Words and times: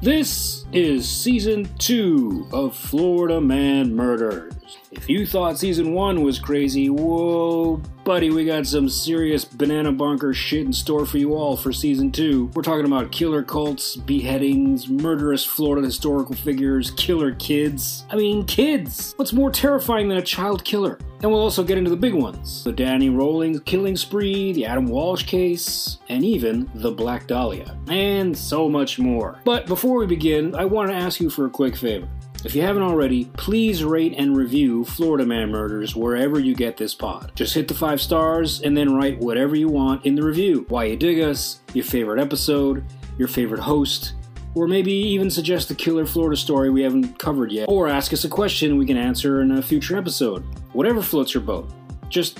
This 0.00 0.64
is 0.72 1.08
season 1.08 1.68
two 1.76 2.46
of 2.52 2.76
Florida 2.76 3.40
Man 3.40 3.96
Murders. 3.96 4.54
If 4.92 5.08
you 5.08 5.26
thought 5.26 5.58
season 5.58 5.92
one 5.92 6.22
was 6.22 6.38
crazy, 6.38 6.88
whoa, 6.88 7.82
buddy, 8.08 8.30
we 8.30 8.42
got 8.42 8.66
some 8.66 8.88
serious 8.88 9.44
banana 9.44 9.92
bunker 9.92 10.32
shit 10.32 10.64
in 10.64 10.72
store 10.72 11.04
for 11.04 11.18
you 11.18 11.34
all 11.34 11.58
for 11.58 11.74
season 11.74 12.10
two. 12.10 12.46
We're 12.54 12.62
talking 12.62 12.86
about 12.86 13.12
killer 13.12 13.42
cults, 13.42 13.96
beheadings, 13.96 14.88
murderous 14.88 15.44
Florida 15.44 15.84
historical 15.84 16.34
figures, 16.34 16.90
killer 16.92 17.34
kids. 17.34 18.06
I 18.08 18.16
mean, 18.16 18.46
kids! 18.46 19.12
What's 19.16 19.34
more 19.34 19.50
terrifying 19.50 20.08
than 20.08 20.16
a 20.16 20.22
child 20.22 20.64
killer? 20.64 20.98
And 21.20 21.30
we'll 21.30 21.42
also 21.42 21.62
get 21.62 21.76
into 21.76 21.90
the 21.90 21.96
big 21.96 22.14
ones 22.14 22.64
the 22.64 22.72
Danny 22.72 23.10
Rolling 23.10 23.60
killing 23.60 23.96
spree, 23.96 24.52
the 24.52 24.64
Adam 24.64 24.86
Walsh 24.86 25.24
case, 25.24 25.98
and 26.08 26.24
even 26.24 26.70
the 26.76 26.92
Black 26.92 27.26
Dahlia. 27.26 27.76
And 27.88 28.36
so 28.36 28.70
much 28.70 28.98
more. 28.98 29.38
But 29.44 29.66
before 29.66 29.98
we 29.98 30.06
begin, 30.06 30.54
I 30.54 30.64
want 30.64 30.88
to 30.90 30.96
ask 30.96 31.20
you 31.20 31.28
for 31.28 31.44
a 31.44 31.50
quick 31.50 31.76
favor. 31.76 32.08
If 32.44 32.54
you 32.54 32.62
haven't 32.62 32.84
already, 32.84 33.24
please 33.36 33.82
rate 33.82 34.14
and 34.16 34.36
review 34.36 34.84
Florida 34.84 35.26
Man 35.26 35.50
Murders 35.50 35.96
wherever 35.96 36.38
you 36.38 36.54
get 36.54 36.76
this 36.76 36.94
pod. 36.94 37.32
Just 37.34 37.52
hit 37.52 37.66
the 37.66 37.74
five 37.74 38.00
stars 38.00 38.60
and 38.62 38.76
then 38.76 38.94
write 38.94 39.18
whatever 39.18 39.56
you 39.56 39.68
want 39.68 40.06
in 40.06 40.14
the 40.14 40.22
review. 40.22 40.64
Why 40.68 40.84
you 40.84 40.96
dig 40.96 41.20
us, 41.20 41.60
your 41.74 41.84
favorite 41.84 42.20
episode, 42.20 42.84
your 43.18 43.26
favorite 43.26 43.60
host, 43.60 44.14
or 44.54 44.68
maybe 44.68 44.92
even 44.92 45.30
suggest 45.30 45.72
a 45.72 45.74
killer 45.74 46.06
Florida 46.06 46.36
story 46.36 46.70
we 46.70 46.82
haven't 46.82 47.18
covered 47.18 47.50
yet, 47.50 47.68
or 47.68 47.88
ask 47.88 48.12
us 48.12 48.24
a 48.24 48.28
question 48.28 48.78
we 48.78 48.86
can 48.86 48.96
answer 48.96 49.42
in 49.42 49.50
a 49.50 49.62
future 49.62 49.96
episode. 49.96 50.44
Whatever 50.72 51.02
floats 51.02 51.34
your 51.34 51.42
boat. 51.42 51.68
Just 52.08 52.38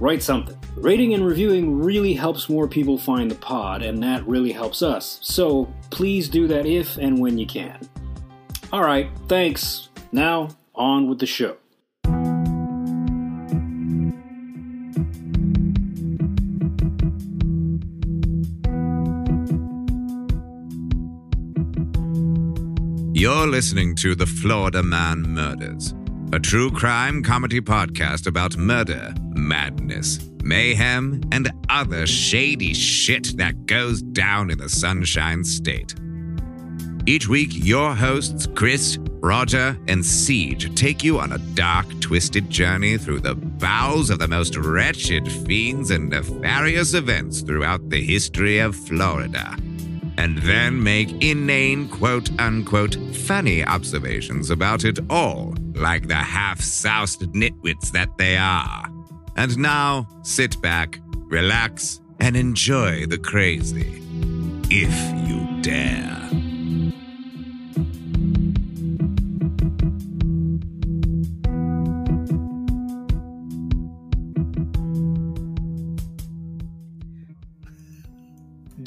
write 0.00 0.24
something. 0.24 0.58
Rating 0.74 1.14
and 1.14 1.24
reviewing 1.24 1.78
really 1.78 2.14
helps 2.14 2.48
more 2.48 2.66
people 2.66 2.98
find 2.98 3.30
the 3.30 3.36
pod, 3.36 3.82
and 3.82 4.02
that 4.02 4.26
really 4.26 4.50
helps 4.50 4.82
us. 4.82 5.20
So 5.22 5.72
please 5.90 6.28
do 6.28 6.48
that 6.48 6.66
if 6.66 6.96
and 6.96 7.20
when 7.20 7.38
you 7.38 7.46
can. 7.46 7.78
All 8.72 8.84
right, 8.84 9.10
thanks. 9.26 9.88
Now, 10.12 10.50
on 10.74 11.08
with 11.08 11.18
the 11.18 11.26
show. 11.26 11.56
You're 23.12 23.48
listening 23.48 23.96
to 23.96 24.14
The 24.14 24.24
Florida 24.24 24.84
Man 24.84 25.22
Murders, 25.22 25.92
a 26.32 26.38
true 26.38 26.70
crime 26.70 27.24
comedy 27.24 27.60
podcast 27.60 28.28
about 28.28 28.56
murder, 28.56 29.12
madness, 29.34 30.20
mayhem, 30.44 31.20
and 31.32 31.50
other 31.68 32.06
shady 32.06 32.72
shit 32.72 33.36
that 33.36 33.66
goes 33.66 34.00
down 34.00 34.50
in 34.50 34.58
the 34.58 34.68
Sunshine 34.68 35.42
State. 35.42 35.94
Each 37.10 37.26
week, 37.26 37.50
your 37.52 37.92
hosts, 37.92 38.46
Chris, 38.54 38.96
Roger, 39.18 39.76
and 39.88 40.06
Siege, 40.06 40.72
take 40.76 41.02
you 41.02 41.18
on 41.18 41.32
a 41.32 41.38
dark, 41.56 41.86
twisted 41.98 42.48
journey 42.48 42.98
through 42.98 43.18
the 43.18 43.34
bowels 43.34 44.10
of 44.10 44.20
the 44.20 44.28
most 44.28 44.56
wretched 44.56 45.26
fiends 45.44 45.90
and 45.90 46.10
nefarious 46.10 46.94
events 46.94 47.40
throughout 47.40 47.90
the 47.90 48.00
history 48.00 48.60
of 48.60 48.76
Florida. 48.76 49.56
And 50.18 50.38
then 50.38 50.80
make 50.80 51.10
inane, 51.20 51.88
quote 51.88 52.30
unquote, 52.38 52.94
funny 53.12 53.64
observations 53.64 54.50
about 54.50 54.84
it 54.84 55.00
all, 55.10 55.56
like 55.74 56.06
the 56.06 56.14
half 56.14 56.60
soused 56.60 57.22
nitwits 57.32 57.90
that 57.90 58.16
they 58.18 58.36
are. 58.36 58.88
And 59.34 59.58
now, 59.58 60.06
sit 60.22 60.62
back, 60.62 61.00
relax, 61.26 62.00
and 62.20 62.36
enjoy 62.36 63.06
the 63.06 63.18
crazy. 63.18 64.00
If 64.70 65.28
you 65.28 65.60
dare. 65.60 66.49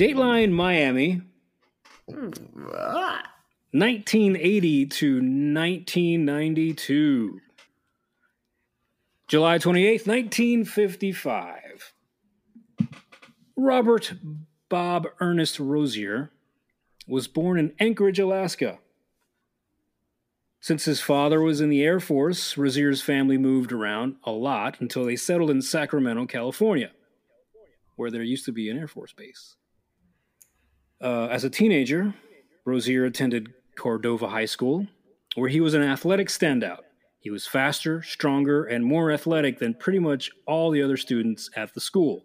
Dateline 0.04 0.52
Miami, 0.52 1.22
1980 2.08 4.86
to 4.88 5.16
1992. 5.16 7.40
July 9.30 9.58
28th, 9.58 10.06
1955. 10.06 11.94
Robert 13.56 14.14
Bob 14.68 15.08
Ernest 15.22 15.58
Rozier 15.58 16.32
was 17.08 17.30
born 17.30 17.58
in 17.58 17.72
Anchorage, 17.80 18.20
Alaska. 18.20 18.80
Since 20.60 20.84
his 20.84 21.00
father 21.00 21.40
was 21.40 21.62
in 21.62 21.70
the 21.70 21.82
Air 21.82 22.02
Force, 22.02 22.58
Rozier's 22.58 23.02
family 23.02 23.38
moved 23.38 23.72
around 23.72 24.18
a 24.26 24.32
lot 24.32 24.82
until 24.82 25.06
they 25.06 25.16
settled 25.16 25.50
in 25.50 25.62
Sacramento, 25.62 26.26
California, 26.26 26.92
where 27.96 28.12
there 28.12 28.22
used 28.22 28.44
to 28.44 28.52
be 28.52 28.70
an 28.70 28.78
Air 28.78 28.90
Force 28.90 29.14
base. 29.14 29.56
Uh, 31.04 31.28
as 31.30 31.44
a 31.44 31.50
teenager, 31.50 32.14
Rozier 32.66 33.06
attended 33.06 33.54
Cordova 33.78 34.28
High 34.30 34.46
School, 34.46 34.88
where 35.36 35.50
he 35.50 35.60
was 35.60 35.74
an 35.74 35.82
athletic 35.84 36.30
standout. 36.30 36.80
He 37.20 37.30
was 37.30 37.46
faster, 37.46 38.02
stronger, 38.04 38.64
and 38.66 38.86
more 38.86 39.12
athletic 39.12 39.60
than 39.60 39.74
pretty 39.74 40.00
much 40.00 40.32
all 40.48 40.72
the 40.72 40.82
other 40.82 40.98
students 40.98 41.50
at 41.56 41.74
the 41.74 41.82
school, 41.82 42.24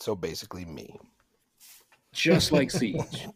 So 0.00 0.14
basically, 0.14 0.64
me. 0.64 0.98
just 2.12 2.52
like 2.52 2.70
Siege. 2.80 3.26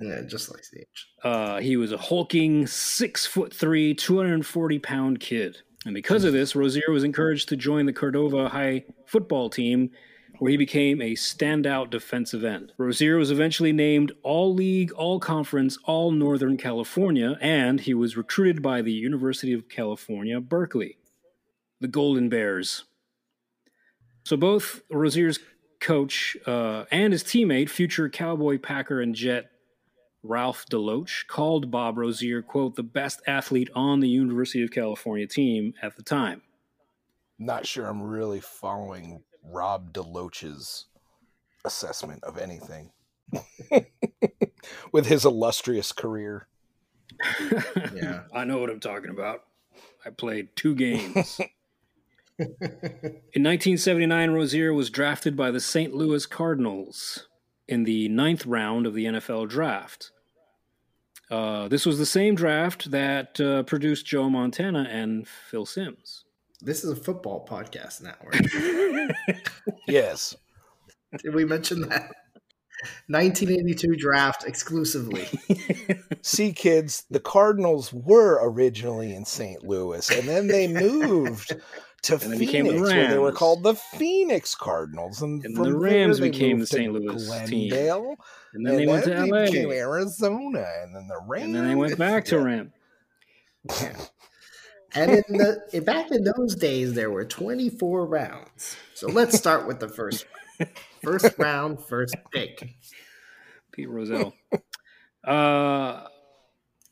Yeah, 0.00 0.22
just 0.26 0.50
like 0.52 0.64
Siege. 0.64 1.08
Uh, 1.22 1.60
he 1.60 1.76
was 1.76 1.92
a 1.92 1.98
hulking 1.98 2.66
six 2.66 3.24
foot 3.26 3.54
three, 3.54 3.94
240 3.94 4.78
pound 4.78 5.20
kid. 5.20 5.56
And 5.84 5.94
because 5.94 6.24
of 6.24 6.32
this, 6.32 6.54
Rozier 6.54 6.90
was 6.90 7.02
encouraged 7.04 7.48
to 7.48 7.56
join 7.56 7.86
the 7.86 7.92
Cordova 7.92 8.48
High 8.48 8.84
football 9.06 9.50
team, 9.50 9.90
where 10.42 10.50
he 10.50 10.56
became 10.56 11.00
a 11.00 11.12
standout 11.12 11.88
defensive 11.88 12.42
end. 12.42 12.72
Rozier 12.76 13.16
was 13.16 13.30
eventually 13.30 13.72
named 13.72 14.10
All 14.24 14.52
League, 14.52 14.90
All 14.90 15.20
Conference, 15.20 15.78
All 15.84 16.10
Northern 16.10 16.56
California, 16.56 17.38
and 17.40 17.78
he 17.78 17.94
was 17.94 18.16
recruited 18.16 18.60
by 18.60 18.82
the 18.82 18.90
University 18.90 19.52
of 19.52 19.68
California, 19.68 20.40
Berkeley, 20.40 20.98
the 21.80 21.86
Golden 21.86 22.28
Bears. 22.28 22.82
So 24.24 24.36
both 24.36 24.82
Rozier's 24.90 25.38
coach 25.78 26.36
uh, 26.44 26.86
and 26.90 27.12
his 27.12 27.22
teammate, 27.22 27.68
future 27.68 28.08
Cowboy, 28.08 28.58
Packer, 28.58 29.00
and 29.00 29.14
Jet 29.14 29.48
Ralph 30.24 30.66
Deloach 30.66 31.28
called 31.28 31.70
Bob 31.70 31.98
Rozier, 31.98 32.42
quote, 32.42 32.74
the 32.74 32.82
best 32.82 33.22
athlete 33.28 33.70
on 33.76 34.00
the 34.00 34.08
University 34.08 34.64
of 34.64 34.72
California 34.72 35.28
team 35.28 35.74
at 35.80 35.94
the 35.94 36.02
time. 36.02 36.42
Not 37.38 37.64
sure 37.64 37.86
I'm 37.86 38.02
really 38.02 38.40
following 38.40 39.22
Rob 39.42 39.92
Deloach's 39.92 40.86
assessment 41.64 42.22
of 42.24 42.38
anything 42.38 42.90
with 44.92 45.06
his 45.06 45.24
illustrious 45.24 45.92
career. 45.92 46.48
Yeah. 47.94 48.22
I 48.34 48.44
know 48.44 48.58
what 48.58 48.70
I'm 48.70 48.80
talking 48.80 49.10
about. 49.10 49.44
I 50.04 50.10
played 50.10 50.54
two 50.56 50.74
games. 50.74 51.40
In 52.38 53.44
1979, 53.44 54.30
Rozier 54.30 54.72
was 54.72 54.90
drafted 54.90 55.36
by 55.36 55.50
the 55.50 55.60
St. 55.60 55.94
Louis 55.94 56.26
Cardinals 56.26 57.28
in 57.68 57.84
the 57.84 58.08
ninth 58.08 58.46
round 58.46 58.86
of 58.86 58.94
the 58.94 59.04
NFL 59.04 59.48
draft. 59.48 60.10
Uh, 61.30 61.68
this 61.68 61.86
was 61.86 61.98
the 61.98 62.06
same 62.06 62.34
draft 62.34 62.90
that 62.90 63.40
uh, 63.40 63.62
produced 63.62 64.06
Joe 64.06 64.28
Montana 64.28 64.88
and 64.90 65.26
Phil 65.26 65.64
Simms. 65.64 66.24
This 66.64 66.84
is 66.84 66.90
a 66.90 66.96
football 66.96 67.46
podcast 67.48 68.02
network. 68.02 68.36
Yes. 69.88 70.36
Did 71.22 71.34
we 71.34 71.44
mention 71.44 71.82
that? 71.82 72.10
1982 73.08 73.96
draft 73.96 74.44
exclusively. 74.44 75.28
See, 76.22 76.52
kids, 76.52 77.04
the 77.10 77.20
Cardinals 77.20 77.92
were 77.92 78.40
originally 78.42 79.14
in 79.14 79.24
St. 79.24 79.62
Louis, 79.64 80.08
and 80.10 80.28
then 80.28 80.46
they 80.46 80.66
moved 80.72 81.54
to 82.02 82.14
And 82.14 82.32
they 82.32 82.38
became 82.38 82.64
the 82.66 82.72
Phoenix, 82.72 82.90
where 82.90 83.08
they 83.08 83.18
were 83.18 83.32
called 83.32 83.62
the 83.62 83.74
Phoenix 83.74 84.54
Cardinals, 84.54 85.22
and, 85.22 85.44
And 85.44 85.54
from 85.54 85.64
the 85.64 85.76
Rams 85.76 86.18
became 86.20 86.58
the 86.58 86.66
St. 86.66 86.92
Louis 86.92 87.28
team. 87.48 87.72
And 88.54 88.66
then 88.66 88.76
they 88.76 88.86
went 88.86 89.04
to 89.04 89.10
then 89.10 89.28
LA. 89.28 89.72
Arizona, 89.72 90.66
and 90.82 90.94
then 90.94 91.06
the 91.08 91.20
Rams, 91.26 91.44
And 91.44 91.54
then 91.54 91.68
they 91.68 91.74
went 91.74 91.98
back 91.98 92.24
to 92.26 92.70
Yeah. 93.80 93.96
Ram. 94.96 95.08
And 95.08 95.24
in 95.28 95.38
the 95.38 95.80
back 95.86 96.10
in 96.10 96.24
those 96.24 96.54
days, 96.54 96.94
there 96.94 97.10
were 97.10 97.24
24 97.24 98.06
rounds. 98.06 98.76
So 98.94 99.08
let's 99.08 99.36
start 99.36 99.66
with 99.66 99.80
the 99.80 99.88
first 99.88 100.26
first 101.02 101.34
round, 101.38 101.84
first 101.84 102.14
pick. 102.32 102.74
Pete 103.72 103.88
Rozelle. 103.88 104.34
uh, 105.24 106.04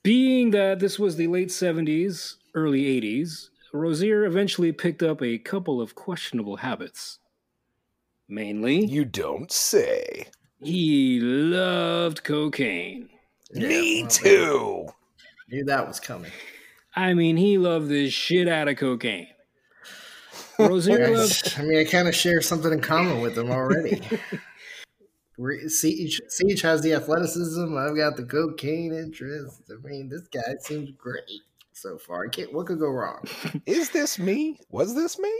being 0.02 0.50
that 0.52 0.78
this 0.80 0.98
was 0.98 1.16
the 1.16 1.26
late 1.26 1.48
70s, 1.48 2.36
early 2.54 2.84
80s, 3.00 3.48
Rozier 3.72 4.24
eventually 4.24 4.72
picked 4.72 5.02
up 5.02 5.22
a 5.22 5.38
couple 5.38 5.80
of 5.80 5.94
questionable 5.94 6.56
habits. 6.56 7.18
Mainly, 8.28 8.84
You 8.86 9.04
don't 9.04 9.50
say. 9.52 10.26
he 10.62 11.20
loved 11.20 12.24
cocaine. 12.24 13.08
Me 13.52 14.02
well, 14.02 14.10
too. 14.10 14.86
Knew 15.50 15.64
that 15.64 15.86
was 15.86 15.98
coming. 16.00 16.30
I 16.94 17.14
mean, 17.14 17.36
he 17.36 17.58
loved 17.58 17.88
the 17.88 18.10
shit 18.10 18.48
out 18.48 18.68
of 18.68 18.76
cocaine. 18.76 19.28
Rozier 20.58 21.06
I, 21.06 21.10
loved. 21.10 21.54
I 21.58 21.62
mean, 21.62 21.78
I 21.78 21.84
kind 21.84 22.08
of 22.08 22.14
share 22.14 22.40
something 22.40 22.72
in 22.72 22.80
common 22.80 23.20
with 23.20 23.36
him 23.38 23.50
already. 23.50 24.02
We're- 25.38 25.68
Siege, 25.68 26.20
Siege 26.28 26.60
has 26.62 26.82
the 26.82 26.92
athleticism. 26.92 27.76
I've 27.76 27.96
got 27.96 28.16
the 28.16 28.24
cocaine 28.24 28.92
interest. 28.92 29.62
I 29.70 29.86
mean, 29.88 30.08
this 30.08 30.26
guy 30.28 30.56
seems 30.60 30.90
great 30.98 31.22
so 31.72 31.96
far. 31.96 32.28
Can't, 32.28 32.52
what 32.52 32.66
could 32.66 32.78
go 32.78 32.90
wrong? 32.90 33.24
Is 33.66 33.90
this 33.90 34.18
me? 34.18 34.60
Was 34.70 34.94
this 34.94 35.18
me? 35.18 35.32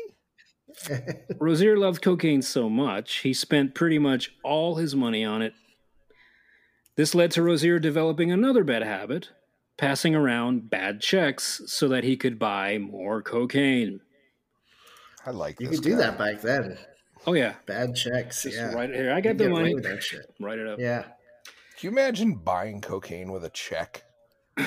Rozier 1.39 1.77
loved 1.77 2.01
cocaine 2.01 2.43
so 2.43 2.71
much, 2.71 3.17
he 3.17 3.35
spent 3.35 3.75
pretty 3.75 3.99
much 3.99 4.33
all 4.45 4.77
his 4.77 4.95
money 4.95 5.25
on 5.25 5.43
it. 5.43 5.53
This 6.97 7.15
led 7.15 7.31
to 7.33 7.43
Rozier 7.43 7.79
developing 7.79 8.31
another 8.31 8.63
bad 8.65 8.83
habit, 8.83 9.31
passing 9.81 10.15
around 10.15 10.69
bad 10.69 11.01
checks 11.01 11.63
so 11.67 11.89
that 11.89 12.05
he 12.05 12.15
could 12.17 12.39
buy 12.39 12.77
more 12.77 13.23
cocaine. 13.23 14.01
I 15.25 15.31
like 15.31 15.59
You 15.59 15.69
this. 15.69 15.81
could 15.81 15.85
do 15.89 15.97
that 15.97 16.19
back 16.19 16.43
then. 16.43 16.77
Oh, 17.27 17.33
yeah. 17.33 17.55
Bad 17.67 17.97
checks. 17.97 18.43
Just 18.43 18.57
yeah. 18.57 18.73
right 18.73 18.91
here. 18.91 19.11
I 19.13 19.21
got 19.23 19.39
the 19.39 19.45
get 19.45 19.53
money. 19.53 19.75
that 19.75 20.03
shit. 20.03 20.27
Write 20.39 20.59
it 20.59 20.67
up. 20.67 20.79
Yeah. 20.79 21.03
Can 21.03 21.13
you 21.81 21.91
imagine 21.91 22.35
buying 22.35 22.81
cocaine 22.83 23.33
with 23.33 23.45
a 23.45 23.51
check? 23.51 24.05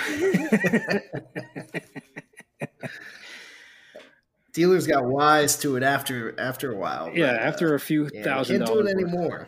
Dealers 4.53 4.85
got 4.87 5.05
wise 5.05 5.57
to 5.59 5.75
it 5.77 5.83
after 5.83 6.39
after 6.39 6.71
a 6.71 6.75
while. 6.75 7.05
but, 7.07 7.15
Yeah, 7.17 7.31
uh, 7.31 7.37
after 7.37 7.73
a 7.75 7.79
few 7.79 8.03
yeah, 8.13 8.19
we 8.19 8.23
thousand 8.23 8.57
can't 8.59 8.67
do 8.71 8.79
it 8.79 8.93
dollars. 8.95 9.47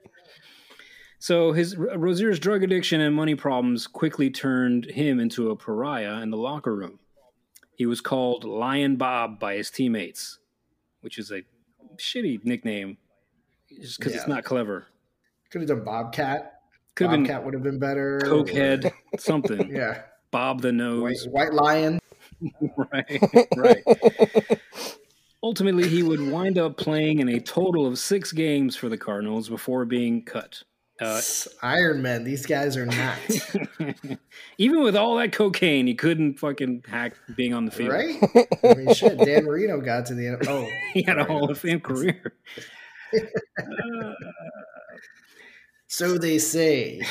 So 1.25 1.53
his 1.53 1.75
Rozier's 1.75 2.37
drug 2.37 2.61
addiction 2.61 3.01
and 3.01 3.15
money 3.15 3.33
problems 3.33 3.87
quickly 3.87 4.29
turned 4.29 4.85
him 4.85 5.19
into 5.19 5.49
a 5.49 5.55
pariah 5.55 6.21
in 6.21 6.29
the 6.29 6.37
locker 6.37 6.75
room. 6.75 6.99
He 7.75 7.87
was 7.87 7.99
called 7.99 8.43
Lion 8.43 8.95
Bob 8.97 9.39
by 9.39 9.55
his 9.55 9.71
teammates, 9.71 10.37
which 11.01 11.17
is 11.17 11.31
a 11.31 11.41
shitty 11.97 12.45
nickname, 12.45 12.99
just 13.81 13.97
because 13.97 14.13
it's 14.13 14.27
not 14.27 14.43
clever. 14.43 14.85
Could 15.49 15.61
have 15.61 15.69
done 15.69 15.83
Bobcat. 15.83 16.59
Could 16.93 17.05
have 17.05 17.13
been 17.13 17.23
Bobcat 17.23 17.43
would 17.43 17.55
have 17.55 17.63
been 17.63 17.79
better. 17.79 18.21
Cokehead, 18.23 18.93
something. 19.17 19.75
Yeah. 19.75 20.03
Bob 20.29 20.61
the 20.61 20.67
White, 20.67 20.75
Nose. 20.75 21.27
White 21.27 21.53
Lion. 21.55 21.99
right, 22.93 23.47
right. 23.57 23.83
Ultimately, 25.41 25.89
he 25.89 26.03
would 26.03 26.21
wind 26.21 26.59
up 26.59 26.77
playing 26.77 27.17
in 27.17 27.29
a 27.29 27.39
total 27.39 27.87
of 27.87 27.97
six 27.97 28.31
games 28.31 28.75
for 28.75 28.89
the 28.89 28.97
Cardinals 28.99 29.49
before 29.49 29.85
being 29.85 30.23
cut. 30.23 30.61
Uh, 31.01 31.21
Iron 31.61 32.01
Man. 32.01 32.23
These 32.23 32.45
guys 32.45 32.77
are 32.77 32.85
not. 32.85 33.17
Even 34.57 34.81
with 34.81 34.95
all 34.95 35.17
that 35.17 35.33
cocaine, 35.33 35.87
he 35.87 35.93
couldn't 35.93 36.39
fucking 36.39 36.85
hack 36.87 37.15
being 37.35 37.53
on 37.53 37.65
the 37.65 37.71
field. 37.71 37.91
right? 37.91 38.15
I 38.63 38.73
mean, 38.75 38.93
shit. 38.93 39.17
Dan 39.19 39.43
Marino 39.45 39.81
got 39.81 40.05
to 40.07 40.13
the 40.13 40.27
end. 40.27 40.47
Oh, 40.47 40.65
He 40.93 41.03
had 41.03 41.17
a. 41.17 41.25
Hall 41.25 41.49
of 41.51 41.57
Fame 41.57 41.81
career. 41.81 42.33
Uh, 43.13 44.13
So 45.87 46.17
they 46.17 46.39
say. 46.39 47.01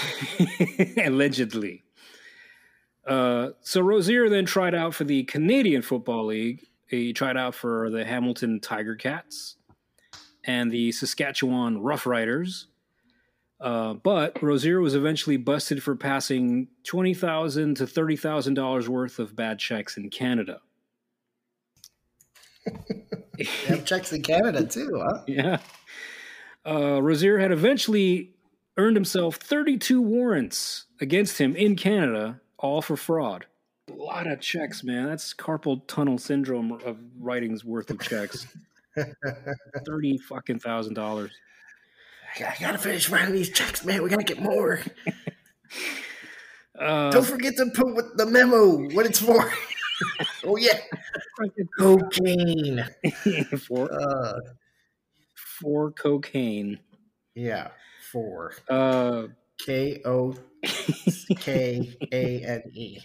Allegedly. 1.03 1.85
Uh, 3.07 3.51
so 3.63 3.81
Rozier 3.81 4.29
then 4.29 4.45
tried 4.47 4.75
out 4.75 4.95
for 4.95 5.05
the 5.05 5.25
Canadian 5.25 5.83
Football 5.83 6.27
League. 6.27 6.67
He 6.89 7.13
tried 7.13 7.37
out 7.37 7.55
for 7.55 7.89
the 7.91 8.05
Hamilton 8.05 8.61
Tiger 8.61 8.95
Cats 8.95 9.57
and 10.45 10.71
the 10.71 10.93
Saskatchewan 10.93 11.81
Roughriders. 11.81 12.65
Uh, 13.61 13.95
but 13.95 14.43
Rozier 14.43 14.81
was 14.81 14.95
eventually 14.95 15.37
busted 15.37 15.83
for 15.83 15.97
passing 15.97 16.69
twenty 16.85 17.15
thousand 17.15 17.77
to 17.77 17.87
thirty 17.87 18.17
thousand 18.17 18.55
dollars 18.55 18.89
worth 18.89 19.19
of 19.19 19.37
bad 19.37 19.59
checks 19.59 19.97
in 19.97 20.11
Canada. 20.11 20.61
They 23.39 23.45
have 23.67 23.85
checks 23.85 24.13
in 24.13 24.23
Canada 24.23 24.65
too, 24.65 25.03
huh? 25.03 25.23
Yeah. 25.27 25.59
Uh, 26.67 27.03
Rozier 27.03 27.39
had 27.39 27.53
eventually 27.53 28.35
earned 28.77 28.97
himself 28.97 29.37
32 29.37 30.01
warrants 30.01 30.87
against 31.01 31.39
him 31.39 31.55
in 31.55 31.77
Canada, 31.77 32.41
all 32.59 32.81
for 32.81 32.97
fraud. 32.97 33.47
A 33.91 33.93
lot 33.93 34.27
of 34.27 34.41
checks, 34.41 34.83
man. 34.83 35.07
That's 35.07 35.35
carpal 35.35 35.87
tunnel 35.87 36.17
syndrome 36.17 36.73
of 36.73 36.97
writings 37.19 37.65
worth 37.65 37.91
of 37.91 38.01
checks. 38.01 38.47
30 39.87 40.19
fucking 40.19 40.61
thousand 40.61 40.95
dollars. 40.95 41.33
I 42.41 42.55
gotta 42.61 42.79
finish 42.79 43.09
writing 43.11 43.35
these 43.35 43.51
checks, 43.51 43.85
man. 43.85 44.03
We 44.03 44.09
gotta 44.11 44.25
get 44.25 44.41
more. 44.43 44.81
Uh, 46.77 47.09
Don't 47.13 47.25
forget 47.25 47.55
to 47.57 47.67
put 47.73 48.17
the 48.17 48.27
memo 48.27 48.89
what 48.95 49.07
it's 49.07 49.21
for. 49.21 49.49
oh 50.45 50.57
yeah, 50.57 50.77
cocaine. 51.79 52.85
for, 53.69 53.89
Uh, 53.93 54.41
for 55.61 55.93
cocaine. 55.93 56.81
yeah, 57.37 57.69
four. 58.11 58.55
Uh, 58.69 59.29
K 59.65 60.03
O 60.05 60.35
K 61.39 61.97
A 62.11 62.41
N 62.45 62.63
E. 62.75 62.99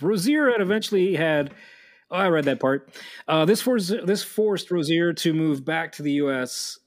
Rozier 0.00 0.50
had 0.50 0.60
eventually 0.60 1.14
had. 1.14 1.54
Oh, 2.10 2.16
I 2.16 2.28
read 2.28 2.44
that 2.46 2.58
part. 2.58 2.90
Uh, 3.28 3.44
this 3.44 3.62
forced 3.62 3.94
this 4.04 4.24
forced 4.24 4.72
Rozier 4.72 5.12
to 5.12 5.32
move 5.32 5.64
back 5.64 5.92
to 5.92 6.02
the 6.02 6.12
U.S. 6.14 6.78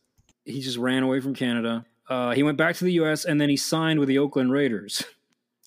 He 0.50 0.62
just 0.62 0.78
ran 0.78 1.04
away 1.04 1.20
from 1.20 1.36
Canada. 1.36 1.86
Uh, 2.08 2.32
he 2.32 2.44
went 2.44 2.58
back 2.58 2.76
to 2.76 2.84
the 2.84 2.94
U.S. 2.94 3.24
and 3.24 3.40
then 3.40 3.50
he 3.50 3.58
signed 3.58 4.00
with 4.00 4.10
the 4.10 4.18
Oakland 4.18 4.52
Raiders. 4.52 5.04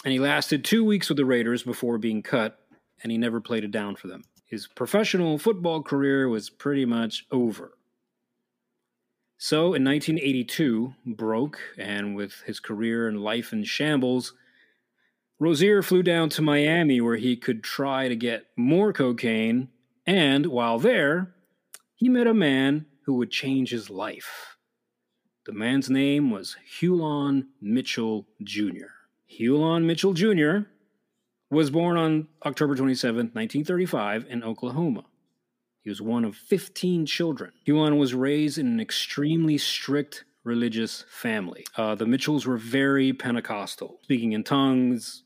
And 0.04 0.12
he 0.12 0.18
lasted 0.18 0.64
two 0.64 0.84
weeks 0.84 1.08
with 1.08 1.16
the 1.16 1.24
Raiders 1.24 1.62
before 1.62 1.96
being 1.96 2.22
cut, 2.22 2.58
and 3.02 3.12
he 3.12 3.18
never 3.18 3.40
played 3.40 3.62
a 3.62 3.68
down 3.68 3.94
for 3.94 4.08
them. 4.08 4.24
His 4.44 4.66
professional 4.66 5.38
football 5.38 5.82
career 5.82 6.28
was 6.28 6.50
pretty 6.50 6.84
much 6.84 7.24
over. 7.30 7.78
So 9.38 9.74
in 9.74 9.84
1982, 9.84 10.94
broke 11.06 11.60
and 11.78 12.16
with 12.16 12.42
his 12.46 12.60
career 12.60 13.08
and 13.08 13.22
life 13.22 13.52
in 13.52 13.64
shambles, 13.64 14.34
Rozier 15.38 15.82
flew 15.82 16.02
down 16.02 16.28
to 16.30 16.42
Miami 16.42 17.00
where 17.00 17.16
he 17.16 17.36
could 17.36 17.64
try 17.64 18.08
to 18.08 18.14
get 18.14 18.46
more 18.56 18.92
cocaine, 18.92 19.68
and 20.06 20.46
while 20.46 20.78
there, 20.78 21.34
he 21.94 22.08
met 22.08 22.26
a 22.26 22.34
man 22.34 22.86
who 23.06 23.14
would 23.14 23.30
change 23.30 23.70
his 23.70 23.90
life. 23.90 24.51
The 25.44 25.52
man's 25.52 25.90
name 25.90 26.30
was 26.30 26.56
Hulon 26.78 27.48
Mitchell 27.60 28.28
Jr. 28.44 28.92
Hulon 29.40 29.84
Mitchell 29.84 30.12
Jr. 30.12 30.68
was 31.50 31.68
born 31.68 31.96
on 31.96 32.28
October 32.46 32.76
27, 32.76 33.16
1935, 33.32 34.26
in 34.28 34.44
Oklahoma. 34.44 35.04
He 35.80 35.90
was 35.90 36.00
one 36.00 36.24
of 36.24 36.36
15 36.36 37.06
children. 37.06 37.52
Hulon 37.66 37.98
was 37.98 38.14
raised 38.14 38.56
in 38.56 38.68
an 38.68 38.78
extremely 38.78 39.58
strict 39.58 40.24
religious 40.44 41.04
family. 41.08 41.66
Uh, 41.76 41.96
the 41.96 42.06
Mitchells 42.06 42.46
were 42.46 42.56
very 42.56 43.12
Pentecostal, 43.12 43.98
speaking 44.02 44.32
in 44.32 44.44
tongues, 44.44 45.24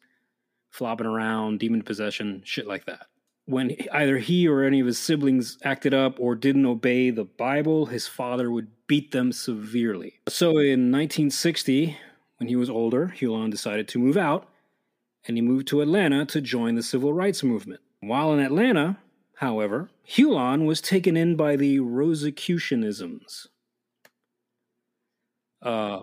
flopping 0.70 1.06
around, 1.06 1.60
demon 1.60 1.82
possession, 1.82 2.40
shit 2.42 2.66
like 2.66 2.86
that. 2.86 3.06
When 3.46 3.76
either 3.92 4.18
he 4.18 4.48
or 4.48 4.64
any 4.64 4.80
of 4.80 4.86
his 4.86 4.98
siblings 4.98 5.56
acted 5.62 5.94
up 5.94 6.18
or 6.18 6.34
didn't 6.34 6.66
obey 6.66 7.10
the 7.10 7.24
Bible, 7.24 7.86
his 7.86 8.08
father 8.08 8.50
would 8.50 8.68
beat 8.88 9.12
them 9.12 9.30
severely. 9.30 10.14
So 10.28 10.50
in 10.58 10.90
1960, 10.90 11.96
when 12.38 12.48
he 12.48 12.56
was 12.56 12.68
older, 12.68 13.14
Hulon 13.16 13.50
decided 13.50 13.86
to 13.88 13.98
move 14.00 14.16
out 14.16 14.48
and 15.26 15.36
he 15.36 15.42
moved 15.42 15.68
to 15.68 15.80
Atlanta 15.80 16.24
to 16.26 16.40
join 16.40 16.74
the 16.74 16.82
civil 16.82 17.12
rights 17.12 17.42
movement. 17.42 17.80
While 18.00 18.32
in 18.32 18.40
Atlanta, 18.40 18.98
however, 19.36 19.90
Hulon 20.08 20.66
was 20.66 20.80
taken 20.80 21.16
in 21.16 21.36
by 21.36 21.56
the 21.56 21.78
Rosicrucianisms. 21.78 23.46
Uh, 25.62 26.00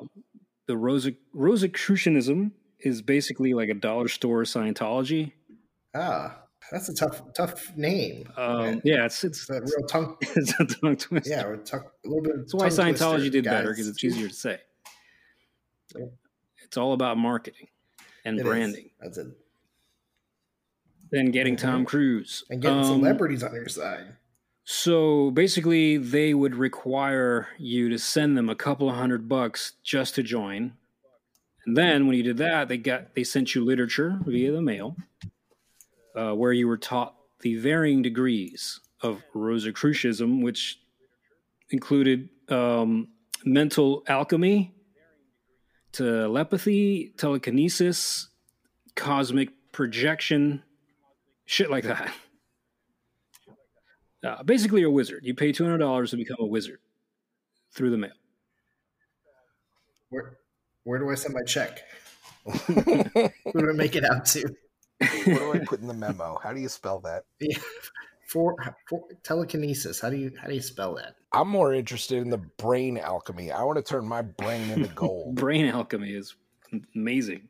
the 0.67 0.73
Rosic- 0.73 1.17
Rosicrucianism 1.33 2.51
is 2.79 3.01
basically 3.01 3.53
like 3.53 3.69
a 3.69 3.73
dollar 3.73 4.07
store 4.07 4.43
Scientology. 4.43 5.33
Ah, 5.95 6.42
that's 6.73 6.89
a 6.89 6.93
tough, 6.93 7.21
tough 7.33 7.71
name. 7.77 8.27
Um, 8.35 8.81
yeah, 8.83 9.05
it's 9.05 9.23
it's, 9.23 9.47
It's 9.47 9.49
a 9.49 9.61
real 9.61 9.87
tongue. 9.87 10.17
it's 10.21 10.59
a 10.59 10.65
tongue 10.65 10.97
twister. 10.97 11.29
Yeah, 11.29 11.45
we're 11.45 11.57
tuck, 11.57 11.93
a 12.03 12.07
little 12.07 12.23
bit. 12.23 12.35
That's 12.37 12.53
why 12.53 12.67
Scientology 12.67 13.31
did 13.31 13.45
better 13.45 13.69
because 13.69 13.87
it's 13.87 14.03
easier 14.03 14.27
to 14.27 14.33
say. 14.33 14.59
Yeah. 15.95 16.05
It's 16.63 16.75
all 16.75 16.93
about 16.93 17.17
marketing 17.17 17.67
and 18.25 18.37
It 18.37 18.41
is. 18.41 18.45
branding. 18.47 18.89
That's 18.99 19.17
it. 19.19 19.27
Then 21.11 21.29
getting 21.31 21.55
Mhm. 21.55 21.59
Tom 21.59 21.85
Cruise 21.85 22.43
And 22.49 22.61
getting 22.61 22.79
Um, 22.79 22.85
celebrities 22.85 23.43
on 23.43 23.53
your 23.53 23.69
side. 23.69 24.17
So 24.65 25.29
basically, 25.31 25.97
they 25.97 26.33
would 26.33 26.55
require 26.55 27.49
you 27.59 27.89
to 27.89 27.99
send 27.99 28.35
them 28.37 28.49
a 28.49 28.55
couple 28.55 28.89
of 28.89 28.95
hundred 28.95 29.29
bucks 29.29 29.73
just 29.83 30.15
to 30.15 30.23
join. 30.23 30.73
And 31.65 31.77
then 31.77 32.07
when 32.07 32.15
you 32.17 32.23
did 32.23 32.37
that, 32.37 32.67
they 32.69 32.77
got 32.77 33.13
they 33.13 33.23
sent 33.23 33.53
you 33.53 33.63
literature 33.63 34.19
via 34.25 34.51
the 34.51 34.61
mail, 34.61 34.95
uh, 36.15 36.31
where 36.33 36.51
you 36.51 36.67
were 36.67 36.77
taught 36.77 37.15
the 37.41 37.55
varying 37.55 38.01
degrees 38.01 38.79
of 39.01 39.21
Rosicrucianism, 39.33 40.41
which 40.41 40.79
included 41.69 42.29
um, 42.49 43.09
mental 43.45 44.03
alchemy, 44.07 44.73
telepathy, 45.91 47.13
telekinesis, 47.17 48.29
cosmic 48.95 49.49
projection, 49.71 50.63
shit 51.45 51.69
like 51.69 51.83
that. 51.83 52.11
Uh, 54.25 54.41
basically, 54.41 54.83
a 54.83 54.89
wizard. 54.89 55.19
You 55.25 55.33
pay 55.35 55.51
two 55.51 55.65
hundred 55.65 55.79
dollars 55.79 56.11
to 56.11 56.15
become 56.15 56.37
a 56.39 56.45
wizard 56.45 56.79
through 57.73 57.89
the 57.89 57.97
mail. 57.97 58.13
Where 60.07 60.37
where 60.85 60.97
do 60.97 61.09
I 61.09 61.15
send 61.15 61.33
my 61.33 61.43
check? 61.43 61.83
Who 62.45 62.73
do 62.73 63.69
I 63.69 63.73
make 63.73 63.97
it 63.97 64.05
out 64.05 64.25
to? 64.27 64.55
What 65.25 65.39
do 65.39 65.53
I 65.53 65.59
put 65.65 65.81
in 65.81 65.87
the 65.87 65.93
memo? 65.93 66.39
How 66.41 66.53
do 66.53 66.59
you 66.59 66.69
spell 66.69 66.99
that? 67.01 67.23
For, 68.27 68.55
for 68.89 69.03
telekinesis. 69.23 69.99
How 69.99 70.09
do 70.09 70.17
you 70.17 70.31
how 70.39 70.47
do 70.47 70.55
you 70.55 70.61
spell 70.61 70.95
that? 70.95 71.15
I'm 71.31 71.49
more 71.49 71.73
interested 71.73 72.19
in 72.19 72.29
the 72.29 72.37
brain 72.37 72.97
alchemy. 72.97 73.51
I 73.51 73.63
want 73.63 73.77
to 73.77 73.83
turn 73.83 74.07
my 74.07 74.21
brain 74.21 74.69
into 74.71 74.87
gold. 74.95 75.35
Brain 75.35 75.67
alchemy 75.67 76.11
is 76.11 76.35
amazing. 76.95 77.49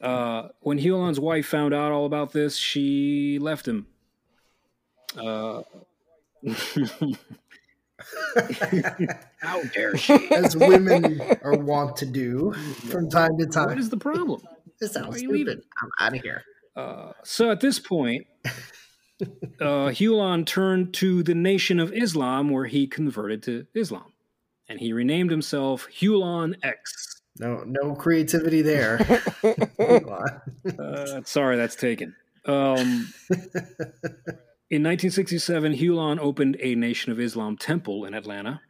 Uh, 0.00 0.48
when 0.60 0.78
Hulon's 0.78 1.20
wife 1.20 1.46
found 1.46 1.74
out 1.74 1.92
all 1.92 2.06
about 2.06 2.32
this, 2.32 2.56
she 2.56 3.38
left 3.40 3.68
him. 3.68 3.86
Uh, 5.16 5.62
how 9.40 9.62
dare 9.74 9.96
she? 9.96 10.14
As 10.32 10.56
women 10.56 11.20
are 11.42 11.56
wont 11.56 11.96
to 11.96 12.06
do 12.06 12.52
from 12.88 13.10
time 13.10 13.36
to 13.38 13.46
time. 13.46 13.68
What 13.68 13.78
is 13.78 13.90
the 13.90 13.96
problem? 13.96 14.40
This 14.80 14.94
Why 14.94 15.02
sounds 15.02 15.16
are 15.16 15.18
you 15.18 15.28
stupid. 15.28 15.46
leaving? 15.46 15.62
I'm 15.82 15.90
out 16.06 16.16
of 16.16 16.22
here. 16.22 16.44
Uh, 16.76 17.12
so 17.24 17.50
at 17.50 17.60
this 17.60 17.78
point, 17.78 18.26
uh, 18.44 19.90
Hulon 19.90 20.46
turned 20.46 20.94
to 20.94 21.22
the 21.22 21.34
Nation 21.34 21.78
of 21.80 21.92
Islam, 21.92 22.48
where 22.50 22.66
he 22.66 22.86
converted 22.86 23.42
to 23.44 23.66
Islam, 23.74 24.12
and 24.68 24.80
he 24.80 24.92
renamed 24.92 25.30
himself 25.30 25.86
Hulon 26.00 26.54
X. 26.62 27.20
No, 27.38 27.62
no 27.66 27.94
creativity 27.94 28.62
there. 28.62 28.98
Uh, 30.78 31.22
sorry, 31.24 31.56
that's 31.56 31.74
taken. 31.74 32.14
Um, 32.44 33.12
in 34.70 34.82
1967, 34.82 35.72
Hulon 35.74 36.18
opened 36.18 36.58
a 36.60 36.74
Nation 36.74 37.12
of 37.12 37.18
Islam 37.18 37.56
temple 37.56 38.04
in 38.04 38.12
Atlanta. 38.14 38.60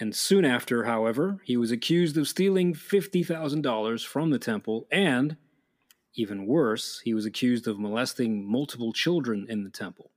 And 0.00 0.14
soon 0.14 0.44
after, 0.44 0.84
however, 0.84 1.38
he 1.44 1.56
was 1.56 1.70
accused 1.70 2.16
of 2.16 2.26
stealing 2.26 2.74
$50,000 2.74 4.06
from 4.06 4.30
the 4.30 4.38
temple, 4.38 4.86
and 4.90 5.36
even 6.14 6.46
worse, 6.46 7.00
he 7.04 7.14
was 7.14 7.26
accused 7.26 7.66
of 7.66 7.78
molesting 7.78 8.50
multiple 8.50 8.92
children 8.92 9.46
in 9.48 9.64
the 9.64 9.70
temple. 9.70 10.10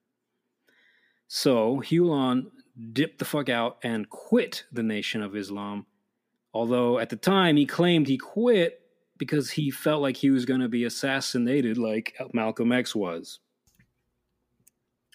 So, 1.28 1.82
Hulon 1.82 2.52
dipped 2.94 3.20
the 3.20 3.26
fuck 3.26 3.50
out 3.50 3.78
and 3.84 4.10
quit 4.10 4.64
the 4.72 4.84
Nation 4.84 5.22
of 5.22 5.36
Islam, 5.36 5.86
although 6.54 7.00
at 7.00 7.10
the 7.10 7.16
time 7.16 7.58
he 7.58 7.66
claimed 7.66 8.08
he 8.08 8.18
quit 8.18 8.82
because 9.18 9.52
he 9.52 9.72
felt 9.72 10.02
like 10.02 10.18
he 10.18 10.30
was 10.30 10.46
going 10.46 10.60
to 10.60 10.68
be 10.68 10.84
assassinated 10.84 11.78
like 11.78 12.16
Malcolm 12.34 12.72
X 12.72 12.96
was. 12.96 13.40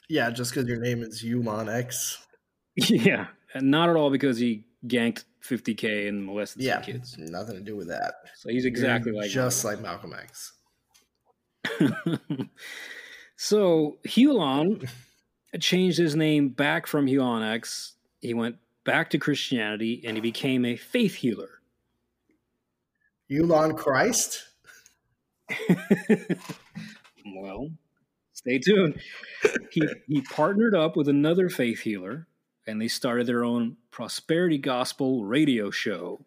Yeah, 0.08 0.30
just 0.30 0.52
because 0.52 0.68
your 0.68 0.80
name 0.80 1.02
is 1.02 1.22
Yulon 1.22 1.72
X. 1.72 2.26
yeah, 2.76 3.28
and 3.54 3.70
not 3.70 3.88
at 3.88 3.96
all 3.96 4.10
because 4.10 4.38
he 4.38 4.64
ganked 4.86 5.24
50k 5.44 6.08
and 6.08 6.24
molested 6.24 6.62
Yeah, 6.62 6.76
some 6.76 6.84
kids. 6.84 7.16
nothing 7.18 7.56
to 7.56 7.60
do 7.62 7.76
with 7.76 7.88
that. 7.88 8.14
So 8.36 8.48
he's 8.50 8.64
exactly 8.64 9.12
You're 9.12 9.22
like 9.22 9.30
just 9.30 9.64
like 9.64 9.80
Malcolm 9.80 10.14
X. 10.14 10.52
so 13.36 13.98
Hulon 14.06 14.88
changed 15.60 15.98
his 15.98 16.14
name 16.16 16.48
back 16.50 16.86
from 16.86 17.06
Hulon 17.06 17.42
X. 17.54 17.94
He 18.20 18.34
went 18.34 18.56
back 18.84 19.10
to 19.10 19.18
Christianity 19.18 20.02
and 20.06 20.16
he 20.16 20.20
became 20.20 20.64
a 20.64 20.76
faith 20.76 21.14
healer. 21.14 21.60
Hulon 23.30 23.76
Christ. 23.76 24.44
well, 27.34 27.68
stay 28.32 28.58
tuned. 28.58 29.00
He 29.70 29.82
he 30.06 30.20
partnered 30.22 30.74
up 30.74 30.96
with 30.96 31.08
another 31.08 31.48
faith 31.48 31.80
healer 31.80 32.26
and 32.70 32.80
they 32.80 32.88
started 32.88 33.26
their 33.26 33.44
own 33.44 33.76
prosperity 33.90 34.58
gospel 34.58 35.24
radio 35.24 35.70
show. 35.70 36.24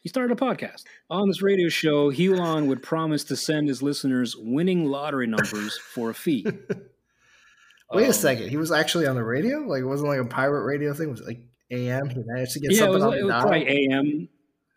He 0.00 0.08
started 0.08 0.32
a 0.32 0.40
podcast. 0.40 0.84
On 1.10 1.28
this 1.28 1.42
radio 1.42 1.68
show, 1.68 2.10
Hulon 2.10 2.66
would 2.66 2.82
promise 2.82 3.24
to 3.24 3.36
send 3.36 3.68
his 3.68 3.82
listeners 3.82 4.36
winning 4.36 4.86
lottery 4.86 5.26
numbers 5.26 5.78
for 5.78 6.10
a 6.10 6.14
fee. 6.14 6.44
Wait 7.92 8.04
Um, 8.04 8.10
a 8.10 8.12
second. 8.12 8.48
He 8.48 8.56
was 8.56 8.72
actually 8.72 9.06
on 9.06 9.14
the 9.16 9.22
radio. 9.24 9.58
Like 9.60 9.82
it 9.82 9.86
wasn't 9.86 10.08
like 10.08 10.20
a 10.20 10.24
pirate 10.24 10.64
radio 10.64 10.92
thing. 10.92 11.08
It 11.08 11.12
was 11.12 11.22
like 11.22 11.40
AM. 11.70 12.08
He 12.08 12.22
managed 12.24 12.52
to 12.52 12.60
get 12.60 12.72
Yeah, 12.72 12.76
it 12.76 12.80
something 12.80 12.94
was, 12.94 13.02
on 13.04 13.14
it 13.14 13.24
was 13.24 13.42
probably 13.42 13.68
AM. 13.68 14.28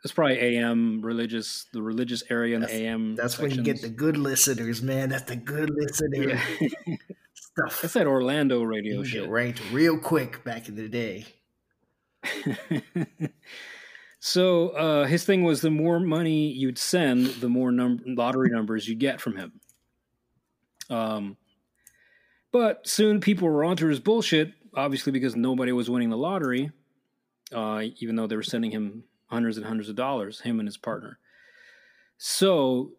It's 0.04 0.14
probably 0.14 0.40
AM 0.40 1.02
religious, 1.02 1.66
the 1.74 1.82
religious 1.82 2.22
area 2.30 2.56
in 2.56 2.62
the 2.62 2.72
AM. 2.72 3.16
That's 3.16 3.40
when 3.40 3.50
you 3.50 3.64
get 3.64 3.82
the 3.82 3.90
good 3.90 4.18
listeners, 4.18 4.84
man. 4.84 5.10
That's 5.10 5.24
the 5.24 5.36
good 5.36 5.72
listeners. 5.72 6.40
Yeah. 6.62 6.96
stuff. 7.58 7.82
That's 7.82 7.94
that 7.94 8.08
Orlando 8.08 8.62
radio 8.64 9.00
You 9.00 9.06
shit. 9.06 9.30
ranked 9.30 9.62
real 9.72 9.98
quick 9.98 10.44
back 10.44 10.68
in 10.68 10.76
the 10.76 10.88
day. 10.90 11.26
so 14.20 14.70
uh, 14.70 15.06
his 15.06 15.24
thing 15.26 15.44
was 15.44 15.62
the 15.62 15.70
more 15.72 16.00
money 16.00 16.48
you'd 16.48 16.78
send, 16.78 17.28
the 17.28 17.50
more 17.50 17.72
num- 17.72 18.02
lottery 18.06 18.50
numbers 18.50 18.88
you'd 18.88 19.00
get 19.00 19.22
from 19.22 19.38
him. 19.38 19.54
Um, 20.90 21.38
but 22.52 22.88
soon 22.88 23.20
people 23.20 23.48
were 23.48 23.64
onto 23.64 23.88
his 23.88 24.00
bullshit, 24.00 24.54
obviously 24.76 25.12
because 25.12 25.36
nobody 25.36 25.72
was 25.72 25.90
winning 25.90 26.10
the 26.10 26.18
lottery, 26.18 26.72
uh, 27.54 27.84
even 27.98 28.16
though 28.16 28.28
they 28.28 28.36
were 28.36 28.44
sending 28.44 28.72
him 28.72 29.04
hundreds 29.28 29.58
and 29.58 29.66
hundreds 29.66 29.90
of 29.90 29.96
dollars, 29.96 30.40
him 30.42 30.60
and 30.60 30.68
his 30.68 30.78
partner. 30.78 31.20
So 32.18 32.92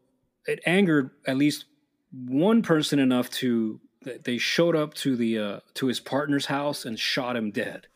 it 0.47 0.61
angered 0.67 1.11
at 1.27 1.37
least 1.37 1.65
one 2.13 2.63
person 2.63 2.99
enough 2.99 3.31
to 3.31 3.81
they 4.25 4.39
showed 4.39 4.77
up 4.77 4.95
to 4.95 5.17
the 5.17 5.39
uh, 5.39 5.61
to 5.75 5.87
his 5.87 6.01
partner's 6.01 6.47
house 6.47 6.85
and 6.85 6.99
shot 6.99 7.37
him 7.37 7.51
dead. 7.51 7.87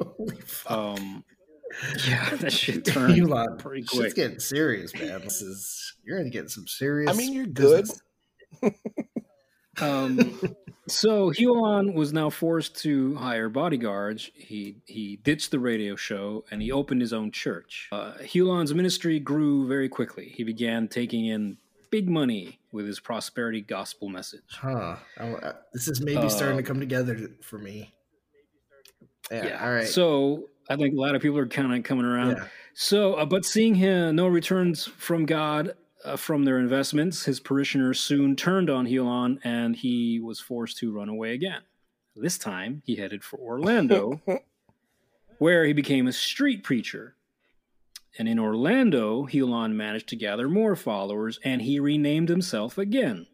Holy 0.00 0.36
fuck. 0.36 0.70
Um, 0.70 1.24
yeah, 2.06 2.30
that 2.36 2.52
shit 2.52 2.84
turned 2.84 3.18
Elon, 3.18 3.58
pretty 3.58 3.84
shit's 3.84 4.14
getting 4.14 4.40
serious, 4.40 4.94
man. 4.94 5.20
This 5.22 5.42
is 5.42 5.94
you're 6.04 6.18
gonna 6.18 6.30
get 6.30 6.50
some 6.50 6.66
serious. 6.66 7.10
I 7.10 7.14
mean, 7.14 7.32
you're 7.32 7.46
good. 7.46 7.88
Um, 9.80 10.40
so 10.88 11.30
Hulon 11.30 11.94
was 11.94 12.12
now 12.12 12.30
forced 12.30 12.76
to 12.82 13.14
hire 13.16 13.48
bodyguards. 13.48 14.30
He 14.34 14.76
he 14.86 15.16
ditched 15.16 15.50
the 15.50 15.58
radio 15.58 15.96
show 15.96 16.44
and 16.50 16.62
he 16.62 16.72
opened 16.72 17.00
his 17.00 17.12
own 17.12 17.30
church. 17.30 17.88
Uh, 17.92 18.14
Hulon's 18.14 18.74
ministry 18.74 19.20
grew 19.20 19.66
very 19.68 19.88
quickly. 19.88 20.32
He 20.34 20.44
began 20.44 20.88
taking 20.88 21.26
in 21.26 21.58
big 21.90 22.08
money 22.08 22.58
with 22.72 22.86
his 22.86 23.00
prosperity 23.00 23.60
gospel 23.60 24.08
message. 24.08 24.42
Huh. 24.50 24.96
I- 25.18 25.24
I- 25.34 25.54
this 25.72 25.88
is 25.88 26.00
maybe 26.00 26.28
starting 26.28 26.56
to 26.56 26.62
come 26.62 26.80
together 26.80 27.30
for 27.42 27.58
me. 27.58 27.92
Yeah. 29.30 29.62
All 29.64 29.72
right. 29.72 29.86
So 29.86 30.48
I 30.68 30.76
think 30.76 30.94
a 30.94 31.00
lot 31.00 31.14
of 31.14 31.22
people 31.22 31.38
are 31.38 31.46
kind 31.46 31.74
of 31.74 31.82
coming 31.84 32.04
around. 32.04 32.36
yeah. 32.36 32.44
So, 32.74 33.14
uh, 33.14 33.24
but 33.26 33.44
seeing 33.44 33.74
him 33.74 34.16
no 34.16 34.28
returns 34.28 34.86
from 34.86 35.26
God 35.26 35.74
uh, 36.04 36.16
from 36.16 36.44
their 36.44 36.58
investments, 36.60 37.24
his 37.24 37.40
parishioners 37.40 37.98
soon 37.98 38.36
turned 38.36 38.70
on 38.70 38.86
Hulon, 38.86 39.38
and 39.42 39.74
he 39.74 40.20
was 40.20 40.38
forced 40.40 40.78
to 40.78 40.92
run 40.92 41.08
away 41.08 41.32
again. 41.34 41.62
This 42.14 42.38
time, 42.38 42.82
he 42.86 42.94
headed 42.96 43.24
for 43.24 43.36
Orlando, 43.38 44.20
where 45.38 45.64
he 45.64 45.72
became 45.72 46.06
a 46.06 46.12
street 46.12 46.62
preacher. 46.62 47.16
And 48.18 48.28
in 48.28 48.38
Orlando, 48.38 49.26
Hulon 49.26 49.74
managed 49.74 50.08
to 50.08 50.16
gather 50.16 50.48
more 50.48 50.74
followers, 50.74 51.38
and 51.44 51.62
he 51.62 51.78
renamed 51.78 52.28
himself 52.28 52.76
again, 52.76 53.28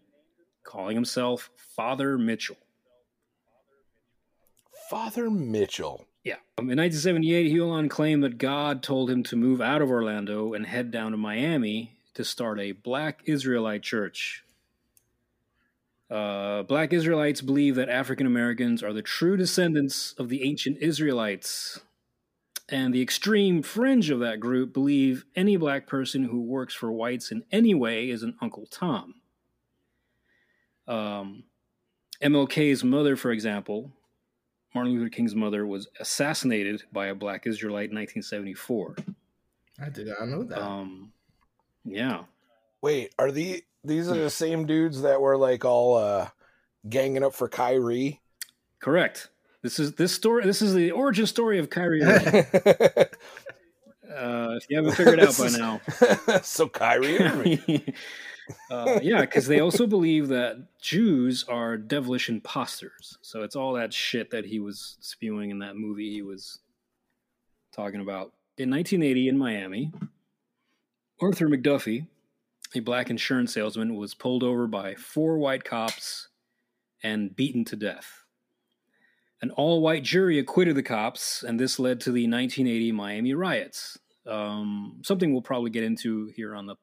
calling 0.62 0.94
himself 0.94 1.50
Father 1.56 2.18
Mitchell. 2.18 2.58
Father 4.90 5.30
Mitchell. 5.30 6.06
Yeah. 6.22 6.34
Um, 6.58 6.70
in 6.70 6.78
1978, 6.78 7.50
Hulon 7.50 7.88
claimed 7.88 8.22
that 8.22 8.36
God 8.36 8.82
told 8.82 9.10
him 9.10 9.22
to 9.24 9.36
move 9.36 9.62
out 9.62 9.80
of 9.80 9.90
Orlando 9.90 10.52
and 10.52 10.66
head 10.66 10.90
down 10.90 11.12
to 11.12 11.16
Miami 11.16 11.96
to 12.14 12.22
start 12.22 12.60
a 12.60 12.72
black 12.72 13.22
Israelite 13.24 13.82
church. 13.82 14.44
Uh, 16.10 16.62
black 16.62 16.92
Israelites 16.92 17.40
believe 17.40 17.74
that 17.74 17.88
African 17.88 18.26
Americans 18.26 18.82
are 18.82 18.92
the 18.92 19.02
true 19.02 19.36
descendants 19.36 20.14
of 20.18 20.28
the 20.28 20.42
ancient 20.44 20.78
Israelites. 20.78 21.80
And 22.68 22.94
the 22.94 23.02
extreme 23.02 23.62
fringe 23.62 24.09
of 24.11 24.21
that 24.21 24.40
group 24.40 24.73
believe 24.73 25.26
any 25.37 25.56
black 25.56 25.87
person 25.87 26.25
who 26.25 26.40
works 26.40 26.75
for 26.75 26.90
whites 26.90 27.30
in 27.30 27.44
any 27.52 27.75
way 27.75 28.09
is 28.09 28.23
an 28.23 28.37
Uncle 28.40 28.66
Tom. 28.71 29.16
Um, 30.88 31.44
MLK's 32.23 32.83
mother, 32.83 33.16
for 33.16 33.30
example, 33.30 33.92
Martin 34.75 34.94
Luther 34.94 35.11
King's 35.11 35.35
mother 35.35 35.66
was 35.66 35.88
assassinated 36.00 36.83
by 36.90 37.06
a 37.06 37.14
black 37.14 37.47
Israelite 37.47 37.90
in 37.90 37.97
1974. 37.97 38.97
I 39.80 39.88
did 39.90 40.06
not 40.06 40.28
know 40.28 40.42
that. 40.44 40.62
Um, 40.62 41.12
yeah. 41.85 42.25
Wait, 42.80 43.14
are 43.18 43.30
the 43.30 43.62
these 43.83 44.09
are 44.09 44.14
the 44.14 44.30
same 44.30 44.66
dudes 44.66 45.02
that 45.02 45.21
were 45.21 45.37
like 45.37 45.64
all 45.64 45.97
uh 45.97 46.28
ganging 46.88 47.23
up 47.23 47.35
for 47.35 47.49
Kyrie? 47.49 48.21
Correct. 48.80 49.30
This 49.64 49.78
is 49.78 49.94
this 49.94 50.12
story. 50.12 50.44
This 50.44 50.61
is 50.61 50.75
the 50.75 50.90
origin 50.90 51.26
story 51.26 51.59
of 51.59 51.71
Kyrie. 51.71 52.02
Irving. 52.02 52.47
Uh, 54.14 54.54
if 54.56 54.66
you 54.71 54.76
haven't 54.76 54.92
figured 54.92 55.18
it 55.18 55.26
out 55.26 55.37
by 55.37 55.49
now, 55.49 55.80
so 56.42 56.68
Kyrie 56.68 57.18
Irving. 57.18 57.83
uh, 58.71 59.00
yeah, 59.02 59.23
because 59.23 59.49
they 59.49 59.59
also 59.59 59.88
believe 59.88 60.28
that 60.28 60.56
Jews 60.80 61.44
are 61.49 61.76
devilish 61.76 62.28
imposters. 62.28 63.18
So 63.23 63.42
it's 63.42 63.56
all 63.56 63.73
that 63.73 63.92
shit 63.92 64.30
that 64.30 64.44
he 64.44 64.61
was 64.61 64.99
spewing 65.00 65.50
in 65.50 65.59
that 65.61 65.75
movie 65.75 66.12
he 66.12 66.23
was 66.23 66.61
talking 67.73 68.00
about. 68.00 68.35
In 68.56 68.71
1980 68.71 69.28
in 69.30 69.37
Miami, 69.37 69.90
Arthur 71.21 71.49
McDuffie, 71.49 72.06
a 72.76 72.80
black 72.80 73.11
insurance 73.11 73.54
salesman, 73.54 73.97
was 73.97 74.14
pulled 74.14 74.44
over 74.44 74.68
by 74.68 74.94
four 74.94 75.38
white 75.38 75.64
cops 75.64 76.28
and 77.02 77.35
beaten 77.35 77.64
to 77.64 77.75
death. 77.75 78.24
An 79.44 79.50
all 79.50 79.82
white 79.82 80.04
jury 80.04 80.38
acquitted 80.38 80.74
the 80.74 80.82
cops, 80.82 81.42
and 81.42 81.60
this 81.60 81.78
led 81.78 82.00
to 82.00 82.10
the 82.10 82.22
1980 82.22 82.92
Miami 82.92 83.34
riots. 83.34 83.98
Um, 84.26 85.02
something 85.02 85.34
we'll 85.34 85.42
probably 85.42 85.68
get 85.68 85.84
into 85.84 86.28
here 86.28 86.54
on 86.54 86.64
the 86.64 86.76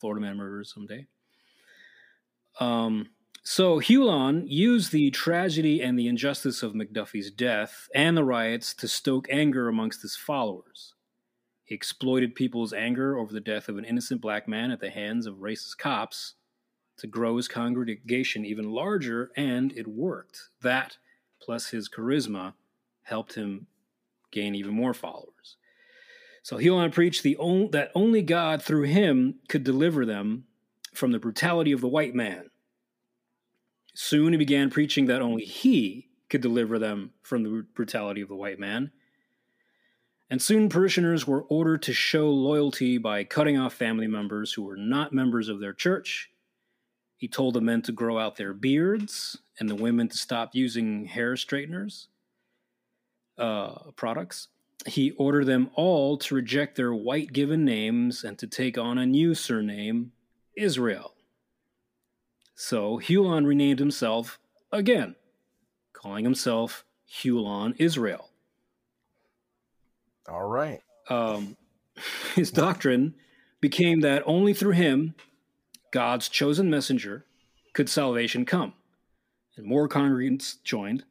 Florida 0.00 0.22
Man 0.22 0.38
Murders 0.38 0.72
someday. 0.72 1.04
Um, 2.58 3.10
so 3.42 3.80
Hulon 3.80 4.44
used 4.46 4.92
the 4.92 5.10
tragedy 5.10 5.82
and 5.82 5.98
the 5.98 6.08
injustice 6.08 6.62
of 6.62 6.72
McDuffie's 6.72 7.30
death 7.30 7.86
and 7.94 8.16
the 8.16 8.24
riots 8.24 8.72
to 8.76 8.88
stoke 8.88 9.28
anger 9.30 9.68
amongst 9.68 10.00
his 10.00 10.16
followers. 10.16 10.94
He 11.66 11.74
exploited 11.74 12.34
people's 12.34 12.72
anger 12.72 13.18
over 13.18 13.34
the 13.34 13.40
death 13.40 13.68
of 13.68 13.76
an 13.76 13.84
innocent 13.84 14.22
black 14.22 14.48
man 14.48 14.70
at 14.70 14.80
the 14.80 14.88
hands 14.88 15.26
of 15.26 15.40
racist 15.42 15.76
cops 15.76 16.32
to 16.96 17.06
grow 17.06 17.36
his 17.36 17.46
congregation 17.46 18.46
even 18.46 18.70
larger, 18.70 19.30
and 19.36 19.70
it 19.76 19.86
worked. 19.86 20.48
That, 20.62 20.96
plus 21.46 21.70
his 21.70 21.88
charisma, 21.88 22.54
helped 23.04 23.34
him 23.34 23.68
gain 24.32 24.56
even 24.56 24.74
more 24.74 24.92
followers. 24.92 25.56
So 26.42 26.58
Hulon 26.58 26.92
preached 26.92 27.22
the 27.22 27.36
on, 27.36 27.70
that 27.70 27.92
only 27.94 28.20
God 28.20 28.62
through 28.62 28.82
him 28.82 29.36
could 29.48 29.62
deliver 29.62 30.04
them 30.04 30.44
from 30.92 31.12
the 31.12 31.20
brutality 31.20 31.70
of 31.70 31.80
the 31.80 31.88
white 31.88 32.14
man. 32.14 32.50
Soon 33.94 34.32
he 34.32 34.36
began 34.36 34.70
preaching 34.70 35.06
that 35.06 35.22
only 35.22 35.44
he 35.44 36.08
could 36.28 36.40
deliver 36.40 36.78
them 36.78 37.12
from 37.22 37.44
the 37.44 37.64
brutality 37.74 38.20
of 38.20 38.28
the 38.28 38.34
white 38.34 38.58
man. 38.58 38.90
And 40.28 40.42
soon 40.42 40.68
parishioners 40.68 41.28
were 41.28 41.42
ordered 41.42 41.82
to 41.82 41.92
show 41.92 42.28
loyalty 42.28 42.98
by 42.98 43.22
cutting 43.22 43.56
off 43.56 43.72
family 43.72 44.08
members 44.08 44.52
who 44.52 44.62
were 44.62 44.76
not 44.76 45.12
members 45.12 45.48
of 45.48 45.60
their 45.60 45.72
church. 45.72 46.30
He 47.16 47.28
told 47.28 47.54
the 47.54 47.60
men 47.60 47.82
to 47.82 47.92
grow 47.92 48.18
out 48.18 48.36
their 48.36 48.52
beards 48.52 49.38
and 49.58 49.68
the 49.68 49.74
women 49.74 50.08
to 50.08 50.16
stop 50.16 50.54
using 50.54 51.06
hair 51.06 51.36
straighteners 51.36 52.08
uh, 53.38 53.90
products. 53.96 54.48
He 54.86 55.12
ordered 55.12 55.46
them 55.46 55.70
all 55.74 56.18
to 56.18 56.34
reject 56.34 56.76
their 56.76 56.94
white 56.94 57.32
given 57.32 57.64
names 57.64 58.22
and 58.22 58.38
to 58.38 58.46
take 58.46 58.78
on 58.78 58.98
a 58.98 59.06
new 59.06 59.34
surname, 59.34 60.12
Israel. 60.56 61.14
So 62.54 62.98
Hulon 62.98 63.46
renamed 63.46 63.78
himself 63.78 64.38
again, 64.72 65.16
calling 65.92 66.24
himself 66.24 66.84
Hulon 67.22 67.74
Israel. 67.78 68.30
All 70.28 70.46
right. 70.46 70.80
Um, 71.08 71.56
his 72.34 72.50
doctrine 72.50 73.14
became 73.60 74.00
that 74.00 74.22
only 74.26 74.54
through 74.54 74.72
him, 74.72 75.14
God's 75.92 76.28
chosen 76.28 76.70
messenger, 76.70 77.24
could 77.72 77.88
salvation 77.88 78.44
come. 78.44 78.74
And 79.56 79.66
more 79.66 79.88
congregants 79.88 80.62
joined, 80.62 81.04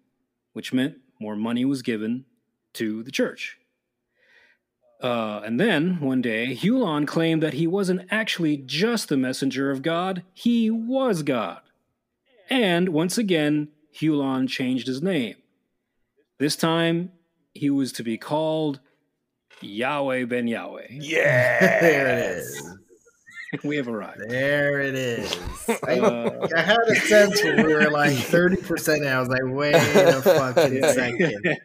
which 0.53 0.73
meant 0.73 0.97
more 1.19 1.35
money 1.35 1.65
was 1.65 1.81
given 1.81 2.25
to 2.73 3.03
the 3.03 3.11
church. 3.11 3.57
Uh, 5.01 5.41
and 5.43 5.59
then, 5.59 5.99
one 5.99 6.21
day, 6.21 6.55
Hulon 6.55 7.05
claimed 7.05 7.43
that 7.43 7.53
he 7.53 7.67
wasn't 7.67 8.07
actually 8.09 8.57
just 8.57 9.09
the 9.09 9.17
messenger 9.17 9.69
of 9.69 9.81
God, 9.81 10.23
he 10.33 10.71
was 10.71 11.21
God. 11.21 11.61
And 12.49 12.89
once 12.89 13.17
again, 13.17 13.69
Hulon 13.99 14.47
changed 14.47 14.87
his 14.87 15.01
name. 15.01 15.35
This 16.37 16.55
time, 16.55 17.11
he 17.53 17.69
was 17.69 17.91
to 17.93 18.03
be 18.03 18.17
called 18.17 18.79
Yahweh 19.61 20.25
ben 20.25 20.47
Yahweh. 20.47 20.87
Yeah. 20.89 21.59
there 21.81 22.07
it 22.07 22.37
is. 22.37 22.77
we 23.63 23.77
have 23.77 23.87
arrived. 23.87 24.21
There 24.27 24.79
it 24.81 24.95
is. 24.95 25.35
I, 25.87 25.99
Uh, 25.99 26.47
I 26.55 26.61
had 26.61 26.77
a 26.87 26.95
sense 26.95 27.43
when 27.43 27.65
we 27.65 27.73
were 27.73 27.89
like 27.91 28.11
30% 28.15 28.97
in. 28.97 29.07
I 29.07 29.19
was 29.19 29.29
like, 29.29 29.41
wait 29.45 29.75
a 29.75 30.21
fucking 30.21 30.83
second. 30.83 31.57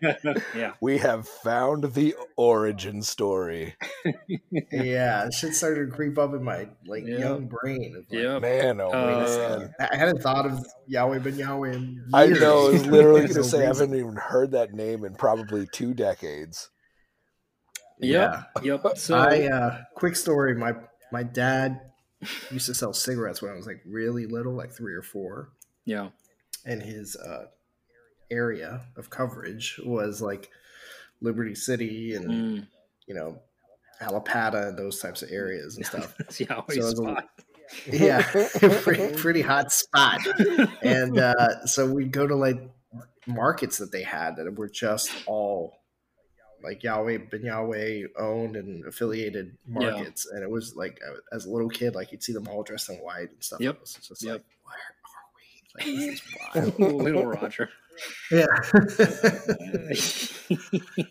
yeah. 0.54 0.72
We 0.80 0.98
have 0.98 1.26
found 1.28 1.92
the 1.94 2.14
origin 2.36 3.02
story. 3.02 3.74
Yeah, 4.72 5.28
shit 5.30 5.54
started 5.54 5.86
to 5.90 5.92
creep 5.96 6.18
up 6.18 6.32
in 6.34 6.42
my 6.42 6.68
like 6.86 7.04
Yeah. 7.06 7.18
young 7.18 7.46
brain. 7.46 7.94
of, 7.96 8.04
like, 8.10 8.22
Yep. 8.22 8.42
Man, 8.42 8.80
oh 8.80 8.90
Uh, 8.90 9.06
Wait 9.06 9.12
a 9.12 9.18
man. 9.18 9.28
second. 9.60 9.74
I 9.80 9.88
I 9.92 9.96
hadn't 9.96 10.22
thought 10.22 10.46
of 10.46 10.64
Yahweh 10.86 11.18
ben 11.18 11.36
Yahweh 11.36 11.72
in 11.72 12.04
I 12.14 12.26
know. 12.26 12.68
I 12.68 12.70
was 12.72 12.86
literally 12.86 13.20
going 13.20 13.32
to 13.32 13.40
no 13.40 13.42
say 13.42 13.62
I 13.62 13.66
haven't 13.66 13.94
even 13.94 14.16
heard 14.16 14.52
that 14.52 14.72
name 14.72 15.04
in 15.04 15.14
probably 15.14 15.66
two 15.72 15.94
decades. 15.94 16.70
Yep. 18.00 18.44
Yep. 18.62 18.86
So 18.98 19.14
I 19.14 19.46
uh 19.48 19.78
quick 19.94 20.16
story, 20.16 20.54
my 20.54 20.72
my 21.12 21.22
dad 21.22 21.80
used 22.50 22.66
to 22.66 22.74
sell 22.74 22.92
cigarettes 22.92 23.40
when 23.42 23.50
I 23.50 23.54
was 23.54 23.66
like 23.66 23.80
really 23.86 24.26
little, 24.26 24.54
like 24.54 24.72
three 24.72 24.94
or 24.94 25.02
four. 25.02 25.50
yeah. 25.84 26.08
And 26.66 26.82
his 26.82 27.16
uh 27.16 27.46
area 28.30 28.82
of 28.96 29.08
coverage 29.10 29.80
was 29.84 30.20
like 30.22 30.50
Liberty 31.20 31.54
City 31.54 32.14
and 32.14 32.30
Mm. 32.30 32.66
you 33.06 33.14
know, 33.14 33.38
Allapattah 34.00 34.68
and 34.68 34.78
those 34.78 35.00
types 35.00 35.22
of 35.22 35.30
areas 35.32 35.76
and 35.76 35.86
stuff. 35.92 36.14
Yahweh's 36.38 36.96
So 36.96 37.08
a- 37.08 37.24
yeah. 37.90 38.22
pretty, 38.82 39.14
pretty 39.16 39.40
hot 39.42 39.72
spot. 39.72 40.20
And 40.82 41.18
uh 41.18 41.64
so 41.66 41.90
we'd 41.90 42.12
go 42.12 42.26
to 42.26 42.36
like 42.36 42.60
markets 43.26 43.78
that 43.78 43.90
they 43.92 44.02
had 44.02 44.36
that 44.36 44.52
were 44.56 44.68
just 44.68 45.10
all 45.26 45.79
like 46.62 46.82
Yahweh 46.82 47.18
Ben 47.30 47.42
Yahweh 47.42 48.04
owned 48.18 48.56
and 48.56 48.84
affiliated 48.86 49.56
Yeah. 49.68 49.90
markets, 49.90 50.26
and 50.26 50.42
it 50.42 50.50
was 50.50 50.76
like 50.76 51.00
uh, 51.06 51.16
as 51.34 51.46
a 51.46 51.50
little 51.50 51.68
kid, 51.70 51.94
like 51.94 52.12
you'd 52.12 52.22
see 52.22 52.32
them 52.32 52.48
all 52.48 52.62
dressed 52.62 52.88
in 52.90 52.96
white 52.96 53.30
and 53.30 53.42
stuff. 53.42 53.60
Yep. 53.60 53.74
It 53.76 53.80
was 53.80 53.94
just 53.94 54.22
Yep. 54.22 54.32
like, 54.34 54.44
where 54.64 55.86
are 55.86 55.94
we? 55.94 56.00
Like, 56.00 56.12
this 56.54 56.72
is. 56.72 56.78
Little 57.04 57.26
Roger. 57.26 57.70
yeah, 58.30 58.46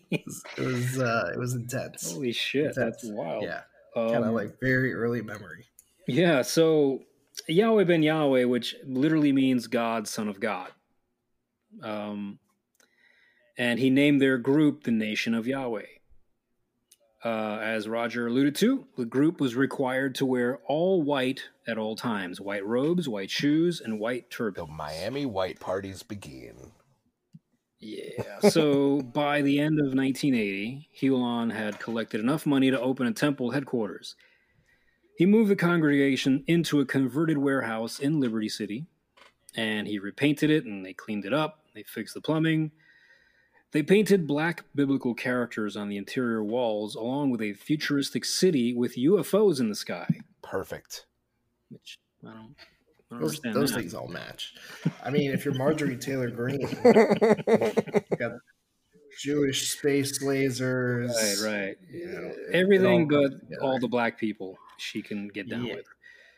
it 0.09 0.25
was 0.57 0.99
uh, 0.99 1.31
it 1.33 1.37
was 1.39 1.53
intense. 1.55 2.11
Holy 2.13 2.31
shit, 2.31 2.73
that's 2.75 3.03
wild. 3.05 3.43
Yeah, 3.43 3.61
kind 3.95 4.15
Um, 4.17 4.23
of 4.23 4.33
like 4.33 4.59
very 4.59 4.93
early 4.93 5.21
memory. 5.21 5.65
yeah, 6.07 6.41
so 6.41 7.03
Yahweh 7.47 7.83
ben 7.83 8.03
Yahweh, 8.03 8.45
which 8.45 8.75
literally 8.85 9.31
means 9.31 9.67
God, 9.67 10.07
Son 10.07 10.27
of 10.27 10.39
God. 10.39 10.69
Um, 11.83 12.39
and 13.59 13.77
he 13.77 13.89
named 13.89 14.21
their 14.21 14.37
group 14.37 14.83
the 14.83 14.91
Nation 14.91 15.35
of 15.35 15.45
Yahweh. 15.45 15.85
Uh, 17.23 17.59
as 17.61 17.89
Roger 17.89 18.27
alluded 18.27 18.55
to, 18.55 18.87
the 18.97 19.05
group 19.05 19.41
was 19.41 19.53
required 19.53 20.15
to 20.15 20.25
wear 20.25 20.59
all 20.65 21.03
white 21.03 21.43
at 21.67 21.77
all 21.77 21.97
times 21.97 22.39
white 22.39 22.65
robes, 22.65 23.09
white 23.09 23.29
shoes, 23.29 23.81
and 23.81 23.99
white 23.99 24.31
turbans. 24.31 24.69
The. 24.69 24.73
Miami 24.73 25.25
white 25.25 25.59
parties 25.59 26.01
begin. 26.01 26.71
Yeah. 27.79 28.39
So 28.47 29.01
by 29.13 29.41
the 29.41 29.59
end 29.59 29.79
of 29.79 29.93
1980, 29.93 30.87
Hulon 31.01 31.51
had 31.51 31.79
collected 31.79 32.21
enough 32.21 32.45
money 32.45 32.71
to 32.71 32.79
open 32.79 33.05
a 33.05 33.11
temple 33.11 33.51
headquarters. 33.51 34.15
He 35.17 35.25
moved 35.25 35.51
the 35.51 35.57
congregation 35.57 36.45
into 36.47 36.79
a 36.79 36.85
converted 36.85 37.37
warehouse 37.37 37.99
in 37.99 38.21
Liberty 38.21 38.47
City, 38.47 38.85
and 39.53 39.85
he 39.85 39.99
repainted 39.99 40.49
it 40.49 40.63
and 40.63 40.85
they 40.85 40.93
cleaned 40.93 41.25
it 41.25 41.33
up. 41.33 41.65
They 41.75 41.83
fixed 41.83 42.13
the 42.13 42.21
plumbing. 42.21 42.71
They 43.71 43.83
painted 43.83 44.25
black 44.25 44.65
biblical 44.73 45.13
characters 45.13 45.77
on 45.77 45.89
the 45.89 45.97
interior 45.97 46.43
walls, 46.43 46.95
along 46.95 47.29
with 47.29 47.41
a 47.41 47.53
futuristic 47.53 48.25
city 48.25 48.73
with 48.73 48.95
UFOs 48.97 49.59
in 49.59 49.69
the 49.69 49.75
sky. 49.75 50.07
Perfect. 50.41 51.05
Which 51.69 51.97
I 52.25 52.29
don't, 52.31 52.35
I 52.35 52.39
don't 53.11 53.21
Those, 53.21 53.21
understand. 53.39 53.55
those 53.55 53.71
that. 53.71 53.77
things 53.79 53.93
all 53.93 54.07
match. 54.07 54.55
I 55.03 55.11
mean, 55.11 55.31
if 55.31 55.45
you're 55.45 55.53
Marjorie 55.53 55.97
Taylor 55.97 56.31
Greene, 56.31 56.59
got 58.17 58.31
Jewish 59.19 59.69
space 59.71 60.23
lasers, 60.23 61.09
Right, 61.43 61.51
right. 61.51 61.77
You 61.91 62.07
know, 62.07 62.31
Everything 62.53 63.11
it 63.11 63.15
all 63.15 63.29
but 63.29 63.57
all 63.61 63.79
the 63.79 63.87
black 63.87 64.17
people 64.17 64.57
she 64.77 65.01
can 65.03 65.27
get 65.27 65.47
down 65.49 65.65
Yeah. 65.65 65.75
with. 65.75 65.85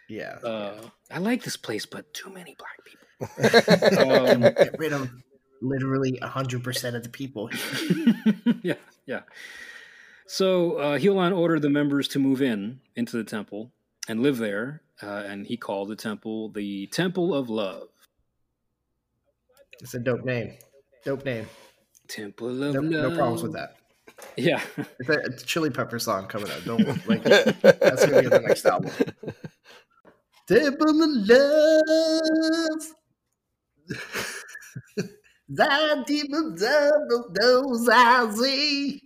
Yeah, 0.09 0.35
Uh, 0.43 0.81
I 1.09 1.19
like 1.19 1.43
this 1.43 1.55
place, 1.55 1.85
but 1.85 2.13
too 2.13 2.29
many 2.29 2.55
black 2.57 2.83
people. 2.83 2.97
Um, 4.01 4.41
get 4.41 4.77
rid 4.79 4.91
of 4.91 5.09
literally 5.61 6.17
hundred 6.17 6.63
percent 6.63 6.95
of 6.95 7.03
the 7.03 7.09
people. 7.09 7.49
yeah, 8.63 8.75
yeah. 9.05 9.21
So 10.27 10.77
uh, 10.77 10.97
Hulon 10.97 11.37
ordered 11.37 11.61
the 11.61 11.69
members 11.69 12.07
to 12.09 12.19
move 12.19 12.41
in 12.41 12.79
into 12.95 13.17
the 13.17 13.23
temple 13.23 13.71
and 14.07 14.21
live 14.21 14.37
there, 14.37 14.81
uh, 15.01 15.23
and 15.27 15.45
he 15.45 15.57
called 15.57 15.89
the 15.89 15.95
temple 15.95 16.49
the 16.49 16.87
Temple 16.87 17.33
of 17.33 17.49
Love. 17.49 17.89
It's 19.81 19.93
a 19.93 19.99
dope 19.99 20.25
name. 20.25 20.53
Dope 21.05 21.25
name. 21.25 21.47
Temple 22.07 22.49
of 22.49 22.73
No, 22.75 22.81
Love. 22.81 23.11
no 23.11 23.15
problems 23.15 23.43
with 23.43 23.53
that. 23.53 23.77
Yeah. 24.37 24.61
It's 24.99 25.09
a, 25.09 25.13
it's 25.13 25.43
a 25.43 25.45
Chili 25.45 25.69
Pepper 25.69 25.97
song 25.99 26.27
coming 26.27 26.51
up. 26.51 26.63
Don't 26.63 26.85
like 27.07 27.23
that's 27.23 28.05
gonna 28.05 28.21
be 28.21 28.29
the 28.29 28.43
next 28.45 28.65
album. 28.65 28.91
Temple 30.47 30.89
of 30.89 31.29
love. 31.29 32.95
Thy 35.53 36.01
demons 36.03 36.63
of 36.63 37.33
those 37.33 37.89
I 37.89 38.31
see. 38.33 39.01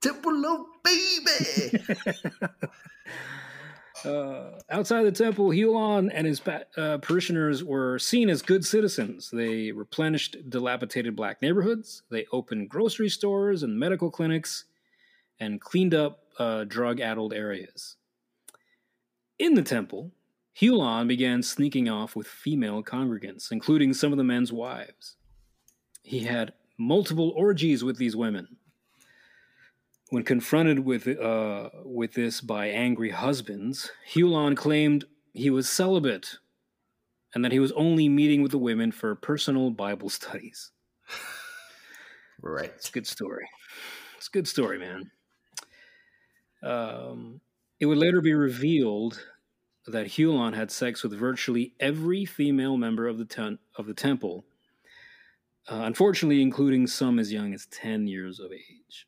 Temple 0.00 0.46
of 0.46 0.66
baby. 0.82 1.84
Uh, 4.04 4.60
outside 4.70 5.02
the 5.02 5.10
temple, 5.10 5.48
Hulon 5.48 6.10
and 6.12 6.26
his 6.28 6.40
uh, 6.76 6.98
parishioners 6.98 7.64
were 7.64 7.98
seen 7.98 8.28
as 8.28 8.40
good 8.40 8.64
citizens. 8.64 9.30
They 9.32 9.72
replenished 9.72 10.36
dilapidated 10.48 11.16
black 11.16 11.42
neighborhoods, 11.42 12.02
they 12.08 12.26
opened 12.30 12.68
grocery 12.68 13.08
stores 13.08 13.64
and 13.64 13.76
medical 13.76 14.10
clinics, 14.10 14.66
and 15.40 15.60
cleaned 15.60 15.94
up 15.94 16.20
uh, 16.38 16.64
drug 16.64 17.00
addled 17.00 17.32
areas. 17.32 17.96
In 19.40 19.54
the 19.54 19.62
temple, 19.62 20.12
Hulon 20.60 21.06
began 21.06 21.42
sneaking 21.42 21.88
off 21.88 22.16
with 22.16 22.26
female 22.26 22.82
congregants, 22.82 23.52
including 23.52 23.92
some 23.92 24.12
of 24.12 24.18
the 24.18 24.24
men's 24.24 24.52
wives. 24.52 25.16
He 26.02 26.20
had 26.20 26.54
multiple 26.78 27.32
orgies 27.36 27.84
with 27.84 27.98
these 27.98 28.16
women. 28.16 28.56
When 30.10 30.22
confronted 30.22 30.78
with 30.78 31.08
uh, 31.08 31.70
with 31.84 32.14
this 32.14 32.40
by 32.40 32.68
angry 32.68 33.10
husbands, 33.10 33.90
Hulon 34.14 34.56
claimed 34.56 35.04
he 35.32 35.50
was 35.50 35.68
celibate 35.68 36.38
and 37.34 37.44
that 37.44 37.52
he 37.52 37.58
was 37.58 37.72
only 37.72 38.08
meeting 38.08 38.40
with 38.40 38.52
the 38.52 38.58
women 38.58 38.92
for 38.92 39.14
personal 39.14 39.70
Bible 39.70 40.08
studies. 40.08 40.70
right. 42.40 42.72
It's 42.76 42.88
a 42.88 42.92
good 42.92 43.06
story. 43.06 43.46
It's 44.16 44.28
a 44.28 44.30
good 44.30 44.48
story, 44.48 44.78
man. 44.78 45.10
Um, 46.62 47.40
it 47.78 47.86
would 47.86 47.98
later 47.98 48.22
be 48.22 48.32
revealed 48.32 49.20
that 49.92 50.06
Hulon 50.06 50.54
had 50.54 50.70
sex 50.70 51.02
with 51.02 51.12
virtually 51.12 51.74
every 51.80 52.24
female 52.24 52.76
member 52.76 53.06
of 53.06 53.18
the 53.18 53.24
ten- 53.24 53.58
of 53.76 53.86
the 53.86 53.94
temple, 53.94 54.44
uh, 55.70 55.82
unfortunately, 55.84 56.42
including 56.42 56.86
some 56.86 57.18
as 57.18 57.32
young 57.32 57.54
as 57.54 57.66
ten 57.66 58.06
years 58.06 58.40
of 58.40 58.52
age. 58.52 59.06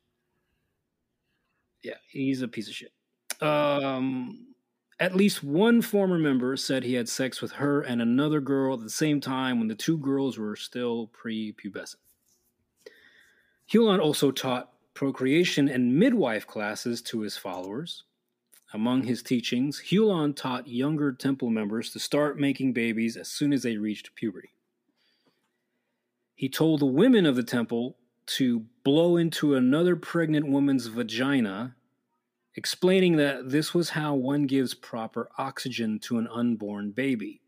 Yeah, 1.81 1.97
he's 2.09 2.41
a 2.41 2.47
piece 2.47 2.67
of 2.67 2.75
shit. 2.75 2.93
Um, 3.41 4.47
at 4.99 5.15
least 5.15 5.43
one 5.43 5.81
former 5.81 6.17
member 6.17 6.57
said 6.57 6.83
he 6.83 6.93
had 6.93 7.07
sex 7.07 7.41
with 7.41 7.53
her 7.53 7.81
and 7.81 8.01
another 8.01 8.41
girl 8.41 8.73
at 8.73 8.81
the 8.81 8.89
same 8.89 9.21
time 9.21 9.59
when 9.59 9.69
the 9.69 9.75
two 9.75 9.97
girls 9.97 10.37
were 10.37 10.55
still 10.57 11.09
prepubescent. 11.09 11.95
Hulon 13.71 14.01
also 14.01 14.31
taught 14.31 14.73
procreation 14.93 15.69
and 15.69 15.97
midwife 15.97 16.45
classes 16.45 17.01
to 17.03 17.21
his 17.21 17.37
followers. 17.37 18.03
Among 18.71 19.03
his 19.03 19.23
teachings, 19.23 19.83
Hulon 19.89 20.35
taught 20.35 20.67
younger 20.67 21.11
temple 21.11 21.49
members 21.49 21.91
to 21.91 21.99
start 21.99 22.39
making 22.39 22.73
babies 22.73 23.17
as 23.17 23.27
soon 23.27 23.51
as 23.51 23.63
they 23.63 23.77
reached 23.77 24.13
puberty. 24.15 24.49
He 26.35 26.49
told 26.49 26.79
the 26.79 26.85
women 26.85 27.25
of 27.25 27.35
the 27.35 27.43
temple 27.43 27.97
to 28.27 28.65
blow 28.83 29.17
into 29.17 29.55
another 29.55 29.95
pregnant 29.95 30.47
woman's 30.47 30.85
vagina, 30.85 31.75
explaining 32.55 33.17
that 33.17 33.49
this 33.49 33.73
was 33.73 33.89
how 33.89 34.13
one 34.13 34.45
gives 34.45 34.75
proper 34.75 35.29
oxygen 35.37 35.97
to 35.99 36.19
an 36.19 36.27
unborn 36.27 36.91
baby. 36.91 37.41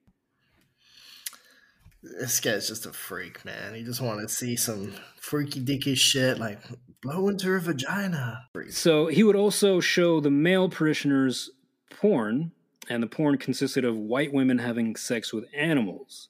This 2.02 2.40
guy's 2.40 2.68
just 2.68 2.88
a 2.88 2.94
freak, 2.94 3.46
man. 3.46 3.76
He 3.76 3.84
just 3.84 4.02
wanted 4.02 4.24
to 4.24 4.34
see 4.34 4.56
some 4.56 4.92
freaky 5.20 5.60
dicky 5.60 5.94
shit 5.94 6.40
like 6.40 6.60
blow 7.02 7.28
into 7.28 7.48
her 7.48 7.60
vagina. 7.60 8.48
So 8.70 9.08
he 9.08 9.24
would 9.24 9.36
also 9.36 9.80
show 9.80 10.20
the 10.20 10.32
male 10.32 10.70
parishioners 10.70 11.50
porn, 11.90 12.52
and 12.90 13.02
the 13.02 13.08
porn 13.08 13.38
consisted 13.38 13.86
of 13.86 13.96
white 13.96 14.34
women 14.34 14.60
having 14.60 14.96
sex 14.96 15.34
with 15.34 15.46
animals. 15.56 16.30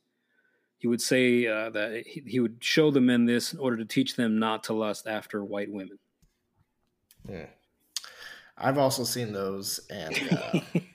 He 0.77 0.88
would 0.88 1.01
say 1.01 1.45
uh, 1.45 1.69
that 1.71 2.03
he, 2.07 2.23
he 2.25 2.39
would 2.39 2.57
show 2.63 2.89
the 2.89 3.01
men 3.01 3.25
this 3.25 3.53
in 3.53 3.60
order 3.60 3.77
to 3.77 3.86
teach 3.86 4.15
them 4.15 4.39
not 4.39 4.63
to 4.65 4.73
lust 4.73 5.07
after 5.07 5.43
white 5.43 5.71
women. 5.71 5.99
Yeah. 7.29 7.45
I've 8.57 8.77
also 8.77 9.03
seen 9.03 9.31
those, 9.34 9.79
and 9.89 10.15
uh, 10.31 10.60
You 10.73 10.81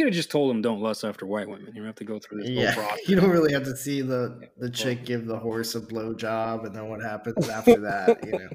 could 0.00 0.06
have 0.06 0.14
just 0.16 0.30
told 0.30 0.48
them 0.48 0.62
don't 0.62 0.80
lust 0.80 1.04
after 1.04 1.26
white 1.26 1.46
women. 1.46 1.66
You 1.66 1.74
don't 1.74 1.86
have 1.86 1.94
to 1.96 2.04
go 2.04 2.18
through 2.18 2.42
this 2.42 2.74
whole 2.74 2.84
process. 2.86 3.08
you 3.08 3.16
don't 3.16 3.28
really 3.28 3.52
have 3.52 3.64
to 3.64 3.76
see 3.76 4.00
the 4.00 4.48
the 4.56 4.70
chick 4.70 5.04
give 5.04 5.26
the 5.26 5.38
horse 5.38 5.74
a 5.74 5.80
blowjob, 5.80 6.64
and 6.64 6.74
then 6.74 6.88
what 6.88 7.02
happens 7.02 7.48
after 7.50 7.78
that. 7.80 8.24
You 8.24 8.32
know, 8.32 8.48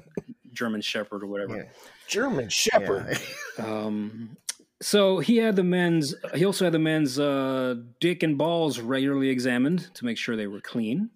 German 0.52 0.80
Shepherd 0.80 1.22
or 1.22 1.26
whatever. 1.26 1.56
Yeah. 1.56 1.64
German 2.08 2.48
Shepherd. 2.48 3.06
Yeah. 3.10 3.18
Um, 3.58 4.36
so 4.82 5.18
he 5.20 5.38
had 5.38 5.56
the 5.56 5.64
men's. 5.64 6.14
He 6.34 6.44
also 6.44 6.64
had 6.66 6.74
the 6.74 6.78
men's 6.78 7.18
uh, 7.18 7.76
dick 8.00 8.22
and 8.22 8.36
balls 8.36 8.80
regularly 8.80 9.30
examined 9.30 9.94
to 9.94 10.04
make 10.04 10.18
sure 10.18 10.36
they 10.36 10.46
were 10.46 10.60
clean. 10.60 11.08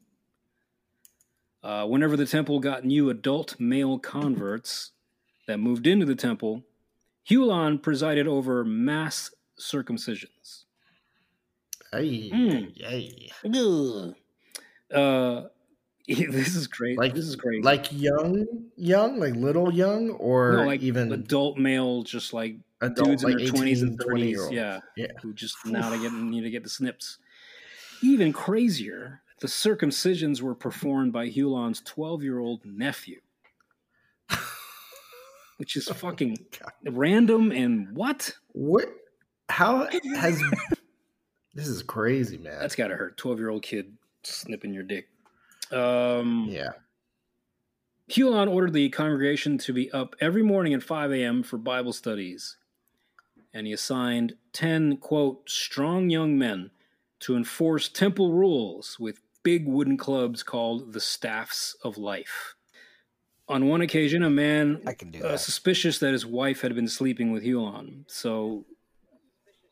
Uh, 1.62 1.84
whenever 1.86 2.16
the 2.16 2.24
temple 2.24 2.60
got 2.60 2.86
new 2.86 3.10
adult 3.10 3.60
male 3.60 3.98
converts 3.98 4.92
that 5.46 5.58
moved 5.58 5.86
into 5.86 6.06
the 6.06 6.14
temple, 6.14 6.62
Hulon 7.28 7.82
presided 7.82 8.26
over 8.26 8.64
mass 8.64 9.30
circumcisions. 9.61 10.64
Hey, 11.92 12.31
Mm. 12.31 12.73
ay, 12.85 13.29
Ugh. 13.55 14.14
Uh, 14.92 15.49
this 16.09 16.57
is 16.57 16.66
great. 16.66 16.99
Like 16.99 17.14
this 17.14 17.25
is 17.27 17.37
great. 17.37 17.64
Like 17.64 17.92
young, 17.92 18.46
young, 18.77 19.20
like 19.20 19.35
little 19.37 19.73
young, 19.73 20.11
or 20.11 20.53
no, 20.59 20.64
like 20.64 20.83
even 20.83 21.12
adult 21.12 21.59
male, 21.59 22.03
just 22.03 22.33
like 22.33 22.57
adult, 22.81 23.09
dudes 23.09 23.25
like 23.25 23.33
in 23.35 23.38
their 23.38 23.46
twenties 23.49 23.83
and 23.83 24.01
20 24.01 24.35
thirties. 24.35 24.51
Yeah, 24.53 24.81
Yeah. 24.96 25.07
who 25.23 25.33
just 25.33 25.64
now 25.66 25.90
to 25.90 25.99
get 26.01 26.12
need 26.12 26.40
to 26.42 26.51
get 26.51 26.62
the 26.64 26.68
snips. 26.68 27.18
Even 28.03 28.33
crazier, 28.33 29.20
the 29.40 29.46
circumcisions 29.46 30.40
were 30.40 30.55
performed 30.55 31.12
by 31.12 31.29
Hulon's 31.29 31.81
twelve-year-old 31.83 32.64
nephew, 32.64 33.20
which 35.59 35.77
is 35.77 35.87
fucking 35.88 36.38
random 36.87 37.53
and 37.53 37.94
what? 37.94 38.35
What? 38.53 38.88
How 39.50 39.88
has 40.16 40.42
this 41.54 41.68
is 41.68 41.82
crazy, 41.82 42.38
man? 42.38 42.58
That's 42.60 42.76
gotta 42.76 42.96
hurt. 42.96 43.16
Twelve-year-old 43.16 43.62
kid 43.62 43.96
snipping 44.22 44.72
your 44.72 44.82
dick. 44.82 45.08
Um, 45.72 46.46
yeah. 46.48 46.70
Hulon 48.10 48.50
ordered 48.50 48.72
the 48.72 48.88
congregation 48.88 49.56
to 49.58 49.72
be 49.72 49.90
up 49.92 50.16
every 50.20 50.42
morning 50.42 50.74
at 50.74 50.82
5 50.82 51.12
a.m. 51.12 51.44
for 51.44 51.58
Bible 51.58 51.92
studies, 51.92 52.56
and 53.54 53.68
he 53.68 53.72
assigned 53.72 54.34
10, 54.52 54.96
quote, 54.96 55.48
strong 55.48 56.10
young 56.10 56.36
men 56.36 56.72
to 57.20 57.36
enforce 57.36 57.88
temple 57.88 58.32
rules 58.32 58.98
with 58.98 59.20
big 59.44 59.66
wooden 59.66 59.96
clubs 59.96 60.42
called 60.42 60.92
the 60.92 61.00
Staffs 61.00 61.76
of 61.84 61.98
Life. 61.98 62.56
On 63.48 63.66
one 63.66 63.80
occasion, 63.80 64.22
a 64.22 64.30
man 64.30 64.80
I 64.86 64.94
can 64.94 65.10
do 65.10 65.22
uh, 65.22 65.36
suspicious 65.36 65.98
that 66.00 66.12
his 66.12 66.26
wife 66.26 66.62
had 66.62 66.74
been 66.74 66.88
sleeping 66.88 67.32
with 67.32 67.44
Hulon, 67.44 68.04
so 68.06 68.64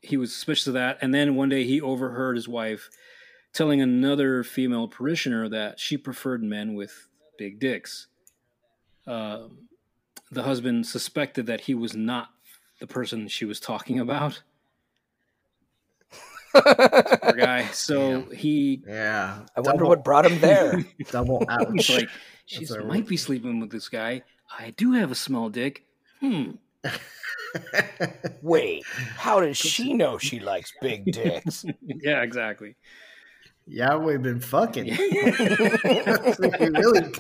he 0.01 0.17
was 0.17 0.33
suspicious 0.33 0.67
of 0.69 0.75
that. 0.75 0.99
And 1.01 1.13
then 1.15 1.35
one 1.37 1.49
day 1.49 1.65
he 1.65 1.81
overheard 1.81 2.37
his 2.37 2.49
wife 2.49 2.91
telling 3.53 3.81
another 3.81 4.45
female 4.45 4.89
parishioner 4.89 5.49
that 5.49 5.81
she 5.81 5.97
preferred 5.97 6.43
men 6.43 6.75
with 6.75 7.09
big 7.39 7.59
dicks. 7.59 8.07
Um, 9.07 9.69
the 10.31 10.43
husband 10.43 10.87
suspected 10.87 11.47
that 11.47 11.63
he 11.63 11.75
was 11.75 11.97
not 11.97 12.29
the 12.81 12.87
person 12.87 13.27
she 13.29 13.45
was 13.45 13.59
talking 13.59 13.99
about. 13.99 14.43
Poor 16.53 17.33
guy. 17.37 17.69
So 17.73 18.23
he 18.35 18.83
Yeah. 18.87 19.41
I 19.57 19.61
wonder 19.61 19.79
Double- 19.79 19.89
what 19.91 20.05
brought 20.05 20.27
him 20.27 20.41
there. 20.41 20.85
double 21.11 21.41
was 21.41 21.47
ouch. 21.49 21.91
like, 21.91 22.09
she 22.47 22.67
might 22.85 23.07
be 23.07 23.17
sleeping 23.17 23.61
with 23.61 23.71
this 23.71 23.89
guy. 23.89 24.23
I 24.59 24.71
do 24.71 24.93
have 24.93 25.11
a 25.11 25.15
small 25.15 25.49
dick. 25.51 25.85
Hmm. 26.21 26.53
Wait, 28.43 28.85
how 29.17 29.41
does 29.41 29.57
she 29.57 29.95
know 29.95 30.19
she 30.19 30.41
likes 30.41 30.73
big 30.81 31.11
dicks? 31.13 31.65
yeah, 31.83 32.23
exactly. 32.23 32.77
Yahweh 33.67 34.17
been 34.19 34.41
fucking. 34.41 34.85
we 34.97 36.69
really 36.69 37.13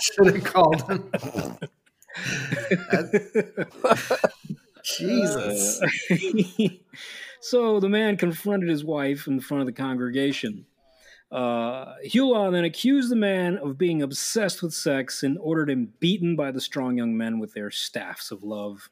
should 0.00 0.34
have 0.34 0.44
called 0.44 0.82
him. 0.90 1.10
That- 2.70 4.30
Jesus. 4.82 5.80
so 7.40 7.80
the 7.80 7.88
man 7.88 8.16
confronted 8.16 8.68
his 8.70 8.84
wife 8.84 9.26
in 9.26 9.40
front 9.40 9.62
of 9.62 9.66
the 9.66 9.72
congregation. 9.72 10.64
Uh, 11.30 11.94
Hulon 12.04 12.52
then 12.52 12.64
accused 12.64 13.10
the 13.10 13.16
man 13.16 13.58
of 13.58 13.76
being 13.76 14.00
obsessed 14.00 14.62
with 14.62 14.72
sex 14.72 15.22
and 15.22 15.36
ordered 15.40 15.68
him 15.68 15.92
beaten 15.98 16.36
by 16.36 16.52
the 16.52 16.60
strong 16.60 16.96
young 16.96 17.16
men 17.16 17.38
with 17.38 17.52
their 17.52 17.70
staffs 17.70 18.30
of 18.30 18.42
love. 18.44 18.88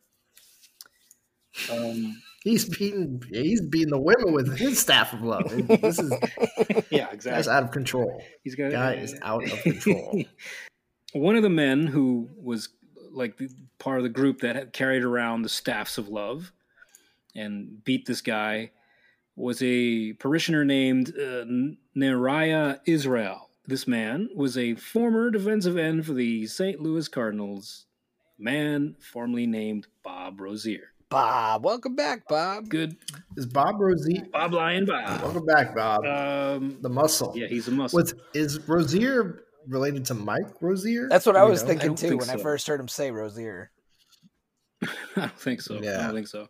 Um, 1.70 2.20
He's 2.44 2.66
beating 2.66 3.22
he's 3.32 3.62
beating 3.62 3.88
the 3.88 3.98
women 3.98 4.34
with 4.34 4.58
his 4.58 4.78
staff 4.78 5.14
of 5.14 5.22
love. 5.22 5.48
This 5.66 5.98
is 5.98 6.12
yeah, 6.90 7.06
guy's 7.06 7.14
exactly. 7.14 7.52
out 7.52 7.62
of 7.62 7.70
control. 7.70 8.22
He's 8.42 8.54
got 8.54 8.70
Guy 8.70 8.94
is 8.96 9.18
out 9.22 9.50
of 9.50 9.62
control. 9.62 10.22
One 11.14 11.36
of 11.36 11.42
the 11.42 11.48
men 11.48 11.86
who 11.86 12.28
was 12.36 12.68
like 13.12 13.38
the, 13.38 13.48
part 13.78 13.96
of 13.96 14.02
the 14.02 14.10
group 14.10 14.42
that 14.42 14.56
had 14.56 14.74
carried 14.74 15.04
around 15.04 15.40
the 15.40 15.48
staffs 15.48 15.96
of 15.96 16.08
love 16.08 16.52
and 17.34 17.82
beat 17.82 18.04
this 18.04 18.20
guy 18.20 18.72
was 19.36 19.62
a 19.62 20.12
parishioner 20.14 20.64
named 20.64 21.10
uh, 21.10 21.44
Neriah 21.96 22.80
Israel. 22.86 23.50
This 23.66 23.86
man 23.88 24.28
was 24.34 24.56
a 24.58 24.74
former 24.74 25.30
defensive 25.30 25.76
end 25.76 26.04
for 26.06 26.12
the 26.12 26.46
St. 26.46 26.80
Louis 26.80 27.08
Cardinals, 27.08 27.86
man 28.38 28.96
formerly 29.00 29.46
named 29.46 29.86
Bob 30.02 30.40
Rozier. 30.40 30.90
Bob, 31.08 31.64
welcome 31.64 31.94
back, 31.94 32.26
Bob. 32.28 32.68
Good 32.68 32.96
Is 33.36 33.46
Bob 33.46 33.80
Rozier? 33.80 34.24
Bob 34.32 34.52
Lion 34.52 34.84
Bob. 34.84 35.22
Welcome 35.22 35.46
back, 35.46 35.74
Bob. 35.74 36.04
Um, 36.04 36.78
the 36.80 36.88
muscle. 36.88 37.32
yeah, 37.36 37.46
he's 37.46 37.68
a 37.68 37.70
muscle. 37.70 37.98
What's 37.98 38.14
is 38.34 38.58
Rozier 38.68 39.44
related 39.68 40.04
to 40.06 40.14
Mike 40.14 40.60
Rozier? 40.60 41.06
That's 41.08 41.24
what 41.24 41.32
Do 41.32 41.38
I 41.38 41.44
was 41.44 41.62
know? 41.62 41.68
thinking 41.68 41.88
don't 41.90 41.98
too 41.98 42.08
think 42.08 42.20
when 42.20 42.30
I 42.30 42.36
first 42.36 42.66
heard 42.66 42.80
him 42.80 42.88
say 42.88 43.10
Rozier. 43.10 43.70
I 44.82 44.88
don't 45.16 45.38
think 45.38 45.60
so. 45.62 45.80
Yeah. 45.80 46.00
I 46.00 46.02
don't 46.06 46.14
think 46.14 46.28
so. 46.28 46.48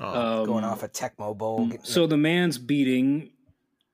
Oh, 0.00 0.40
Um, 0.40 0.46
going 0.46 0.64
off 0.64 0.82
a 0.82 0.88
Tecmo 0.88 1.36
Bowl. 1.36 1.70
So 1.82 2.06
the 2.06 2.16
man's 2.16 2.58
beating 2.58 3.30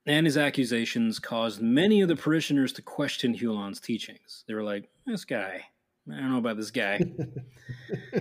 and 0.07 0.27
his 0.27 0.39
accusations 0.39 1.19
caused 1.19 1.61
many 1.61 2.01
of 2.01 2.09
the 2.09 2.17
parishioners 2.17 2.73
to 2.75 2.83
question 2.83 3.35
Hulon's 3.35 3.81
teachings. 3.81 4.45
They 4.49 4.55
were 4.55 4.63
like, 4.63 4.89
"This 5.07 5.25
guy, 5.25 5.67
I 6.11 6.17
don't 6.17 6.31
know 6.31 6.39
about 6.39 6.57
this 6.57 6.71
guy." 6.71 7.01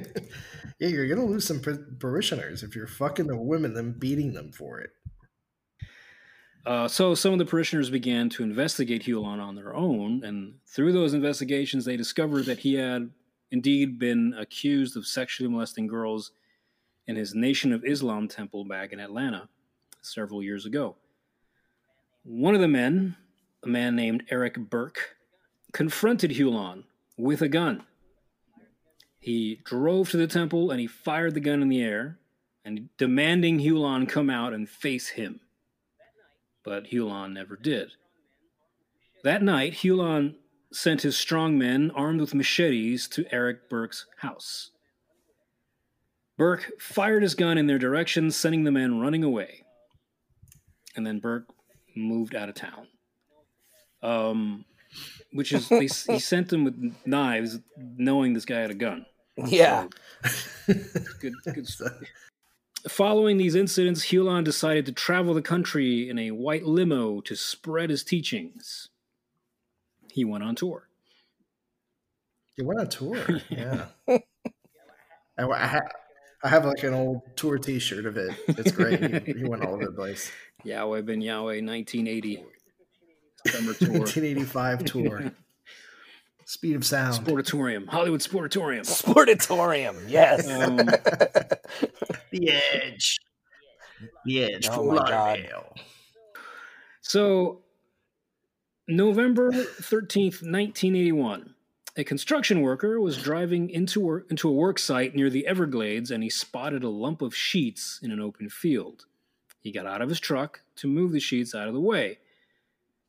yeah, 0.79 0.87
you're 0.87 1.07
gonna 1.07 1.25
lose 1.25 1.45
some 1.45 1.61
parishioners 1.99 2.63
if 2.63 2.75
you're 2.75 2.87
fucking 2.87 3.27
the 3.27 3.37
women 3.37 3.75
and 3.77 3.97
beating 3.99 4.33
them 4.33 4.51
for 4.51 4.79
it. 4.81 4.91
uh, 6.65 6.87
so 6.87 7.15
some 7.15 7.31
of 7.33 7.39
the 7.39 7.45
parishioners 7.45 7.89
began 7.89 8.29
to 8.29 8.43
investigate 8.43 9.03
Hulon 9.03 9.39
on 9.39 9.55
their 9.55 9.73
own, 9.73 10.23
and 10.23 10.55
through 10.67 10.91
those 10.91 11.13
investigations, 11.13 11.85
they 11.85 11.97
discovered 11.97 12.45
that 12.45 12.59
he 12.59 12.73
had 12.73 13.09
indeed 13.51 13.97
been 13.97 14.35
accused 14.37 14.95
of 14.97 15.07
sexually 15.07 15.49
molesting 15.49 15.87
girls 15.87 16.31
in 17.09 17.15
his 17.15 17.33
Nation 17.33 17.73
of 17.73 17.83
Islam 17.83 18.27
temple 18.27 18.63
back 18.65 18.93
in 18.93 18.99
Atlanta 18.99 19.49
several 19.99 20.43
years 20.43 20.67
ago. 20.67 20.95
One 22.23 22.53
of 22.53 22.61
the 22.61 22.67
men, 22.67 23.15
a 23.63 23.67
man 23.67 23.95
named 23.95 24.25
Eric 24.29 24.69
Burke, 24.69 25.15
confronted 25.73 26.29
Hulon 26.29 26.83
with 27.17 27.41
a 27.41 27.49
gun. 27.49 27.83
He 29.19 29.59
drove 29.63 30.11
to 30.11 30.17
the 30.17 30.27
temple 30.27 30.69
and 30.69 30.79
he 30.79 30.85
fired 30.85 31.33
the 31.33 31.39
gun 31.39 31.63
in 31.63 31.69
the 31.69 31.81
air, 31.81 32.19
and 32.63 32.89
demanding 32.99 33.57
Hulon 33.57 34.07
come 34.07 34.29
out 34.29 34.53
and 34.53 34.69
face 34.69 35.09
him. 35.09 35.39
But 36.63 36.91
Hulon 36.91 37.33
never 37.33 37.55
did. 37.55 37.93
That 39.23 39.41
night, 39.41 39.73
Hulon 39.73 40.35
sent 40.71 41.01
his 41.01 41.17
strong 41.17 41.57
men 41.57 41.89
armed 41.89 42.21
with 42.21 42.35
machetes 42.35 43.07
to 43.07 43.25
Eric 43.33 43.67
Burke's 43.67 44.05
house. 44.17 44.69
Burke 46.39 46.71
fired 46.79 47.21
his 47.21 47.35
gun 47.35 47.57
in 47.57 47.67
their 47.67 47.77
direction, 47.77 48.31
sending 48.31 48.63
the 48.63 48.71
men 48.71 49.01
running 49.01 49.25
away. 49.25 49.63
And 50.95 51.05
then 51.05 51.19
Burke 51.19 51.49
moved 51.97 52.33
out 52.33 52.47
of 52.47 52.55
town. 52.55 52.87
Um, 54.01 54.63
which 55.33 55.51
is, 55.51 55.67
they, 55.67 55.81
he 55.81 55.87
sent 56.19 56.47
them 56.47 56.63
with 56.63 56.95
knives, 57.05 57.59
knowing 57.77 58.33
this 58.33 58.45
guy 58.45 58.61
had 58.61 58.71
a 58.71 58.75
gun. 58.75 59.05
yeah, 59.47 59.87
Good, 60.65 61.33
good 61.53 61.67
stuff. 61.67 61.91
Following 62.87 63.35
these 63.35 63.55
incidents, 63.55 64.05
Hulon 64.05 64.45
decided 64.45 64.85
to 64.85 64.93
travel 64.93 65.33
the 65.33 65.41
country 65.41 66.09
in 66.09 66.17
a 66.17 66.31
white 66.31 66.63
limo 66.63 67.19
to 67.19 67.35
spread 67.35 67.89
his 67.89 68.05
teachings. 68.05 68.87
He 70.09 70.23
went 70.23 70.45
on 70.45 70.55
tour. 70.55 70.87
You 72.57 72.65
went 72.65 72.79
on 72.79 72.87
tour. 72.87 73.41
Yeah. 73.49 73.87
I, 74.07 74.21
I, 75.37 75.67
ha- 75.67 75.79
I 76.43 76.47
have 76.47 76.65
like 76.65 76.83
an 76.83 76.93
old 76.93 77.21
tour 77.35 77.57
T-shirt 77.57 78.05
of 78.05 78.17
it. 78.17 78.33
It's 78.47 78.71
great. 78.71 79.25
He, 79.25 79.33
he 79.33 79.43
went 79.43 79.63
all 79.63 79.73
over 79.73 79.85
the 79.85 79.91
place. 79.91 80.31
Yahweh 80.63 81.01
ben 81.01 81.21
Yahweh 81.21 81.61
1980 81.61 82.43
summer 83.47 83.73
tour. 83.73 83.99
1985 83.99 84.85
tour. 84.85 85.31
Speed 86.45 86.77
of 86.77 86.85
sound. 86.85 87.13
Sportatorium, 87.13 87.87
Hollywood 87.87 88.21
Sportatorium. 88.21 88.81
Sportatorium. 88.81 89.95
Yes. 90.07 90.49
Um, 90.49 90.77
The 92.31 92.49
Edge. 92.73 93.17
The 94.25 94.45
Edge. 94.45 94.67
Oh 94.71 94.91
my 94.91 94.97
God. 94.97 95.09
Lauderdale. 95.11 95.75
so, 97.01 97.61
November 98.87 99.51
13th, 99.51 100.41
1981, 100.41 101.53
a 101.99 102.03
construction 102.03 102.61
worker 102.61 103.01
was 103.01 103.21
driving 103.21 103.69
into, 103.69 103.99
work, 103.99 104.27
into 104.29 104.47
a 104.47 104.53
work 104.53 104.79
site 104.79 105.15
near 105.15 105.29
the 105.29 105.45
Everglades 105.45 106.11
and 106.11 106.23
he 106.23 106.29
spotted 106.29 106.83
a 106.83 106.89
lump 106.89 107.21
of 107.21 107.35
sheets 107.35 107.99
in 108.01 108.11
an 108.11 108.21
open 108.21 108.49
field. 108.49 109.05
He 109.59 109.71
got 109.71 109.85
out 109.85 110.01
of 110.01 110.09
his 110.09 110.19
truck 110.19 110.61
to 110.77 110.87
move 110.87 111.11
the 111.11 111.19
sheets 111.19 111.53
out 111.53 111.67
of 111.67 111.73
the 111.73 111.81
way. 111.81 112.19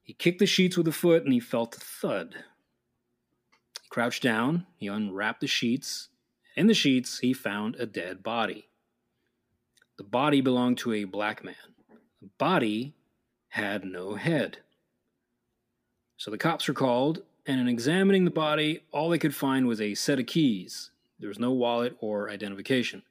He 0.03 0.13
kicked 0.13 0.41
the 0.41 0.47
sheets 0.47 0.77
with 0.77 0.89
a 0.89 0.93
foot 0.93 1.23
and 1.23 1.33
he 1.33 1.39
felt 1.39 1.77
a 1.77 1.81
thud. 1.81 2.35
He 3.81 3.89
crouched 3.89 4.23
down, 4.23 4.67
he 4.77 4.89
unwrapped 4.89 5.41
the 5.41 5.47
sheets. 5.47 6.09
In 6.57 6.67
the 6.67 6.75
sheets, 6.75 7.21
he 7.21 7.33
found 7.33 7.77
a 7.77 7.87
dead 7.87 8.25
body. 8.25 8.69
The 9.99 10.05
body 10.05 10.41
belonged 10.41 10.79
to 10.79 10.95
a 10.95 11.05
black 11.05 11.45
man. 11.45 11.55
The 12.21 12.31
body 12.39 12.95
had 13.51 13.85
no 13.85 14.17
head. 14.17 14.59
So 16.17 16.31
the 16.31 16.39
cops 16.39 16.67
were 16.67 16.75
called, 16.75 17.23
and 17.47 17.61
in 17.61 17.69
examining 17.69 18.25
the 18.25 18.31
body, 18.31 18.83
all 18.93 19.09
they 19.09 19.19
could 19.19 19.35
find 19.35 19.67
was 19.67 19.81
a 19.81 19.95
set 19.95 20.19
of 20.19 20.27
keys. 20.27 20.91
There 21.19 21.29
was 21.29 21.39
no 21.39 21.53
wallet 21.53 21.97
or 22.01 22.31
identification. 22.31 23.03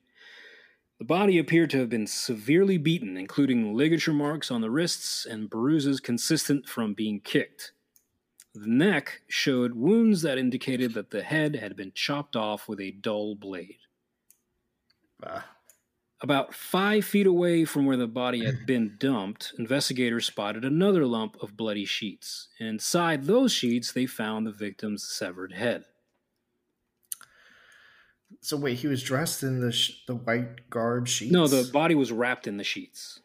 The 1.00 1.06
body 1.06 1.38
appeared 1.38 1.70
to 1.72 1.80
have 1.80 1.90
been 1.90 2.08
severely 2.08 2.78
beaten, 2.78 3.16
including 3.16 3.74
ligature 3.74 4.14
marks 4.14 4.52
on 4.52 4.62
the 4.62 4.70
wrists 4.70 5.26
and 5.26 5.50
bruises 5.50 6.00
consistent 6.00 6.68
from 6.68 6.94
being 6.94 7.22
kicked. 7.22 7.72
The 8.54 8.68
neck 8.68 9.22
showed 9.28 9.76
wounds 9.76 10.22
that 10.24 10.38
indicated 10.38 10.94
that 10.96 11.12
the 11.12 11.24
head 11.24 11.56
had 11.56 11.76
been 11.76 11.92
chopped 11.94 12.36
off 12.36 12.68
with 12.68 12.80
a 12.80 12.92
dull 12.92 13.36
blade. 13.36 13.78
Ah, 15.26 15.46
About 16.22 16.54
five 16.54 17.06
feet 17.06 17.26
away 17.28 17.64
from 17.64 17.86
where 17.86 17.96
the 17.96 18.08
body 18.08 18.44
had 18.44 18.66
been 18.66 18.98
dumped, 19.00 19.54
investigators 19.58 20.26
spotted 20.26 20.66
another 20.66 21.06
lump 21.06 21.42
of 21.42 21.56
bloody 21.56 21.86
sheets. 21.86 22.50
And 22.60 22.68
inside 22.68 23.24
those 23.24 23.54
sheets, 23.54 23.94
they 23.94 24.06
found 24.06 24.46
the 24.46 24.52
victim's 24.52 25.08
severed 25.08 25.54
head. 25.54 25.86
so 28.42 28.58
wait, 28.58 28.78
he 28.80 28.88
was 28.88 29.02
dressed 29.02 29.44
in 29.44 29.60
the 29.62 29.72
sh- 29.72 30.04
the 30.08 30.16
white 30.16 30.70
garb 30.70 31.08
sheets. 31.08 31.32
No, 31.32 31.48
the 31.48 31.70
body 31.72 31.96
was 31.96 32.12
wrapped 32.12 32.48
in 32.48 32.58
the 32.58 32.64
sheets. 32.64 33.22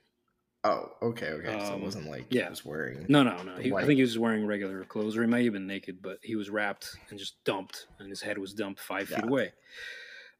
Oh, 0.62 0.92
okay, 1.02 1.28
okay. 1.28 1.58
so 1.66 1.74
Um, 1.74 1.80
it 1.82 1.84
wasn't 1.84 2.08
like 2.08 2.26
yeah. 2.30 2.44
he 2.44 2.50
was 2.50 2.64
wearing. 2.64 3.04
No, 3.08 3.22
no, 3.22 3.42
no. 3.42 3.56
He, 3.56 3.72
I 3.74 3.84
think 3.84 3.96
he 3.96 4.02
was 4.02 4.18
wearing 4.18 4.46
regular 4.46 4.82
clothes, 4.84 5.14
or 5.16 5.22
he 5.22 5.28
may 5.28 5.44
have 5.44 5.52
been 5.52 5.66
naked, 5.66 6.00
but 6.00 6.18
he 6.22 6.36
was 6.36 6.48
wrapped 6.48 6.96
and 7.10 7.18
just 7.18 7.42
dumped, 7.44 7.86
and 7.98 8.08
his 8.08 8.22
head 8.22 8.38
was 8.38 8.54
dumped 8.54 8.80
five 8.80 9.10
Got 9.10 9.16
feet 9.20 9.28
away. 9.28 9.52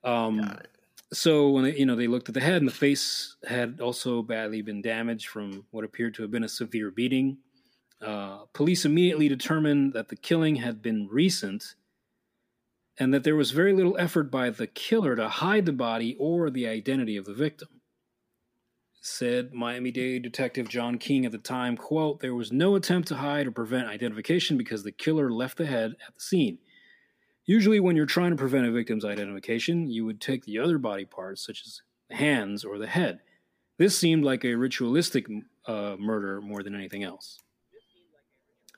Um, 0.02 0.38
Got 0.40 0.60
it. 0.60 0.70
So 1.12 1.50
when 1.50 1.64
they, 1.64 1.76
you 1.76 1.86
know 1.86 1.96
they 1.96 2.06
looked 2.06 2.28
at 2.28 2.34
the 2.34 2.40
head, 2.40 2.56
and 2.56 2.68
the 2.68 2.72
face 2.72 3.36
had 3.46 3.80
also 3.80 4.22
badly 4.22 4.62
been 4.62 4.82
damaged 4.82 5.28
from 5.28 5.64
what 5.70 5.84
appeared 5.84 6.14
to 6.14 6.22
have 6.22 6.30
been 6.30 6.44
a 6.44 6.48
severe 6.48 6.90
beating. 6.90 7.38
Uh, 8.00 8.44
police 8.52 8.84
immediately 8.84 9.28
determined 9.28 9.92
that 9.92 10.08
the 10.08 10.16
killing 10.16 10.56
had 10.56 10.82
been 10.82 11.08
recent, 11.10 11.74
and 12.98 13.14
that 13.14 13.24
there 13.24 13.36
was 13.36 13.50
very 13.50 13.72
little 13.72 13.96
effort 13.98 14.30
by 14.30 14.50
the 14.50 14.66
killer 14.66 15.16
to 15.16 15.28
hide 15.28 15.66
the 15.66 15.72
body 15.72 16.16
or 16.18 16.50
the 16.50 16.66
identity 16.66 17.16
of 17.16 17.24
the 17.24 17.34
victim. 17.34 17.68
Said 19.00 19.52
Miami-Dade 19.52 20.22
detective 20.22 20.68
John 20.68 20.96
King 20.98 21.26
at 21.26 21.32
the 21.32 21.38
time, 21.38 21.76
quote, 21.76 22.20
there 22.20 22.34
was 22.34 22.50
no 22.52 22.74
attempt 22.74 23.08
to 23.08 23.16
hide 23.16 23.46
or 23.46 23.50
prevent 23.50 23.88
identification 23.88 24.56
because 24.56 24.82
the 24.82 24.92
killer 24.92 25.30
left 25.30 25.58
the 25.58 25.66
head 25.66 25.94
at 26.06 26.14
the 26.14 26.20
scene. 26.20 26.58
Usually, 27.46 27.80
when 27.80 27.96
you're 27.96 28.06
trying 28.06 28.30
to 28.30 28.36
prevent 28.36 28.66
a 28.66 28.72
victim's 28.72 29.04
identification, 29.04 29.88
you 29.88 30.04
would 30.04 30.20
take 30.20 30.44
the 30.44 30.58
other 30.58 30.78
body 30.78 31.04
parts, 31.04 31.44
such 31.44 31.62
as 31.66 31.80
the 32.08 32.16
hands 32.16 32.64
or 32.64 32.78
the 32.78 32.86
head. 32.86 33.20
This 33.78 33.98
seemed 33.98 34.24
like 34.24 34.44
a 34.44 34.54
ritualistic 34.54 35.26
uh, 35.66 35.96
murder 35.98 36.40
more 36.40 36.62
than 36.62 36.74
anything 36.74 37.04
else. 37.04 37.38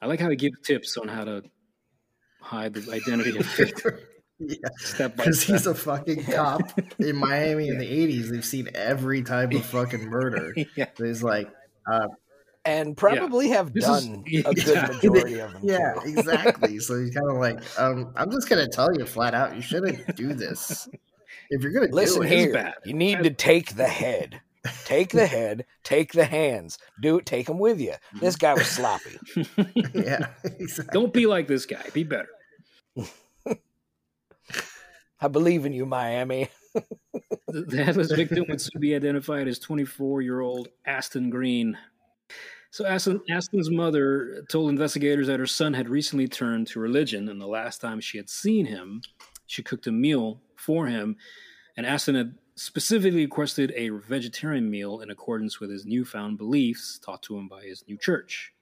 I 0.01 0.07
like 0.07 0.21
how 0.21 0.31
he 0.31 0.37
gives 0.37 0.61
tips 0.61 0.97
on 0.97 1.09
how 1.09 1.25
to 1.25 1.43
hide 2.41 2.75
the 2.75 2.93
identity 2.93 3.31
of 3.31 3.39
the 3.39 3.45
victim 3.65 3.99
yeah, 4.39 5.09
because 5.09 5.43
he's 5.43 5.67
a 5.67 5.75
fucking 5.75 6.25
cop 6.33 6.61
in 6.99 7.17
Miami 7.17 7.69
in 7.69 7.79
the 7.79 7.87
'80s. 7.87 8.31
They've 8.31 8.45
seen 8.45 8.69
every 8.75 9.23
type 9.23 9.53
of 9.53 9.65
fucking 9.65 10.09
murder. 10.09 10.55
yeah. 10.77 10.87
There's 10.97 11.23
like, 11.23 11.51
uh, 11.91 12.09
and 12.67 12.97
probably 12.97 13.49
have 13.49 13.73
This 13.73 13.85
done 13.85 14.25
yeah. 14.27 14.43
a 14.47 14.55
good 14.55 14.89
majority 15.05 15.39
of 15.41 15.53
them. 15.53 15.61
yeah, 15.65 15.95
too. 15.95 16.09
exactly. 16.09 16.79
So 16.79 16.99
he's 17.01 17.15
kind 17.15 17.31
of 17.31 17.37
like, 17.37 17.61
um, 17.81 18.13
I'm 18.17 18.31
just 18.31 18.49
gonna 18.49 18.69
tell 18.69 18.95
you 18.97 19.05
flat 19.07 19.35
out, 19.35 19.55
you 19.55 19.63
shouldn't 19.63 20.17
do 20.17 20.35
this. 20.35 20.89
If 21.51 21.63
you're 21.63 21.73
gonna 21.73 21.87
Listen 21.95 22.23
do 22.23 22.27
it, 22.27 22.31
here. 22.31 22.53
bad. 22.53 22.75
You 22.85 22.95
need 22.95 23.23
to 23.23 23.31
take 23.31 23.77
the 23.77 23.87
head. 23.87 24.41
Take 24.85 25.11
the 25.11 25.27
head. 25.29 25.65
Take 25.85 26.13
the 26.13 26.25
hands. 26.25 26.79
Do 27.01 27.19
it. 27.19 27.27
Take 27.27 27.47
them 27.47 27.61
with 27.61 27.81
you. 27.81 27.95
This 28.21 28.35
guy 28.35 28.53
was 28.55 28.67
sloppy. 28.67 29.17
yeah, 29.95 30.27
exactly. 30.43 30.93
Don't 30.93 31.13
be 31.13 31.27
like 31.27 31.47
this 31.47 31.67
guy. 31.67 31.85
Be 31.93 32.03
better. 32.03 32.29
I 35.21 35.29
believe 35.29 35.65
in 35.67 35.73
you, 35.73 35.87
Miami. 35.87 36.49
The 36.75 37.63
the 37.63 37.85
headless 37.85 38.13
victim 38.13 38.45
would 38.49 38.61
soon 38.61 38.81
be 38.81 38.95
identified 38.95 39.49
as 39.49 39.59
24 39.59 40.21
year 40.23 40.41
old 40.41 40.69
Aston 40.85 41.31
Green. 41.31 41.79
So, 42.77 42.85
Aston, 42.85 43.23
Aston's 43.31 43.71
mother 43.71 44.45
told 44.51 44.69
investigators 44.69 45.29
that 45.29 45.41
her 45.41 45.47
son 45.47 45.73
had 45.73 45.89
recently 45.89 46.29
turned 46.29 46.67
to 46.67 46.79
religion, 46.79 47.31
and 47.31 47.41
the 47.41 47.47
last 47.47 47.81
time 47.81 48.01
she 48.01 48.19
had 48.19 48.29
seen 48.29 48.67
him, 48.67 49.01
she 49.47 49.63
cooked 49.63 49.87
a 49.87 49.93
meal 49.93 50.43
for 50.57 50.87
him, 50.87 51.17
and 51.79 51.87
Aston 51.87 52.17
had 52.17 52.35
specifically 52.55 53.23
requested 53.23 53.73
a 53.75 53.89
vegetarian 53.89 54.71
meal 54.71 55.01
in 55.01 55.09
accordance 55.09 55.59
with 55.59 55.71
his 55.71 55.87
newfound 55.87 56.37
beliefs 56.37 56.99
taught 56.99 57.23
to 57.23 57.39
him 57.39 57.49
by 57.49 57.63
his 57.63 57.83
new 57.89 57.97
church. 57.97 58.53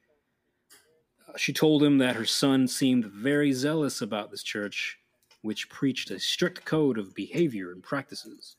Uh, 1.29 1.37
She 1.37 1.53
told 1.53 1.83
him 1.83 1.99
that 1.99 2.15
her 2.15 2.25
son 2.25 2.69
seemed 2.69 3.07
very 3.07 3.51
zealous 3.51 4.01
about 4.01 4.31
this 4.31 4.45
church, 4.45 4.97
which 5.43 5.69
preached 5.69 6.13
a 6.13 6.21
strict 6.21 6.65
code 6.65 6.99
of 6.99 7.17
behavior 7.17 7.73
and 7.73 7.83
practices. 7.83 8.59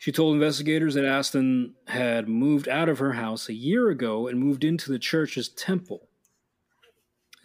She 0.00 0.12
told 0.12 0.32
investigators 0.32 0.94
that 0.94 1.04
Aston 1.04 1.74
had 1.86 2.26
moved 2.26 2.70
out 2.70 2.88
of 2.88 3.00
her 3.00 3.12
house 3.12 3.50
a 3.50 3.52
year 3.52 3.90
ago 3.90 4.28
and 4.28 4.40
moved 4.40 4.64
into 4.64 4.90
the 4.90 4.98
church's 4.98 5.50
temple. 5.50 6.08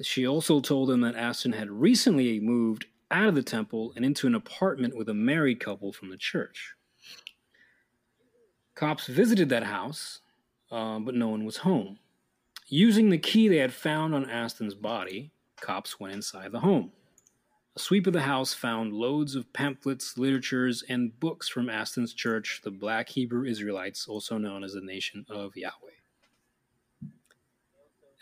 She 0.02 0.26
also 0.26 0.62
told 0.62 0.88
them 0.88 1.02
that 1.02 1.18
Aston 1.18 1.52
had 1.52 1.70
recently 1.70 2.40
moved 2.40 2.86
out 3.12 3.28
of 3.28 3.36
the 3.36 3.44
temple 3.44 3.92
and 3.98 4.06
into 4.06 4.26
an 4.26 4.36
apartment 4.36 4.96
with 4.96 5.10
a 5.10 5.14
married 5.14 5.60
couple 5.60 5.92
from 5.92 6.10
the 6.10 6.16
church. 6.16 6.76
Cops 8.74 9.08
visited 9.08 9.50
that 9.50 9.64
house, 9.64 10.22
uh, 10.72 11.00
but 11.00 11.14
no 11.14 11.28
one 11.28 11.44
was 11.44 11.58
home. 11.58 12.00
Using 12.70 13.10
the 13.10 13.18
key 13.18 13.50
they 13.50 13.58
had 13.58 13.74
found 13.74 14.16
on 14.16 14.30
Aston's 14.30 14.76
body, 14.76 15.34
cops 15.60 16.00
went 16.00 16.14
inside 16.14 16.54
the 16.54 16.62
home. 16.62 16.94
A 17.76 17.80
sweep 17.80 18.08
of 18.08 18.14
the 18.14 18.22
house 18.22 18.54
found 18.54 18.94
loads 18.94 19.36
of 19.36 19.52
pamphlets, 19.52 20.18
literatures, 20.18 20.82
and 20.88 21.20
books 21.20 21.50
from 21.50 21.70
Aston's 21.70 22.14
church, 22.14 22.62
the 22.64 22.72
Black 22.72 23.10
Hebrew 23.10 23.46
Israelites, 23.46 24.08
also 24.08 24.38
known 24.38 24.64
as 24.64 24.74
the 24.74 24.82
Nation 24.82 25.26
of 25.30 25.58
Yahweh. 25.58 25.72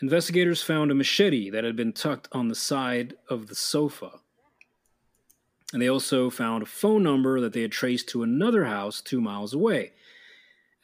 Investigators 0.02 0.60
found 0.60 0.90
a 0.90 0.94
machete 0.94 1.50
that 1.50 1.62
had 1.62 1.76
been 1.76 1.92
tucked 1.92 2.26
on 2.32 2.48
the 2.48 2.56
side 2.56 3.14
of 3.28 3.46
the 3.46 3.54
sofa. 3.54 4.18
And 5.72 5.80
they 5.80 5.88
also 5.88 6.30
found 6.30 6.64
a 6.64 6.66
phone 6.66 7.04
number 7.04 7.40
that 7.40 7.52
they 7.52 7.62
had 7.62 7.72
traced 7.72 8.08
to 8.08 8.24
another 8.24 8.64
house 8.64 9.00
two 9.00 9.20
miles 9.20 9.54
away. 9.54 9.92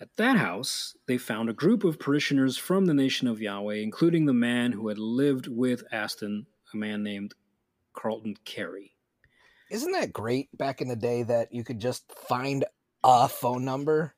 At 0.00 0.16
that 0.16 0.36
house, 0.36 0.96
they 1.06 1.18
found 1.18 1.50
a 1.50 1.54
group 1.54 1.82
of 1.82 1.98
parishioners 1.98 2.56
from 2.56 2.86
the 2.86 2.94
Nation 2.94 3.26
of 3.26 3.42
Yahweh, 3.42 3.74
including 3.74 4.26
the 4.26 4.32
man 4.32 4.72
who 4.72 4.86
had 4.88 4.98
lived 4.98 5.48
with 5.48 5.82
Aston, 5.92 6.46
a 6.72 6.76
man 6.76 7.02
named 7.02 7.34
Carlton 7.94 8.36
Carey. 8.44 8.92
Isn't 9.70 9.92
that 9.92 10.12
great 10.12 10.48
back 10.56 10.80
in 10.80 10.88
the 10.88 10.96
day 10.96 11.22
that 11.22 11.52
you 11.54 11.62
could 11.64 11.78
just 11.80 12.10
find 12.28 12.64
a 13.04 13.28
phone 13.28 13.64
number 13.64 14.14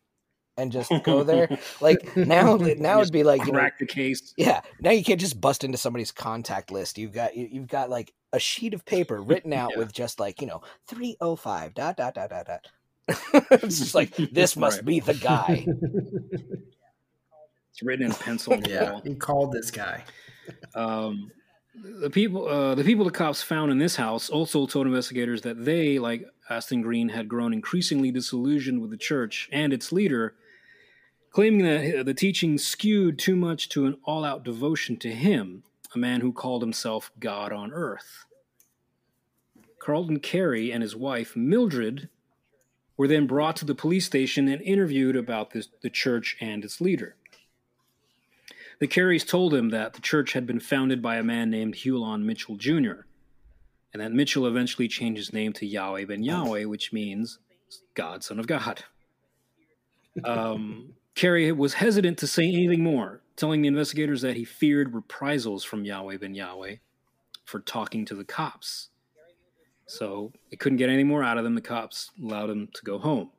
and 0.57 0.73
just 0.73 0.91
go 1.05 1.23
there? 1.25 1.59
Like 1.81 2.17
now, 2.17 2.57
now 2.57 3.01
it'd 3.01 3.13
be 3.13 3.23
like 3.23 3.45
you 3.45 3.53
know, 3.53 3.59
Crack 3.59 3.79
the 3.79 3.87
case. 3.87 4.33
yeah. 4.37 4.61
Now 4.81 4.91
you 4.93 5.05
can't 5.05 5.21
just 5.21 5.41
bust 5.41 5.65
into 5.65 5.77
somebody's 5.79 6.13
contact 6.13 6.71
list. 6.71 6.97
You've 6.97 7.13
got 7.13 7.37
you, 7.37 7.49
you've 7.51 7.69
got 7.69 7.91
like 7.91 8.13
a 8.33 8.39
sheet 8.39 8.73
of 8.73 8.85
paper 8.87 9.21
written 9.21 9.53
out 9.53 9.71
Yeah. 9.75 9.79
with 9.79 9.93
just 9.93 10.19
like 10.21 10.41
you 10.41 10.47
know 10.47 10.63
three 10.87 11.17
oh 11.21 11.37
five 11.37 11.75
dot 11.75 11.97
dot 11.99 12.15
dot 12.15 12.31
dot 12.31 12.47
dot. 12.47 12.69
it's 13.51 13.79
just 13.81 13.95
like 13.95 14.15
this 14.33 14.57
must 14.57 14.79
Right. 14.79 14.85
be 14.87 15.01
the 15.01 15.15
guy. 15.15 15.67
It's 17.71 17.83
written 17.83 18.07
in 18.07 18.13
pencil 18.13 18.57
yeah, 18.67 19.01
he 19.05 19.15
called 19.15 19.53
this 19.53 19.71
guy. 19.71 20.05
Um, 20.75 21.31
the 21.75 22.11
people, 22.11 22.47
uh, 22.47 22.75
the 22.75 22.85
people 22.85 23.05
the 23.05 23.11
cops 23.11 23.43
found 23.43 23.71
in 23.71 23.79
this 23.79 23.97
house 23.97 24.29
also 24.29 24.67
told 24.67 24.87
investigators 24.87 25.43
that 25.43 25.65
they, 25.65 25.99
like 25.99 26.27
Aston 26.51 26.83
Green, 26.83 27.09
had 27.09 27.29
grown 27.29 27.53
increasingly 27.53 28.11
disillusioned 28.11 28.81
with 28.81 28.91
the 28.91 28.97
church 28.97 29.49
and 29.53 29.73
its 29.73 29.91
leader, 29.91 30.35
claiming 31.31 31.65
that 31.65 32.05
the 32.05 32.15
teaching 32.15 32.59
skewed 32.59 33.19
too 33.19 33.37
much 33.37 33.69
to 33.71 33.87
an 33.87 33.97
all-out 34.05 34.45
devotion 34.45 34.99
to 34.99 35.15
him, 35.15 35.63
a 35.95 35.99
man 35.99 36.21
who 36.21 36.33
called 36.33 36.63
himself 36.63 37.11
God 37.19 37.53
on 37.53 37.73
earth. 37.73 38.27
Carlton 39.79 40.21
Carey 40.21 40.71
and 40.71 40.83
his 40.83 40.95
wife 40.95 41.35
Mildred 41.35 42.09
were 42.97 43.09
then 43.09 43.27
brought 43.27 43.57
to 43.57 43.65
the 43.65 43.75
police 43.75 44.05
station 44.05 44.47
and 44.47 44.61
interviewed 44.63 45.17
about 45.17 45.51
this, 45.51 45.69
the 45.81 45.91
church 45.91 46.37
and 46.41 46.65
its 46.65 46.81
leader. 46.81 47.17
The 48.83 48.89
Careys 48.89 49.25
told 49.25 49.55
him 49.55 49.69
that 49.69 49.93
the 49.93 50.01
church 50.01 50.33
had 50.33 50.45
been 50.45 50.59
founded 50.59 51.01
by 51.01 51.15
a 51.15 51.23
man 51.23 51.51
named 51.51 51.77
Hulon 51.77 52.25
Mitchell 52.25 52.57
Jr., 52.57 53.03
and 53.93 54.03
that 54.03 54.11
Mitchell 54.11 54.45
eventually 54.45 54.89
changed 54.89 55.19
his 55.19 55.33
name 55.33 55.53
to 55.53 55.67
Yahweh 55.67 56.07
ben 56.07 56.25
Yahweh, 56.25 56.65
which 56.65 56.93
means 56.93 57.39
God, 57.95 58.25
Son 58.25 58.41
of 58.41 58.49
God. 58.49 58.83
Um, 60.25 60.95
Carey 61.15 61.53
was 61.53 61.75
hesitant 61.75 62.19
to 62.19 62.27
say 62.27 62.43
anything 62.43 62.83
more, 62.83 63.21
telling 63.37 63.63
the 63.63 63.69
investigators 63.69 64.21
that 64.23 64.35
he 64.35 64.45
feared 64.45 64.93
reprisals 64.93 65.63
from 65.63 65.85
Yahweh 65.85 66.17
ben 66.17 66.35
Yahweh 66.35 66.75
for 67.45 67.61
talking 67.61 68.05
to 68.07 68.17
the 68.17 68.25
cops. 68.25 68.89
So 69.87 70.33
they 70.51 70.57
couldn't 70.57 70.79
get 70.79 70.91
any 70.91 71.05
more 71.05 71.23
out 71.23 71.39
of 71.39 71.45
them. 71.45 71.55
The 71.55 71.61
cops 71.61 72.11
allowed 72.21 72.51
him 72.51 72.69
to 72.75 72.83
go 72.83 72.99
home. 72.99 73.31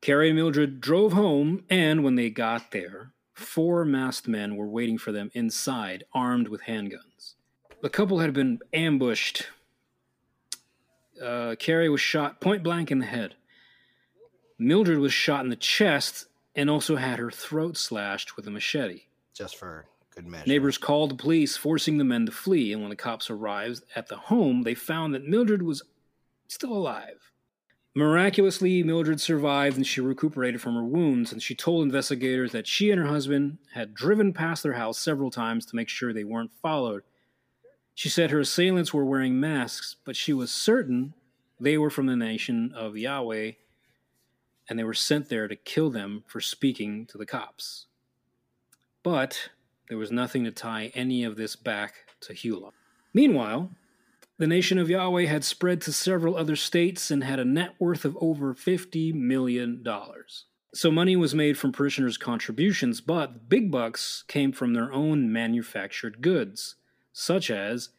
Carey 0.00 0.30
and 0.30 0.38
Mildred 0.38 0.80
drove 0.80 1.12
home, 1.12 1.64
and 1.68 2.02
when 2.02 2.14
they 2.14 2.30
got 2.30 2.70
there, 2.70 3.12
four 3.36 3.84
masked 3.84 4.26
men 4.26 4.56
were 4.56 4.66
waiting 4.66 4.96
for 4.96 5.12
them 5.12 5.30
inside, 5.34 6.04
armed 6.12 6.48
with 6.48 6.62
handguns. 6.62 7.34
The 7.82 7.90
couple 7.90 8.20
had 8.20 8.32
been 8.32 8.58
ambushed. 8.72 9.46
Uh, 11.22 11.54
Carey 11.58 11.88
was 11.88 12.00
shot 12.00 12.40
point 12.40 12.62
blank 12.62 12.90
in 12.90 12.98
the 12.98 13.06
head. 13.06 13.34
Mildred 14.58 14.98
was 14.98 15.12
shot 15.12 15.44
in 15.44 15.50
the 15.50 15.56
chest 15.56 16.26
and 16.54 16.70
also 16.70 16.96
had 16.96 17.18
her 17.18 17.30
throat 17.30 17.76
slashed 17.76 18.36
with 18.36 18.46
a 18.46 18.50
machete. 18.50 19.02
Just 19.34 19.56
for 19.56 19.84
good 20.14 20.26
measure. 20.26 20.46
Neighbors 20.46 20.78
called 20.78 21.10
the 21.10 21.16
police, 21.16 21.58
forcing 21.58 21.98
the 21.98 22.04
men 22.04 22.24
to 22.24 22.32
flee, 22.32 22.72
and 22.72 22.80
when 22.80 22.90
the 22.90 22.96
cops 22.96 23.28
arrived 23.28 23.82
at 23.94 24.08
the 24.08 24.16
home, 24.16 24.62
they 24.62 24.74
found 24.74 25.14
that 25.14 25.28
Mildred 25.28 25.62
was 25.62 25.82
still 26.48 26.72
alive. 26.72 27.32
Miraculously, 27.96 28.82
Mildred 28.82 29.22
survived 29.22 29.78
and 29.78 29.86
she 29.86 30.02
recuperated 30.02 30.60
from 30.60 30.74
her 30.74 30.84
wounds, 30.84 31.32
and 31.32 31.42
she 31.42 31.54
told 31.54 31.82
investigators 31.82 32.52
that 32.52 32.66
she 32.66 32.90
and 32.90 33.00
her 33.00 33.06
husband 33.06 33.56
had 33.72 33.94
driven 33.94 34.34
past 34.34 34.62
their 34.62 34.74
house 34.74 34.98
several 34.98 35.30
times 35.30 35.64
to 35.64 35.74
make 35.74 35.88
sure 35.88 36.12
they 36.12 36.22
weren't 36.22 36.50
followed. 36.60 37.04
She 37.94 38.10
said 38.10 38.30
her 38.30 38.40
assailants 38.40 38.92
were 38.92 39.06
wearing 39.06 39.40
masks, 39.40 39.96
but 40.04 40.14
she 40.14 40.34
was 40.34 40.50
certain 40.50 41.14
they 41.58 41.78
were 41.78 41.88
from 41.88 42.04
the 42.04 42.16
nation 42.16 42.70
of 42.76 42.98
Yahweh, 42.98 43.52
and 44.68 44.78
they 44.78 44.84
were 44.84 44.92
sent 44.92 45.30
there 45.30 45.48
to 45.48 45.56
kill 45.56 45.88
them 45.88 46.22
for 46.26 46.42
speaking 46.42 47.06
to 47.06 47.16
the 47.16 47.24
cops. 47.24 47.86
But 49.02 49.48
there 49.88 49.96
was 49.96 50.12
nothing 50.12 50.44
to 50.44 50.50
tie 50.50 50.92
any 50.94 51.24
of 51.24 51.36
this 51.36 51.56
back 51.56 51.94
to 52.20 52.34
Hulon. 52.34 52.72
Meanwhile, 53.14 53.70
the 54.38 54.46
nation 54.46 54.78
of 54.78 54.90
Yahweh 54.90 55.26
had 55.26 55.44
spread 55.44 55.80
to 55.82 55.92
several 55.92 56.36
other 56.36 56.56
states 56.56 57.10
and 57.10 57.24
had 57.24 57.38
a 57.38 57.44
net 57.44 57.74
worth 57.78 58.04
of 58.04 58.16
over 58.20 58.54
$50 58.54 59.14
million. 59.14 59.84
So 60.74 60.90
money 60.90 61.16
was 61.16 61.34
made 61.34 61.56
from 61.56 61.72
parishioners' 61.72 62.18
contributions, 62.18 63.00
but 63.00 63.48
big 63.48 63.70
bucks 63.70 64.24
came 64.28 64.52
from 64.52 64.74
their 64.74 64.92
own 64.92 65.32
manufactured 65.32 66.20
goods, 66.20 66.76
such 67.14 67.50
as 67.50 67.90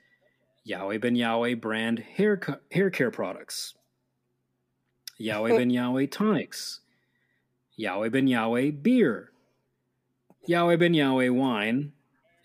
Yahweh 0.64 1.00
Ben 1.00 1.16
Yahweh 1.16 1.56
brand 1.56 2.00
hair, 2.00 2.38
co- 2.38 2.60
hair 2.72 2.92
care 2.92 3.10
products, 3.10 3.74
Yahweh 5.18 5.58
Ben 5.58 5.72
Yahweh 5.72 6.06
tonics, 6.06 6.82
Yahweh 7.76 8.10
Ben 8.10 8.28
Yahweh 8.28 8.70
beer, 8.70 9.32
Yahweh 10.46 10.76
Ben 10.76 10.94
Yahweh 10.94 11.30
wine, 11.30 11.94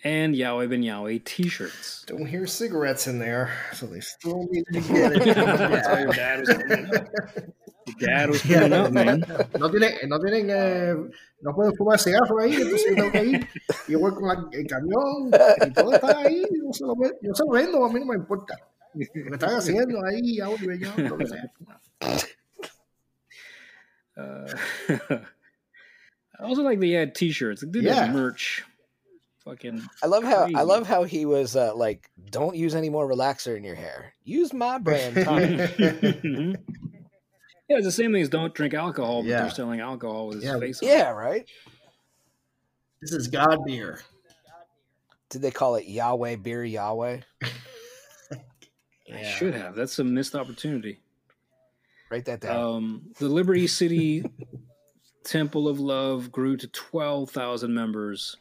and 0.04 0.34
Yahweh 0.36 0.66
Ben 0.66 0.82
Yahweh 0.82 1.18
t 1.24 1.48
shirts. 1.48 2.04
Don't 2.06 2.26
hear 2.26 2.46
cigarettes 2.46 3.06
in 3.06 3.18
there, 3.18 3.50
so 3.72 3.86
they 3.86 4.00
still 4.00 4.46
need 4.50 4.64
to 4.72 4.80
get 4.80 5.12
it. 5.12 5.24
That's 5.36 5.88
why 5.88 6.00
your 6.00 6.12
dad 6.12 6.40
was 6.40 6.48
coming. 6.58 6.86
Your 7.86 7.96
dad 8.08 8.30
was 8.30 8.42
coming 8.42 8.72
up, 8.72 8.92
man. 8.92 9.20
No 9.58 9.68
tienen, 9.68 10.08
no 10.08 10.18
tienen, 10.18 10.50
eh, 10.50 10.94
no 11.42 11.52
pueden 11.52 11.74
fumar 11.76 11.98
cigarro 11.98 12.38
ahí, 12.40 12.54
entonces 12.54 12.84
tengo 12.94 13.10
que 13.10 13.24
ir. 13.24 13.48
Yo 13.88 13.98
voy 13.98 14.12
con 14.12 14.28
la- 14.28 14.48
el 14.52 14.66
camión 14.66 15.30
y 15.66 15.70
todo 15.72 15.92
está 15.92 16.18
ahí, 16.20 16.42
yo 16.50 16.72
se 16.72 16.84
lo, 16.84 16.94
ve- 16.96 17.16
yo 17.22 17.34
se 17.34 17.44
lo 17.44 17.50
vendo, 17.50 17.84
a 17.84 17.92
mí 17.92 17.98
no 18.00 18.06
me 18.06 18.16
importa. 18.16 18.56
Lo 18.94 19.06
que 19.12 19.34
están 19.34 19.56
haciendo 19.56 20.04
ahí, 20.04 20.36
ya, 20.36 20.46
yo, 20.46 20.56
yo, 20.72 21.08
lo 21.08 21.16
que 21.18 21.26
sea. 21.26 21.50
Uh, 24.16 24.46
I 26.38 26.44
also 26.44 26.62
like 26.62 26.80
they 26.80 26.90
had 26.92 27.14
T-shirts. 27.14 27.62
They 27.62 27.70
did 27.70 27.84
Yeah. 27.84 28.06
have 28.06 28.14
merch. 28.14 28.62
Fucking 29.44 29.82
I 30.02 30.06
love 30.06 30.22
how 30.22 30.48
I 30.54 30.62
love 30.62 30.86
how 30.86 31.02
he 31.02 31.26
was 31.26 31.56
uh, 31.56 31.74
like, 31.74 32.08
"Don't 32.30 32.54
use 32.54 32.74
any 32.76 32.90
more 32.90 33.08
relaxer 33.08 33.56
in 33.56 33.64
your 33.64 33.74
hair. 33.74 34.14
Use 34.24 34.52
my 34.52 34.78
brand 34.78 35.16
tonic." 35.24 36.56
Yeah, 37.68 37.78
it's 37.78 37.86
the 37.86 37.92
same 37.92 38.12
thing 38.12 38.20
as 38.20 38.28
don't 38.28 38.52
drink 38.52 38.74
alcohol, 38.74 39.22
but 39.22 39.28
Yeah. 39.30 39.42
they're 39.42 39.50
selling 39.50 39.80
alcohol 39.80 40.26
with 40.26 40.42
his 40.42 40.44
Yeah. 40.44 40.58
face 40.58 40.82
on. 40.82 40.88
Yeah, 40.88 41.10
right. 41.10 41.48
This 43.00 43.12
is 43.12 43.28
God 43.28 43.64
beer. 43.64 44.00
Did 45.30 45.40
they 45.40 45.52
call 45.52 45.76
it 45.76 45.86
Yahweh 45.86 46.36
beer 46.36 46.64
Yahweh? 46.64 47.20
I 49.14 49.22
should 49.22 49.54
have. 49.54 49.74
That's 49.74 49.98
a 50.00 50.04
missed 50.04 50.34
opportunity. 50.34 51.00
Write 52.10 52.26
that 52.26 52.40
down. 52.40 52.56
Um, 52.76 53.02
the 53.18 53.28
Liberty 53.28 53.66
City 53.66 54.22
Temple 55.24 55.66
of 55.66 55.80
Love 55.80 56.30
grew 56.30 56.58
to 56.58 56.66
12,000 56.66 57.72
members. 57.72 58.36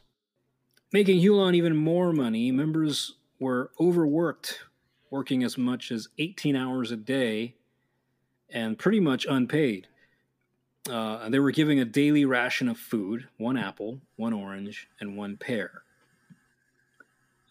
Making 0.92 1.22
Hulon 1.22 1.54
even 1.54 1.74
more 1.74 2.12
money, 2.12 2.52
members 2.52 3.14
were 3.40 3.70
overworked, 3.80 4.60
working 5.10 5.42
as 5.42 5.56
much 5.56 5.90
as 5.90 6.08
18 6.18 6.54
hours 6.54 6.90
a 6.90 6.96
day 6.96 7.54
and 8.50 8.78
pretty 8.78 9.00
much 9.00 9.26
unpaid. 9.28 9.86
Uh, 10.90 11.28
they 11.30 11.38
were 11.38 11.50
giving 11.50 11.80
a 11.80 11.84
daily 11.84 12.24
ration 12.24 12.68
of 12.68 12.76
food 12.76 13.26
one 13.38 13.56
apple, 13.56 14.00
one 14.16 14.34
orange, 14.34 14.88
and 15.00 15.16
one 15.16 15.36
pear. 15.38 15.82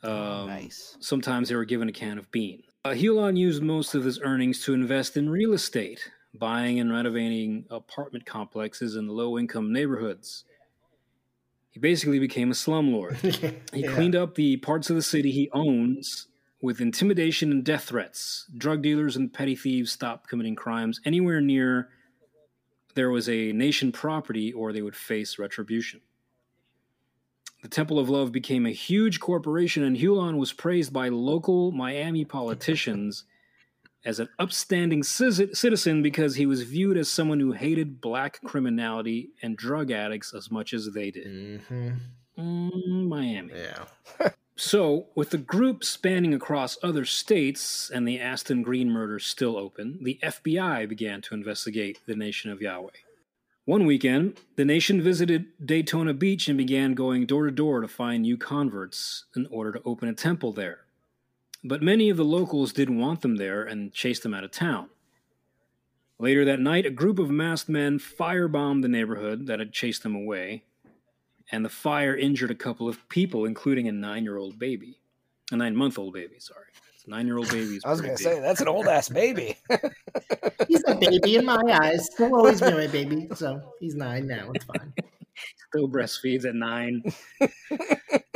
Um, 0.03 0.47
nice. 0.47 0.97
Sometimes 0.99 1.49
they 1.49 1.55
were 1.55 1.65
given 1.65 1.89
a 1.89 1.93
can 1.93 2.17
of 2.19 2.29
beans. 2.31 2.65
Uh, 2.85 2.89
Hulon 2.89 3.37
used 3.37 3.63
most 3.63 3.95
of 3.95 4.03
his 4.03 4.19
earnings 4.19 4.63
to 4.65 4.73
invest 4.73 5.17
in 5.17 5.29
real 5.29 5.53
estate, 5.53 6.11
buying 6.33 6.79
and 6.79 6.91
renovating 6.91 7.65
apartment 7.69 8.25
complexes 8.25 8.95
in 8.95 9.07
low 9.07 9.37
income 9.39 9.71
neighborhoods. 9.71 10.43
He 11.71 11.79
basically 11.79 12.19
became 12.19 12.51
a 12.51 12.53
slumlord. 12.53 13.15
He 13.73 13.81
Yeah. 13.81 13.93
cleaned 13.93 14.15
up 14.15 14.35
the 14.35 14.57
parts 14.57 14.89
of 14.89 14.95
the 14.95 15.01
city 15.01 15.31
he 15.31 15.49
owns 15.51 16.27
with 16.61 16.79
intimidation 16.81 17.49
and 17.51 17.63
death 17.63 17.85
threats. 17.85 18.45
Drug 18.55 18.81
dealers 18.83 19.15
and 19.15 19.33
petty 19.33 19.55
thieves 19.55 19.91
stopped 19.91 20.29
committing 20.29 20.55
crimes 20.55 20.99
anywhere 21.05 21.41
near 21.41 21.89
there 22.93 23.09
was 23.09 23.29
a 23.29 23.53
nation 23.53 23.91
property 23.93 24.51
or 24.51 24.73
they 24.73 24.81
would 24.81 24.95
face 24.97 25.39
retribution. 25.39 26.01
The 27.63 27.69
Temple 27.69 27.99
of 27.99 28.09
Love 28.09 28.31
became 28.31 28.65
a 28.65 28.71
huge 28.71 29.19
corporation, 29.19 29.83
and 29.83 29.95
Hulon 29.95 30.37
was 30.37 30.51
praised 30.51 30.91
by 30.91 31.09
local 31.09 31.71
Miami 31.71 32.25
politicians 32.25 33.23
as 34.03 34.19
an 34.19 34.29
upstanding 34.39 35.03
citizen 35.03 36.01
because 36.01 36.35
he 36.35 36.45
was 36.45 36.63
viewed 36.63 36.97
as 36.97 37.09
someone 37.09 37.39
who 37.39 37.51
hated 37.51 38.01
black 38.01 38.41
criminality 38.43 39.29
and 39.41 39.57
drug 39.57 39.91
addicts 39.91 40.33
as 40.33 40.49
much 40.49 40.73
as 40.73 40.91
they 40.93 41.11
did. 41.11 41.27
Mhm. 41.27 41.97
Mm, 42.37 43.07
Miami. 43.07 43.53
Yeah. 43.53 44.29
So, 44.57 45.07
with 45.15 45.31
the 45.31 45.39
group 45.39 45.83
spanning 45.83 46.35
across 46.35 46.77
other 46.83 47.03
states 47.03 47.89
and 47.91 48.07
the 48.07 48.19
Aston 48.19 48.61
Green 48.61 48.91
murder 48.91 49.17
still 49.17 49.57
open, 49.57 49.97
the 50.03 50.19
FBI 50.21 50.87
began 50.87 51.19
to 51.21 51.33
investigate 51.33 51.97
the 52.05 52.15
Nation 52.15 52.51
of 52.51 52.61
Yahweh. 52.61 52.91
One 53.65 53.87
weekend, 53.87 54.37
the 54.57 54.65
nation 54.65 55.01
visited 55.01 55.47
Daytona 55.65 56.13
Beach 56.13 56.47
and 56.47 56.59
began 56.59 56.93
going 56.93 57.25
door 57.25 57.45
to 57.45 57.51
door 57.51 57.81
to 57.81 57.87
find 57.87 58.21
new 58.21 58.37
converts 58.37 59.25
in 59.35 59.47
order 59.47 59.71
to 59.71 59.81
open 59.83 60.09
a 60.09 60.13
temple 60.13 60.51
there. 60.51 60.80
But 61.63 61.83
many 61.83 62.09
of 62.09 62.17
the 62.17 62.25
locals 62.25 62.73
didn't 62.73 62.97
want 62.99 63.21
them 63.21 63.35
there 63.35 63.63
and 63.63 63.93
chased 63.93 64.23
them 64.23 64.33
out 64.33 64.43
of 64.43 64.51
town. 64.51 64.89
Later 66.17 66.45
that 66.45 66.59
night, 66.59 66.85
a 66.85 66.91
group 66.91 67.19
of 67.19 67.29
masked 67.29 67.69
men 67.69 67.99
firebombed 67.99 68.81
the 68.81 68.87
neighborhood 68.87 69.47
that 69.47 69.59
had 69.59 69.71
chased 69.71 70.03
them 70.03 70.15
away, 70.15 70.63
and 71.51 71.65
the 71.65 71.69
fire 71.69 72.15
injured 72.15 72.51
a 72.51 72.55
couple 72.55 72.87
of 72.87 73.07
people, 73.09 73.45
including 73.45 73.87
a 73.87 73.91
nine 73.91 74.23
year 74.23 74.37
old 74.37 74.59
baby. 74.59 74.99
A 75.51 75.55
nine 75.55 75.75
month 75.75 75.97
old 75.97 76.13
baby, 76.13 76.35
sorry. 76.39 76.67
It's 76.95 77.05
a 77.07 77.09
nine 77.09 77.25
year 77.25 77.37
old 77.37 77.49
baby. 77.49 77.79
I 77.85 77.89
was 77.89 78.01
gonna 78.01 78.17
say 78.17 78.39
that's 78.39 78.61
an 78.61 78.67
old 78.67 78.87
ass 78.87 79.09
baby. 79.09 79.57
He's 80.67 80.83
a 80.87 80.95
baby 80.95 81.37
in 81.37 81.45
my 81.45 81.61
eyes. 81.67 82.07
He'll 82.17 82.35
always 82.35 82.61
be 82.61 82.71
my 82.71 82.85
baby. 82.85 83.27
So 83.33 83.59
he's 83.79 83.95
nine 83.95 84.27
now. 84.27 84.51
It's 84.53 84.65
fine. 84.65 84.93
Still 85.67 85.87
breastfeeds 85.87 86.45
at 86.45 86.55
nine. 86.55 87.03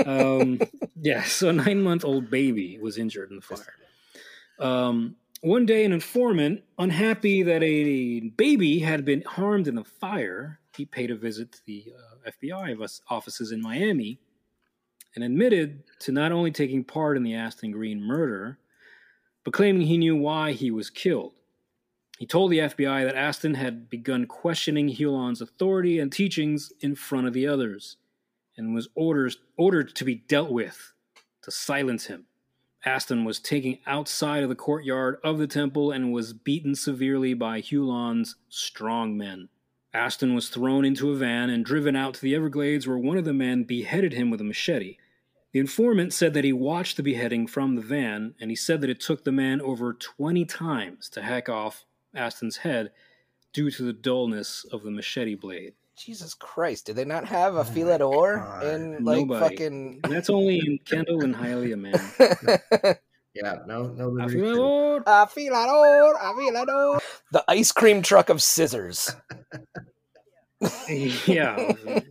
um, 0.05 0.59
yeah, 1.01 1.23
so 1.23 1.49
a 1.49 1.53
nine 1.53 1.81
month 1.81 2.05
old 2.05 2.29
baby 2.29 2.79
was 2.81 2.97
injured 2.97 3.29
in 3.29 3.37
the 3.37 3.41
fire. 3.41 3.75
Um, 4.59 5.15
one 5.41 5.65
day, 5.65 5.85
an 5.85 5.91
informant, 5.91 6.63
unhappy 6.79 7.43
that 7.43 7.61
a 7.61 8.21
baby 8.35 8.79
had 8.79 9.05
been 9.05 9.21
harmed 9.23 9.67
in 9.67 9.75
the 9.75 9.83
fire, 9.83 10.59
he 10.75 10.85
paid 10.85 11.11
a 11.11 11.15
visit 11.15 11.51
to 11.51 11.65
the 11.65 11.93
uh, 11.95 12.31
FBI 12.43 12.99
offices 13.09 13.51
in 13.51 13.61
Miami 13.61 14.19
and 15.15 15.23
admitted 15.23 15.83
to 15.99 16.11
not 16.11 16.31
only 16.31 16.51
taking 16.51 16.83
part 16.83 17.17
in 17.17 17.23
the 17.23 17.35
Aston 17.35 17.71
Green 17.71 18.01
murder, 18.01 18.57
but 19.43 19.53
claiming 19.53 19.85
he 19.85 19.97
knew 19.97 20.15
why 20.15 20.51
he 20.51 20.71
was 20.71 20.89
killed. 20.89 21.33
He 22.17 22.25
told 22.25 22.51
the 22.51 22.59
FBI 22.59 23.03
that 23.03 23.15
Aston 23.15 23.55
had 23.55 23.89
begun 23.89 24.25
questioning 24.25 24.87
Hulon's 24.87 25.41
authority 25.41 25.99
and 25.99 26.11
teachings 26.11 26.71
in 26.79 26.95
front 26.95 27.27
of 27.27 27.33
the 27.33 27.45
others 27.45 27.97
and 28.57 28.73
was 28.73 28.87
orders, 28.95 29.37
ordered 29.57 29.93
to 29.95 30.05
be 30.05 30.15
dealt 30.15 30.49
with 30.49 30.93
to 31.41 31.51
silence 31.51 32.05
him. 32.05 32.25
Aston 32.85 33.25
was 33.25 33.39
taken 33.39 33.79
outside 33.85 34.43
of 34.43 34.49
the 34.49 34.55
courtyard 34.55 35.17
of 35.23 35.39
the 35.39 35.47
temple 35.47 35.91
and 35.91 36.13
was 36.13 36.33
beaten 36.33 36.75
severely 36.75 37.33
by 37.33 37.59
Hulon's 37.59 38.35
strong 38.47 39.17
men. 39.17 39.49
Aston 39.93 40.35
was 40.35 40.49
thrown 40.49 40.85
into 40.85 41.11
a 41.11 41.15
van 41.15 41.49
and 41.49 41.65
driven 41.65 41.95
out 41.95 42.13
to 42.13 42.21
the 42.21 42.35
Everglades 42.35 42.87
where 42.87 42.97
one 42.97 43.17
of 43.17 43.25
the 43.25 43.33
men 43.33 43.63
beheaded 43.63 44.13
him 44.13 44.29
with 44.29 44.39
a 44.39 44.45
machete. 44.45 44.97
The 45.51 45.59
informant 45.59 46.13
said 46.13 46.33
that 46.33 46.43
he 46.43 46.53
watched 46.53 46.97
the 46.97 47.03
beheading 47.03 47.47
from 47.47 47.75
the 47.75 47.81
van, 47.81 48.35
and 48.39 48.49
he 48.49 48.55
said 48.55 48.81
that 48.81 48.89
it 48.89 48.99
took 48.99 49.23
the 49.23 49.31
man 49.31 49.61
over 49.61 49.93
20 49.93 50.45
times 50.45 51.09
to 51.09 51.21
hack 51.21 51.49
off 51.49 51.85
Aston's 52.15 52.57
head 52.57 52.91
due 53.53 53.69
to 53.71 53.83
the 53.83 53.93
dullness 53.93 54.65
of 54.71 54.83
the 54.83 54.91
machete 54.91 55.35
blade. 55.35 55.73
Jesus 55.97 56.33
Christ! 56.33 56.87
Did 56.87 56.97
they 56.97 57.05
not 57.05 57.25
have 57.25 57.55
a 57.55 57.59
Oh 57.59 57.63
filet 57.63 57.93
my 57.93 57.97
d'or 57.99 58.59
in 58.63 59.03
like 59.05 59.19
Nobody. 59.19 59.55
fucking? 59.55 59.99
And 60.03 60.13
that's 60.13 60.29
only 60.29 60.57
in 60.59 60.77
Kendall 60.79 61.23
and 61.23 61.33
Hialeah, 61.35 61.79
man. 61.79 62.95
Yeah. 63.33 63.57
No. 63.67 63.87
No. 63.87 64.05
I 64.05 64.27
Liberty 64.27 64.39
feel 64.39 65.01
Afilador, 65.01 66.13
a 66.21 66.33
filet 66.33 66.65
d'or. 66.65 67.01
The 67.33 67.43
ice 67.49 67.73
cream 67.73 68.01
truck 68.01 68.29
of 68.29 68.41
scissors. 68.41 69.13
yeah, 70.87 71.55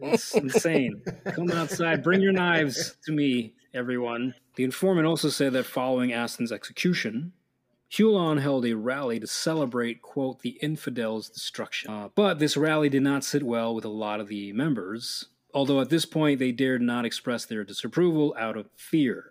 it's 0.03 0.35
insane. 0.35 1.03
Come 1.35 1.51
outside, 1.51 2.03
bring 2.03 2.21
your 2.21 2.33
knives 2.33 2.97
to 3.07 3.13
me, 3.13 3.55
everyone. 3.73 4.35
The 4.57 4.65
informant 4.65 5.07
also 5.07 5.31
said 5.31 5.55
that 5.55 5.65
following 5.65 6.13
Aston's 6.13 6.53
execution, 6.53 7.33
Hulon 7.95 8.41
held 8.41 8.67
a 8.67 8.75
rally 8.75 9.21
to 9.21 9.27
celebrate, 9.27 10.03
quote, 10.03 10.41
the 10.41 10.59
infidels' 10.61 11.29
destruction. 11.29 11.91
Uh, 11.91 12.09
but 12.15 12.41
this 12.41 12.57
rally 12.57 12.89
did 12.89 13.03
not 13.03 13.23
sit 13.23 13.43
well 13.45 13.73
with 13.73 13.85
a 13.85 13.89
lot 13.89 14.21
of 14.21 14.27
the 14.29 14.53
members, 14.53 15.27
although 15.53 15.81
at 15.81 15.91
this 15.91 16.05
point 16.05 16.41
they 16.41 16.51
dared 16.51 16.83
not 16.83 17.05
express 17.05 17.45
their 17.45 17.63
disapproval 17.63 18.35
out 18.37 18.57
of 18.57 18.69
fear. 18.75 19.31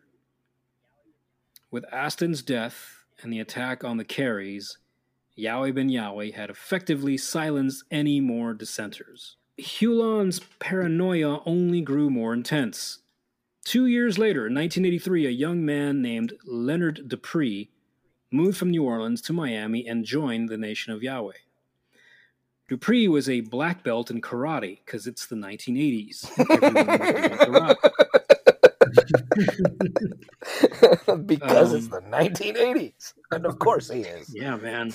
With 1.71 1.85
Aston's 1.91 2.41
death 2.41 3.03
and 3.21 3.33
the 3.33 3.39
attack 3.41 3.83
on 3.83 3.97
the 3.97 4.05
Careys, 4.05 4.77
Yahweh 5.35 5.71
ben 5.71 5.89
Yahweh 5.89 6.31
had 6.31 6.49
effectively 6.49 7.17
silenced 7.17 7.83
any 7.91 8.21
more 8.21 8.53
dissenters. 8.53 9.35
Hulon's 9.59 10.39
paranoia 10.59 11.41
only 11.45 11.81
grew 11.81 12.09
more 12.09 12.33
intense. 12.33 12.99
Two 13.65 13.87
years 13.87 14.17
later, 14.17 14.47
in 14.47 14.53
1983, 14.53 15.25
a 15.25 15.29
young 15.29 15.65
man 15.65 16.01
named 16.01 16.33
Leonard 16.45 17.07
Dupree 17.07 17.69
moved 18.33 18.57
from 18.57 18.71
New 18.71 18.83
Orleans 18.83 19.21
to 19.23 19.33
Miami 19.33 19.87
and 19.87 20.03
joined 20.03 20.49
the 20.49 20.57
Nation 20.57 20.91
of 20.91 21.03
Yahweh. 21.03 21.33
Dupree 22.67 23.07
was 23.07 23.29
a 23.29 23.41
black 23.41 23.83
belt 23.83 24.09
in 24.09 24.21
karate 24.21 24.79
because 24.85 25.05
it's 25.07 25.27
the 25.27 25.35
1980s. 25.35 26.29
Everyone 26.63 26.75
was 26.75 27.39
doing 27.39 27.47
karate. 27.47 27.75
because 31.25 31.73
it's 31.73 31.85
Um, 31.85 31.91
the 31.91 32.01
1980s, 32.09 33.13
and 33.31 33.45
of 33.45 33.59
course 33.59 33.89
he 33.89 34.01
is. 34.01 34.33
Yeah, 34.35 34.57
man. 34.57 34.93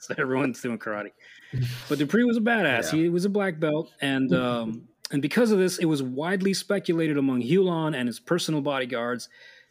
so 0.00 0.14
everyone's 0.18 0.60
doing 0.60 0.78
karate. 0.78 1.12
But 1.88 1.98
Dupree 1.98 2.24
was 2.24 2.36
a 2.36 2.40
badass. 2.40 2.92
Yeah. 2.92 3.02
He 3.02 3.08
was 3.08 3.24
a 3.24 3.28
black 3.30 3.60
belt, 3.60 3.92
and 4.00 4.32
um, 4.34 4.88
and 5.12 5.22
because 5.22 5.50
of 5.52 5.58
this, 5.58 5.78
it 5.78 5.84
was 5.84 6.02
widely 6.02 6.54
speculated 6.54 7.16
among 7.18 7.42
Hulon 7.42 7.94
and 7.96 8.08
his 8.08 8.18
personal 8.18 8.60
bodyguards 8.60 9.28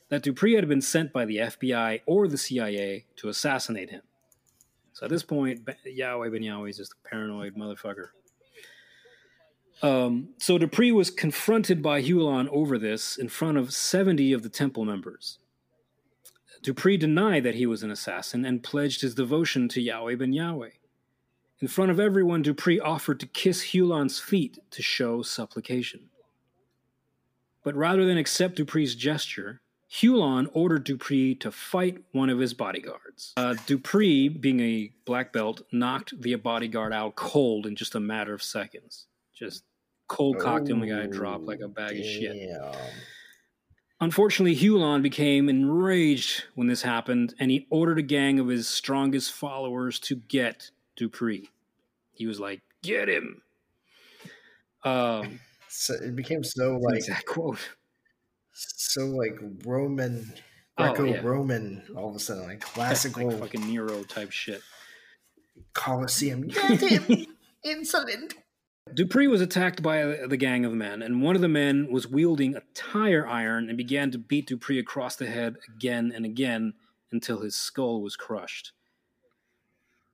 that 0.09 0.23
Dupree 0.23 0.53
had 0.53 0.67
been 0.67 0.81
sent 0.81 1.11
by 1.11 1.25
the 1.25 1.37
FBI 1.37 2.01
or 2.05 2.27
the 2.27 2.37
CIA 2.37 3.05
to 3.17 3.29
assassinate 3.29 3.89
him. 3.89 4.01
So 4.93 5.05
at 5.05 5.09
this 5.09 5.23
point, 5.23 5.67
Yahweh 5.85 6.29
Ben 6.29 6.43
Yahweh 6.43 6.69
is 6.69 6.77
just 6.77 6.93
a 6.93 7.07
paranoid 7.07 7.55
motherfucker. 7.55 8.09
Um, 9.81 10.29
so 10.37 10.57
Dupree 10.57 10.91
was 10.91 11.09
confronted 11.09 11.81
by 11.81 12.01
Hulon 12.01 12.47
over 12.49 12.77
this 12.77 13.17
in 13.17 13.27
front 13.27 13.57
of 13.57 13.73
70 13.73 14.31
of 14.31 14.43
the 14.43 14.49
temple 14.49 14.85
members. 14.85 15.39
Dupree 16.61 16.95
denied 16.95 17.43
that 17.43 17.55
he 17.55 17.65
was 17.65 17.83
an 17.83 17.91
assassin 17.91 18.45
and 18.45 18.63
pledged 18.63 19.01
his 19.01 19.15
devotion 19.15 19.67
to 19.69 19.81
Yahweh 19.81 20.15
ben 20.15 20.31
Yahweh. 20.31 20.69
In 21.59 21.67
front 21.67 21.91
of 21.91 21.99
everyone, 21.99 22.41
Dupree 22.41 22.79
offered 22.79 23.19
to 23.19 23.25
kiss 23.25 23.71
Hulon's 23.71 24.19
feet 24.19 24.59
to 24.71 24.81
show 24.81 25.21
supplication. 25.21 26.09
But 27.63 27.75
rather 27.75 28.05
than 28.05 28.17
accept 28.17 28.55
Dupree's 28.55 28.95
gesture, 28.95 29.61
Hulon 29.93 30.49
ordered 30.53 30.85
Dupree 30.85 31.35
to 31.35 31.51
fight 31.51 32.03
one 32.13 32.29
of 32.29 32.39
his 32.39 32.53
bodyguards. 32.53 33.33
Uh, 33.37 33.55
Dupree, 33.67 34.27
being 34.27 34.59
a 34.59 34.91
black 35.05 35.31
belt, 35.31 35.61
knocked 35.71 36.19
the 36.19 36.33
bodyguard 36.35 36.93
out 36.93 37.15
cold 37.15 37.67
in 37.67 37.75
just 37.75 37.93
a 37.93 37.99
matter 37.99 38.33
of 38.33 38.41
seconds. 38.41 39.05
Just 39.35 39.63
cold 40.07 40.39
cocked 40.39 40.67
him, 40.67 40.79
the 40.79 40.87
guy 40.87 41.05
dropped 41.05 41.43
like 41.43 41.59
a 41.61 41.67
bag 41.67 41.99
of 41.99 42.05
shit. 42.05 42.49
Damn. 42.49 42.73
Unfortunately, 44.01 44.55
Hulon 44.55 45.03
became 45.03 45.47
enraged 45.47 46.45
when 46.55 46.67
this 46.67 46.81
happened, 46.81 47.35
and 47.39 47.51
he 47.51 47.67
ordered 47.69 47.99
a 47.99 48.03
gang 48.03 48.39
of 48.39 48.47
his 48.47 48.67
strongest 48.67 49.31
followers 49.31 49.99
to 49.99 50.15
get 50.15 50.71
Dupree. 50.95 51.49
He 52.13 52.25
was 52.25 52.39
like, 52.39 52.61
"Get 52.81 53.07
him!" 53.07 53.43
Um, 54.83 55.39
So 55.75 55.95
it 55.95 56.15
became 56.15 56.43
so 56.43 56.77
like 56.77 56.97
exact 56.97 57.25
quote. 57.25 57.57
So 58.53 59.05
like 59.07 59.37
Roman, 59.65 60.33
Oh, 60.77 60.85
yeah. 60.85 60.93
Greco-Roman, 60.93 61.83
all 61.95 62.09
of 62.09 62.15
a 62.15 62.19
sudden 62.19 62.43
like 62.43 62.61
classical 62.61 63.27
like 63.29 63.39
fucking 63.39 63.67
Nero 63.67 64.03
type 64.03 64.31
shit. 64.31 64.61
Colosseum. 65.73 66.49
Insolent. 67.63 68.33
Dupree 68.93 69.27
was 69.27 69.39
attacked 69.39 69.81
by 69.81 70.03
the 70.27 70.35
gang 70.35 70.65
of 70.65 70.73
men, 70.73 71.01
and 71.01 71.21
one 71.21 71.35
of 71.35 71.41
the 71.41 71.47
men 71.47 71.89
was 71.91 72.07
wielding 72.07 72.55
a 72.55 72.63
tire 72.73 73.25
iron 73.25 73.69
and 73.69 73.77
began 73.77 74.11
to 74.11 74.17
beat 74.17 74.47
Dupree 74.47 74.79
across 74.79 75.15
the 75.15 75.27
head 75.27 75.55
again 75.73 76.11
and 76.13 76.25
again 76.25 76.73
until 77.11 77.41
his 77.41 77.55
skull 77.55 78.01
was 78.01 78.15
crushed. 78.15 78.71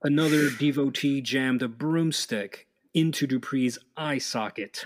Another 0.03 0.49
devotee 0.59 1.21
jammed 1.21 1.63
a 1.63 1.67
broomstick 1.67 2.67
into 2.93 3.25
Dupree's 3.25 3.79
eye 3.97 4.17
socket. 4.19 4.85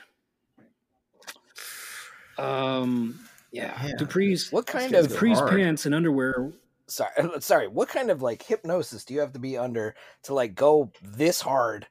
Um, 2.37 3.19
yeah, 3.53 3.85
Yeah. 3.85 3.93
Dupree's 3.97 4.51
What 4.51 4.65
kind 4.67 4.93
of 4.95 5.07
Dupree's 5.07 5.39
hard. 5.39 5.51
pants 5.51 5.85
and 5.85 5.95
underwear. 5.95 6.51
sorry 6.87 7.11
sorry 7.39 7.67
what 7.69 7.87
kind 7.87 8.09
of 8.11 8.21
like 8.21 8.43
hypnosis 8.43 9.05
do 9.05 9.13
you 9.13 9.21
have 9.21 9.31
to 9.33 9.39
be 9.39 9.57
under 9.57 9.95
to 10.23 10.33
like 10.33 10.53
go 10.55 10.91
this 11.01 11.39
hard 11.39 11.87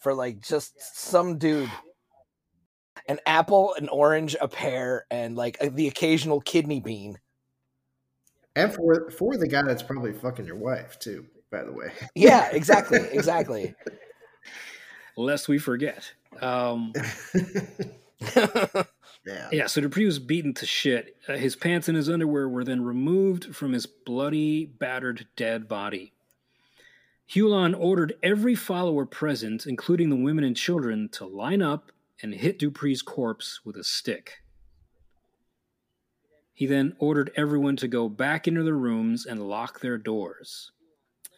for 0.00 0.12
like 0.12 0.40
just 0.42 0.74
some 0.98 1.38
dude 1.38 1.70
an 3.08 3.18
apple 3.26 3.72
an 3.78 3.88
orange 3.88 4.36
a 4.42 4.46
pear 4.48 5.06
and 5.10 5.36
like 5.36 5.56
the 5.60 5.88
occasional 5.88 6.40
kidney 6.42 6.80
bean 6.80 7.18
And 8.56 8.72
for 8.74 9.10
for 9.10 9.36
the 9.38 9.48
guy 9.48 9.62
that's 9.62 9.82
probably 9.82 10.12
fucking 10.12 10.44
your 10.44 10.56
wife 10.56 10.98
too, 10.98 11.24
by 11.50 11.62
the 11.64 11.72
way. 11.72 11.92
yeah 12.14 12.50
exactly 12.52 13.00
exactly 13.12 13.74
Lest 15.16 15.48
we 15.48 15.58
forget. 15.58 16.12
Um, 16.40 16.92
yeah. 19.52 19.66
So 19.66 19.80
Dupree 19.80 20.06
was 20.06 20.18
beaten 20.18 20.54
to 20.54 20.66
shit. 20.66 21.16
Uh, 21.28 21.36
his 21.36 21.56
pants 21.56 21.88
and 21.88 21.96
his 21.96 22.08
underwear 22.08 22.48
were 22.48 22.64
then 22.64 22.82
removed 22.82 23.54
from 23.54 23.72
his 23.72 23.86
bloody, 23.86 24.66
battered, 24.66 25.26
dead 25.36 25.68
body. 25.68 26.12
Hulon 27.30 27.78
ordered 27.78 28.14
every 28.22 28.54
follower 28.54 29.06
present, 29.06 29.66
including 29.66 30.10
the 30.10 30.16
women 30.16 30.42
and 30.42 30.56
children, 30.56 31.08
to 31.10 31.24
line 31.26 31.62
up 31.62 31.92
and 32.22 32.34
hit 32.34 32.58
Dupree's 32.58 33.02
corpse 33.02 33.60
with 33.64 33.76
a 33.76 33.84
stick. 33.84 34.42
He 36.52 36.66
then 36.66 36.94
ordered 36.98 37.30
everyone 37.36 37.76
to 37.76 37.88
go 37.88 38.08
back 38.08 38.46
into 38.48 38.62
their 38.62 38.74
rooms 38.74 39.24
and 39.24 39.48
lock 39.48 39.80
their 39.80 39.96
doors. 39.96 40.72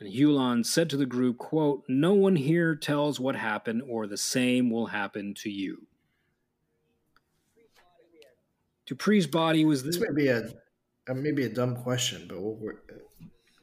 And 0.01 0.12
Hulon 0.12 0.66
said 0.66 0.90
to 0.90 0.97
the 0.97 1.07
group, 1.07 1.38
quote, 1.38 1.84
No 1.88 2.14
one 2.14 2.34
here 2.34 2.74
tells 2.74 3.20
what 3.20 3.36
happened, 3.36 3.82
or 3.86 4.07
the 4.07 4.16
same 4.16 4.68
will 4.68 4.86
happen 4.86 5.34
to 5.34 5.51
you. 5.51 5.86
Dupree's 8.93 9.26
body 9.26 9.64
was 9.64 9.82
This 9.82 9.99
may 9.99 10.12
be 10.14 10.28
a 10.28 10.49
uh, 11.09 11.14
maybe 11.14 11.45
a 11.45 11.49
dumb 11.49 11.76
question, 11.76 12.26
but 12.28 12.40
what 12.40 12.59
were 12.61 12.82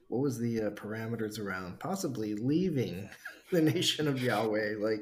what 0.07 0.21
was 0.21 0.39
the 0.39 0.61
uh, 0.61 0.69
parameters 0.71 1.39
around 1.39 1.79
possibly 1.79 2.33
leaving 2.35 3.09
the 3.51 3.61
nation 3.61 4.07
of 4.07 4.21
Yahweh? 4.21 4.75
Like 4.79 5.01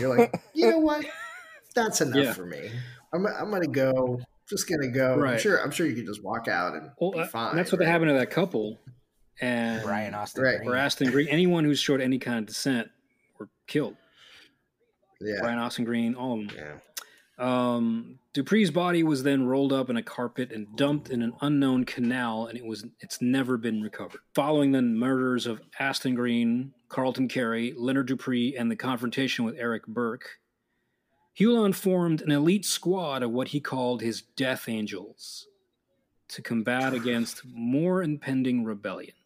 you're 0.00 0.16
like, 0.16 0.34
you 0.54 0.70
know 0.70 0.78
what? 0.78 1.04
That's 1.74 2.00
enough 2.00 2.16
Yeah. 2.16 2.32
for 2.32 2.46
me. 2.46 2.70
I'm 3.12 3.26
I'm 3.26 3.50
gonna 3.50 3.66
go. 3.66 4.20
Just 4.48 4.68
gonna 4.68 4.88
go. 4.88 5.24
I'm 5.24 5.38
sure. 5.38 5.58
I'm 5.62 5.70
sure 5.70 5.86
you 5.86 5.94
could 5.94 6.06
just 6.06 6.22
walk 6.22 6.48
out 6.48 6.74
and 6.74 6.90
Well, 7.00 7.12
be 7.12 7.20
uh, 7.20 7.26
fine. 7.26 7.56
that's 7.56 7.72
what 7.72 7.80
right? 7.80 7.88
happened 7.88 8.10
to 8.10 8.14
that 8.14 8.30
couple. 8.30 8.78
And 9.40 9.82
Brian 9.82 10.14
Austin 10.14 10.44
Right. 10.44 10.58
Green. 10.58 10.70
or 10.70 10.76
Aston 10.76 11.10
Green, 11.10 11.26
anyone 11.28 11.64
who 11.64 11.74
showed 11.74 12.00
any 12.00 12.18
kind 12.18 12.38
of 12.38 12.46
dissent 12.46 12.88
were 13.38 13.48
killed. 13.66 13.96
Yeah. 15.20 15.36
Brian 15.40 15.58
Austin 15.58 15.84
Green, 15.84 16.14
all 16.14 16.40
of 16.40 16.48
them. 16.48 16.56
Yeah. 16.56 16.74
Um, 17.38 18.18
Dupree's 18.32 18.70
body 18.70 19.02
was 19.02 19.22
then 19.22 19.46
rolled 19.46 19.72
up 19.72 19.90
in 19.90 19.96
a 19.96 20.02
carpet 20.02 20.52
and 20.52 20.76
dumped 20.76 21.10
in 21.10 21.22
an 21.22 21.34
unknown 21.40 21.84
canal, 21.84 22.46
and 22.46 22.56
it 22.56 22.64
was 22.64 22.84
it's 23.00 23.20
never 23.20 23.56
been 23.56 23.82
recovered. 23.82 24.20
Following 24.34 24.72
the 24.72 24.82
murders 24.82 25.46
of 25.46 25.60
Aston 25.78 26.14
Green, 26.14 26.72
Carlton 26.88 27.28
Carey, 27.28 27.74
Leonard 27.76 28.06
Dupree, 28.06 28.56
and 28.56 28.70
the 28.70 28.76
confrontation 28.76 29.44
with 29.44 29.56
Eric 29.58 29.86
Burke, 29.86 30.38
Hulon 31.38 31.74
formed 31.74 32.22
an 32.22 32.30
elite 32.30 32.64
squad 32.64 33.22
of 33.22 33.32
what 33.32 33.48
he 33.48 33.60
called 33.60 34.00
his 34.00 34.22
Death 34.22 34.68
Angels 34.68 35.48
to 36.28 36.42
combat 36.42 36.94
against 36.94 37.42
more 37.44 38.02
impending 38.02 38.64
rebellions. 38.64 39.23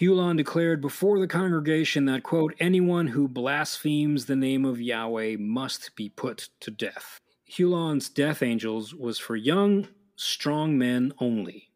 Hulon 0.00 0.36
declared 0.36 0.80
before 0.80 1.20
the 1.20 1.28
congregation 1.28 2.04
that, 2.06 2.22
quote, 2.22 2.54
anyone 2.58 3.08
who 3.08 3.28
blasphemes 3.28 4.26
the 4.26 4.36
name 4.36 4.64
of 4.64 4.80
Yahweh 4.80 5.36
must 5.38 5.94
be 5.94 6.08
put 6.08 6.48
to 6.60 6.70
death. 6.70 7.20
Hulon's 7.50 8.08
death 8.08 8.42
angels 8.42 8.94
was 8.94 9.18
for 9.18 9.36
young, 9.36 9.88
strong 10.16 10.76
men 10.76 11.12
only. 11.20 11.70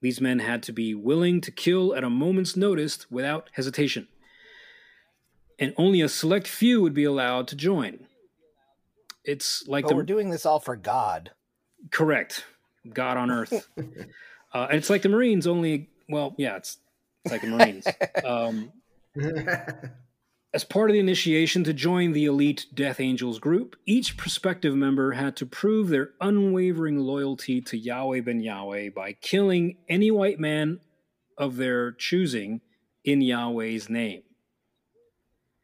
These 0.00 0.20
men 0.20 0.38
had 0.38 0.62
to 0.64 0.72
be 0.72 0.94
willing 0.94 1.40
to 1.42 1.50
kill 1.50 1.94
at 1.94 2.04
a 2.04 2.10
moment's 2.10 2.56
notice 2.56 3.10
without 3.10 3.50
hesitation. 3.52 4.08
And 5.58 5.74
only 5.76 6.00
a 6.00 6.08
select 6.08 6.46
few 6.46 6.80
would 6.80 6.94
be 6.94 7.04
allowed 7.04 7.48
to 7.48 7.56
join. 7.56 8.06
It's 9.24 9.66
like 9.66 9.84
but 9.84 9.90
the 9.90 9.96
we're 9.96 10.04
doing 10.04 10.30
this 10.30 10.46
all 10.46 10.60
for 10.60 10.76
god 10.76 11.32
Correct. 11.90 12.44
God 12.92 13.16
on 13.16 13.30
earth. 13.30 13.68
uh, 14.54 14.66
and 14.70 14.78
it's 14.78 14.90
like 14.90 15.02
the 15.02 15.08
Marines, 15.08 15.46
only, 15.46 15.90
well, 16.08 16.34
yeah, 16.38 16.56
it's, 16.56 16.78
it's 17.24 17.32
like 17.32 17.42
the 17.42 17.48
Marines. 17.48 17.86
um, 18.24 18.72
as 20.54 20.64
part 20.64 20.90
of 20.90 20.94
the 20.94 21.00
initiation 21.00 21.64
to 21.64 21.72
join 21.72 22.12
the 22.12 22.24
elite 22.24 22.66
Death 22.74 23.00
Angels 23.00 23.38
group, 23.38 23.76
each 23.86 24.16
prospective 24.16 24.74
member 24.74 25.12
had 25.12 25.36
to 25.36 25.46
prove 25.46 25.88
their 25.88 26.10
unwavering 26.20 26.98
loyalty 26.98 27.60
to 27.60 27.76
Yahweh 27.76 28.22
ben 28.22 28.40
Yahweh 28.40 28.90
by 28.90 29.12
killing 29.12 29.76
any 29.88 30.10
white 30.10 30.40
man 30.40 30.80
of 31.36 31.56
their 31.56 31.92
choosing 31.92 32.60
in 33.04 33.20
Yahweh's 33.20 33.88
name. 33.88 34.22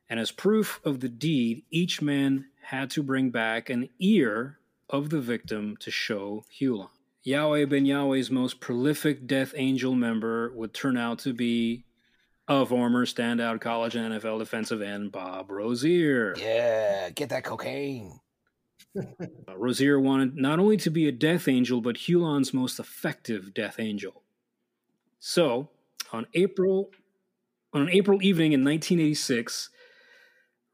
And 0.08 0.20
as 0.20 0.30
proof 0.30 0.80
of 0.84 1.00
the 1.00 1.08
deed, 1.08 1.64
each 1.70 2.02
man 2.02 2.46
had 2.62 2.90
to 2.90 3.02
bring 3.02 3.30
back 3.30 3.70
an 3.70 3.88
ear 3.98 4.58
of 4.90 5.10
the 5.10 5.20
victim 5.20 5.76
to 5.80 5.90
show 5.90 6.44
Hulon. 6.60 6.90
Yahweh 7.24 7.64
ben 7.64 7.86
Yahweh's 7.86 8.30
most 8.30 8.60
prolific 8.60 9.26
Death 9.26 9.54
Angel 9.56 9.94
member 9.94 10.52
would 10.54 10.74
turn 10.74 10.96
out 10.96 11.18
to 11.20 11.32
be 11.32 11.84
a 12.46 12.66
former 12.66 13.06
standout 13.06 13.60
college 13.62 13.96
and 13.96 14.12
NFL 14.12 14.38
defensive 14.38 14.82
end, 14.82 15.10
Bob 15.10 15.50
Rozier. 15.50 16.34
yeah 16.36 17.10
get 17.10 17.30
that 17.30 17.44
cocaine 17.44 18.20
Uh, 19.48 19.56
Rozier 19.56 19.98
wanted 19.98 20.36
not 20.36 20.58
only 20.58 20.76
to 20.76 20.90
be 20.90 21.08
a 21.08 21.12
Death 21.12 21.48
Angel, 21.48 21.80
but 21.80 21.96
Hulon's 21.96 22.54
most 22.54 22.78
effective 22.78 23.52
Death 23.52 23.80
Angel. 23.80 24.22
So, 25.18 25.68
on 26.12 26.26
April 26.34 26.90
on 27.72 27.82
an 27.82 27.90
April 27.90 28.22
evening 28.22 28.52
in 28.52 28.64
1986, 28.64 29.70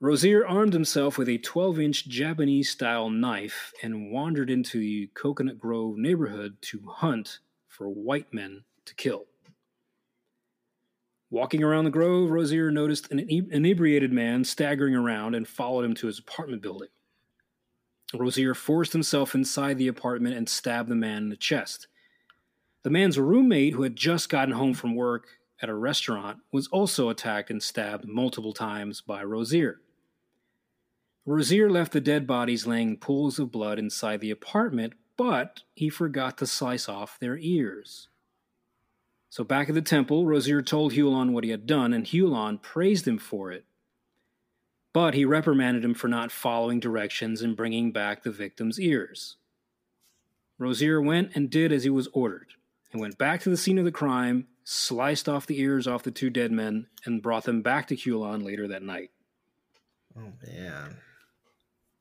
Rozier 0.03 0.47
armed 0.47 0.73
himself 0.73 1.19
with 1.19 1.29
a 1.29 1.37
12-inch 1.37 2.09
Japanese-style 2.09 3.11
knife 3.11 3.75
and 3.83 4.11
wandered 4.11 4.49
into 4.49 4.79
the 4.79 5.11
Coconut 5.13 5.59
Grove 5.59 5.99
neighborhood 5.99 6.57
to 6.63 6.81
hunt 6.89 7.41
for 7.69 7.87
white 7.87 8.33
men 8.33 8.65
to 8.87 8.95
kill. 8.95 9.27
Walking 11.29 11.63
around 11.63 11.85
the 11.85 11.91
grove, 11.91 12.31
Rozier 12.31 12.71
noticed 12.71 13.13
an 13.13 13.19
inebriated 13.29 14.11
man 14.11 14.43
staggering 14.43 14.95
around 14.95 15.35
and 15.35 15.47
followed 15.47 15.85
him 15.85 15.95
to 15.97 16.07
his 16.07 16.19
apartment 16.19 16.63
building. 16.63 16.89
Rozier 18.15 18.55
forced 18.55 18.95
himself 18.95 19.35
inside 19.35 19.77
the 19.77 19.89
apartment 19.89 20.35
and 20.35 20.49
stabbed 20.49 20.89
the 20.89 20.97
man 20.97 21.25
in 21.25 21.29
the 21.29 21.37
chest. 21.37 21.89
The 22.85 22.91
man's 22.91 23.19
roommate, 23.19 23.75
who 23.75 23.83
had 23.83 23.97
just 23.97 24.31
gotten 24.31 24.55
home 24.55 24.73
from 24.73 24.97
work 24.97 25.27
at 25.61 25.69
a 25.69 25.75
restaurant, 25.75 26.39
was 26.53 26.69
also 26.69 27.11
attacked 27.11 27.51
and 27.51 27.63
stabbed 27.63 28.09
multiple 28.09 28.55
times 28.55 29.03
by 29.03 29.23
Rozier. 29.23 29.83
Rozier 31.31 31.71
left 31.71 31.93
the 31.93 32.01
dead 32.01 32.27
bodies 32.27 32.67
laying 32.67 32.97
pools 32.97 33.39
of 33.39 33.53
blood 33.53 33.79
inside 33.79 34.21
the 34.21 34.33
apartment, 34.33 34.95
but 35.17 35.63
he 35.77 35.89
forgot 35.89 36.37
to 36.39 36.47
slice 36.47 36.89
off 36.89 37.21
their 37.21 37.39
ears. 37.39 38.09
So 39.29 39.45
back 39.45 39.69
at 39.69 39.77
the 39.77 39.81
temple, 39.81 40.27
Rozier 40.27 40.61
told 40.61 40.93
Hulon 40.93 41.31
what 41.31 41.45
he 41.45 41.51
had 41.51 41.69
done, 41.69 41.93
and 41.93 42.05
Hulon 42.05 42.61
praised 42.61 43.07
him 43.07 43.17
for 43.17 43.53
it. 43.53 43.65
But 44.93 45.15
he 45.15 45.25
reprimanded 45.25 45.85
him 45.85 45.95
for 45.95 46.09
not 46.09 46.33
following 46.33 46.81
directions 46.81 47.43
and 47.43 47.57
bringing 47.57 47.93
back 47.93 48.25
the 48.25 48.33
victim's 48.33 48.81
ears. 48.81 49.37
Rozier 50.59 51.01
went 51.01 51.31
and 51.37 51.49
did 51.49 51.71
as 51.71 51.85
he 51.85 51.91
was 51.91 52.09
ordered. 52.13 52.55
He 52.89 52.99
went 52.99 53.19
back 53.19 53.41
to 53.43 53.51
the 53.51 53.57
scene 53.57 53.79
of 53.79 53.85
the 53.85 53.93
crime, 53.93 54.49
sliced 54.65 55.29
off 55.29 55.47
the 55.47 55.61
ears 55.61 55.87
off 55.87 56.03
the 56.03 56.11
two 56.11 56.29
dead 56.29 56.51
men, 56.51 56.89
and 57.05 57.23
brought 57.23 57.45
them 57.45 57.63
back 57.63 57.87
to 57.87 57.97
Hulon 57.97 58.45
later 58.45 58.67
that 58.67 58.83
night. 58.83 59.13
Oh 60.19 60.33
man. 60.45 60.97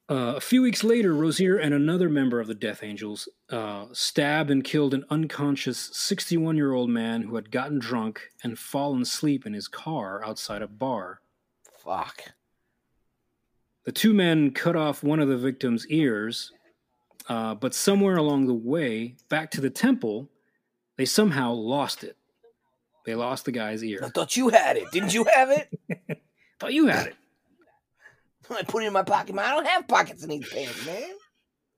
Uh, 0.09 0.33
a 0.35 0.41
few 0.41 0.63
weeks 0.63 0.83
later, 0.83 1.13
Rozier 1.13 1.57
and 1.57 1.71
another 1.71 2.09
member 2.09 2.39
of 2.39 2.47
the 2.47 2.55
Death 2.55 2.81
Angels 2.81 3.29
uh, 3.51 3.85
stabbed 3.91 4.49
and 4.49 4.63
killed 4.63 4.95
an 4.95 5.05
unconscious 5.11 5.91
61 5.93 6.57
year 6.57 6.73
old 6.73 6.89
man 6.89 7.21
who 7.21 7.35
had 7.35 7.51
gotten 7.51 7.77
drunk 7.77 8.31
and 8.43 8.57
fallen 8.57 9.03
asleep 9.03 9.45
in 9.45 9.53
his 9.53 9.67
car 9.67 10.25
outside 10.25 10.63
a 10.63 10.67
bar. 10.67 11.21
Fuck. 11.77 12.23
The 13.85 13.91
two 13.91 14.11
men 14.11 14.49
cut 14.49 14.75
off 14.75 15.03
one 15.03 15.19
of 15.19 15.27
the 15.27 15.37
victim's 15.37 15.85
ears, 15.87 16.53
uh, 17.27 17.53
but 17.53 17.75
somewhere 17.75 18.17
along 18.17 18.47
the 18.47 18.53
way, 18.53 19.15
back 19.29 19.51
to 19.51 19.61
the 19.61 19.69
temple, 19.69 20.27
they 20.97 21.05
somehow 21.05 21.51
lost 21.51 22.03
it. 22.03 22.17
They 23.05 23.13
lost 23.13 23.45
the 23.45 23.51
guy's 23.51 23.83
ear. 23.83 24.01
I 24.03 24.09
thought 24.09 24.35
you 24.35 24.49
had 24.49 24.75
it. 24.75 24.85
Didn't 24.91 25.13
you 25.13 25.25
have 25.25 25.51
it? 25.51 25.69
Thought 26.59 26.73
you 26.73 26.87
had 26.87 27.07
it. 27.07 27.15
I 28.57 28.63
put 28.63 28.83
it 28.83 28.87
in 28.87 28.93
my 28.93 29.03
pocket. 29.03 29.35
Man, 29.35 29.45
I 29.45 29.51
don't 29.51 29.67
have 29.67 29.87
pockets 29.87 30.23
in 30.23 30.29
these 30.29 30.49
pants, 30.49 30.85
man. 30.85 31.11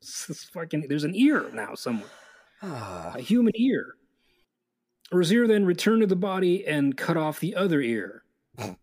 It's 0.02 0.46
fucking, 0.54 0.86
there's 0.88 1.04
an 1.04 1.16
ear 1.16 1.50
now 1.54 1.76
somewhere. 1.76 2.10
Ah, 2.64 3.14
a 3.16 3.22
human 3.22 3.54
ear. 3.56 3.96
Rozier 5.12 5.48
then 5.48 5.66
returned 5.66 6.02
to 6.02 6.08
the 6.08 6.16
body 6.16 6.64
and 6.64 6.96
cut 6.96 7.18
off 7.18 7.40
the 7.40 7.56
other 7.56 7.82
ear. 7.82 8.22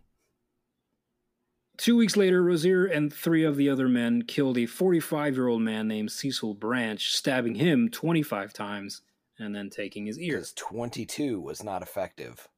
Two 1.77 1.97
weeks 1.97 2.17
later, 2.17 2.43
Rozier 2.43 2.87
and 2.87 3.13
three 3.13 3.45
of 3.45 3.57
the 3.57 3.71
other 3.71 3.89
men 3.89 4.23
killed 4.23 4.59
a 4.59 4.67
45 4.67 5.37
year 5.37 5.47
old 5.47 5.63
man 5.63 5.87
named 5.87 6.11
Cecil 6.11 6.55
Branch, 6.55 7.01
stabbing 7.01 7.55
him 7.55 7.89
25 7.89 8.53
times 8.53 9.03
and 9.39 9.55
then 9.55 9.71
taking 9.71 10.07
his 10.07 10.19
ear. 10.19 10.39
Because 10.39 10.53
22 10.55 11.41
was 11.41 11.63
not 11.63 11.83
effective. 11.83 12.49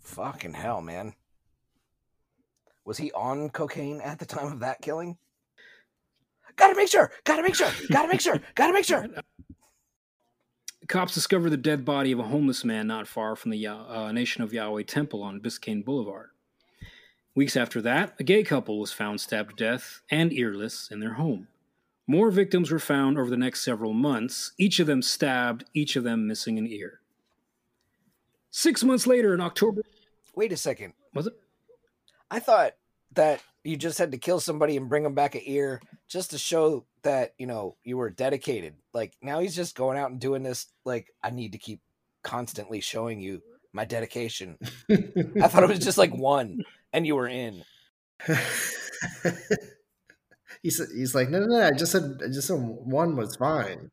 Fucking 0.00 0.54
hell, 0.54 0.80
man. 0.80 1.14
Was 2.86 2.96
he 2.96 3.12
on 3.12 3.50
cocaine 3.50 4.00
at 4.00 4.18
the 4.18 4.24
time 4.24 4.52
of 4.52 4.60
that 4.60 4.80
killing? 4.80 5.18
Gotta 6.54 6.74
make 6.74 6.88
sure. 6.88 7.10
Gotta 7.24 7.42
make 7.42 7.54
sure. 7.54 7.70
Gotta 7.90 8.08
make 8.08 8.20
sure. 8.20 8.40
Gotta 8.54 8.72
make 8.72 8.84
sure. 8.84 9.06
Cops 10.88 11.12
discovered 11.12 11.50
the 11.50 11.56
dead 11.56 11.84
body 11.84 12.12
of 12.12 12.20
a 12.20 12.24
homeless 12.24 12.64
man 12.64 12.86
not 12.86 13.08
far 13.08 13.34
from 13.34 13.50
the 13.50 13.66
uh, 13.66 14.12
Nation 14.12 14.44
of 14.44 14.52
Yahweh 14.52 14.84
temple 14.84 15.20
on 15.22 15.40
Biscayne 15.40 15.84
Boulevard. 15.84 16.30
Weeks 17.34 17.56
after 17.56 17.82
that, 17.82 18.14
a 18.20 18.24
gay 18.24 18.44
couple 18.44 18.78
was 18.78 18.92
found 18.92 19.20
stabbed 19.20 19.58
to 19.58 19.64
death 19.64 20.00
and 20.10 20.32
earless 20.32 20.88
in 20.90 21.00
their 21.00 21.14
home. 21.14 21.48
More 22.06 22.30
victims 22.30 22.70
were 22.70 22.78
found 22.78 23.18
over 23.18 23.28
the 23.28 23.36
next 23.36 23.64
several 23.64 23.92
months, 23.92 24.52
each 24.58 24.78
of 24.78 24.86
them 24.86 25.02
stabbed, 25.02 25.64
each 25.74 25.96
of 25.96 26.04
them 26.04 26.28
missing 26.28 26.56
an 26.56 26.68
ear. 26.68 27.00
Six 28.52 28.84
months 28.84 29.08
later, 29.08 29.34
in 29.34 29.40
October, 29.40 29.82
Wait 30.36 30.52
a 30.52 30.56
second. 30.56 30.92
was 31.12 31.26
it? 31.26 31.34
I 32.30 32.40
thought 32.40 32.72
that 33.12 33.40
you 33.64 33.76
just 33.76 33.98
had 33.98 34.12
to 34.12 34.18
kill 34.18 34.40
somebody 34.40 34.76
and 34.76 34.88
bring 34.88 35.02
them 35.02 35.14
back 35.14 35.34
an 35.34 35.42
ear 35.44 35.80
just 36.08 36.30
to 36.30 36.38
show 36.38 36.86
that, 37.02 37.34
you 37.38 37.46
know, 37.46 37.76
you 37.84 37.96
were 37.96 38.10
dedicated. 38.10 38.74
Like 38.92 39.14
now 39.22 39.40
he's 39.40 39.56
just 39.56 39.76
going 39.76 39.98
out 39.98 40.10
and 40.10 40.20
doing 40.20 40.42
this 40.42 40.66
like 40.84 41.08
I 41.22 41.30
need 41.30 41.52
to 41.52 41.58
keep 41.58 41.80
constantly 42.22 42.80
showing 42.80 43.20
you 43.20 43.42
my 43.72 43.84
dedication. 43.84 44.58
I 44.90 45.48
thought 45.48 45.64
it 45.64 45.68
was 45.68 45.78
just 45.78 45.98
like 45.98 46.14
one 46.14 46.64
and 46.92 47.06
you 47.06 47.14
were 47.16 47.28
in. 47.28 47.62
he's 50.62 50.80
he's 50.92 51.14
like, 51.14 51.28
no, 51.28 51.40
no, 51.40 51.46
no. 51.46 51.66
I 51.66 51.72
just 51.72 51.92
said, 51.92 52.20
I 52.24 52.28
just 52.28 52.48
said 52.48 52.58
one 52.58 53.16
was 53.16 53.36
fine. 53.36 53.90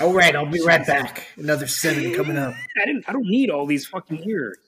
All 0.00 0.12
right, 0.12 0.34
I'll 0.34 0.50
be 0.50 0.60
right 0.60 0.86
back. 0.86 1.26
Another 1.36 1.66
seven 1.66 2.14
coming 2.14 2.36
up. 2.36 2.54
I 2.82 2.84
didn't. 2.84 3.08
I 3.08 3.12
don't 3.12 3.26
need 3.26 3.50
all 3.50 3.66
these 3.66 3.86
fucking 3.86 4.28
ears. 4.28 4.58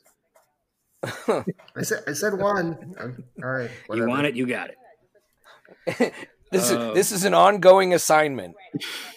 I 1.03 1.83
said, 1.83 2.03
I 2.07 2.13
said 2.13 2.35
one. 2.35 2.95
Um, 2.99 3.25
All 3.43 3.51
right, 3.51 3.71
You 3.95 4.07
want 4.07 4.27
it, 4.27 4.35
you 4.35 4.47
got 4.47 4.71
it. 4.71 6.13
This 6.51 6.73
Uh, 6.73 6.79
is 6.79 6.95
this 6.95 7.13
is 7.13 7.25
an 7.27 7.35
ongoing 7.35 7.93
assignment. 7.93 8.57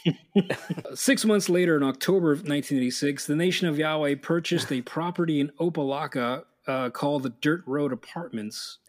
Six 0.94 1.24
months 1.24 1.48
later, 1.48 1.78
in 1.78 1.84
October 1.84 2.34
of 2.34 2.40
1986, 2.40 3.26
the 3.26 3.38
Nation 3.38 3.70
of 3.70 3.78
Yahweh 3.78 4.16
purchased 4.22 4.70
a 4.70 4.82
property 4.82 5.40
in 5.40 5.50
Opa-locka 5.58 6.44
uh, 6.68 6.90
called 6.90 7.24
the 7.24 7.30
Dirt 7.30 7.64
Road 7.66 7.94
Apartments 7.94 8.80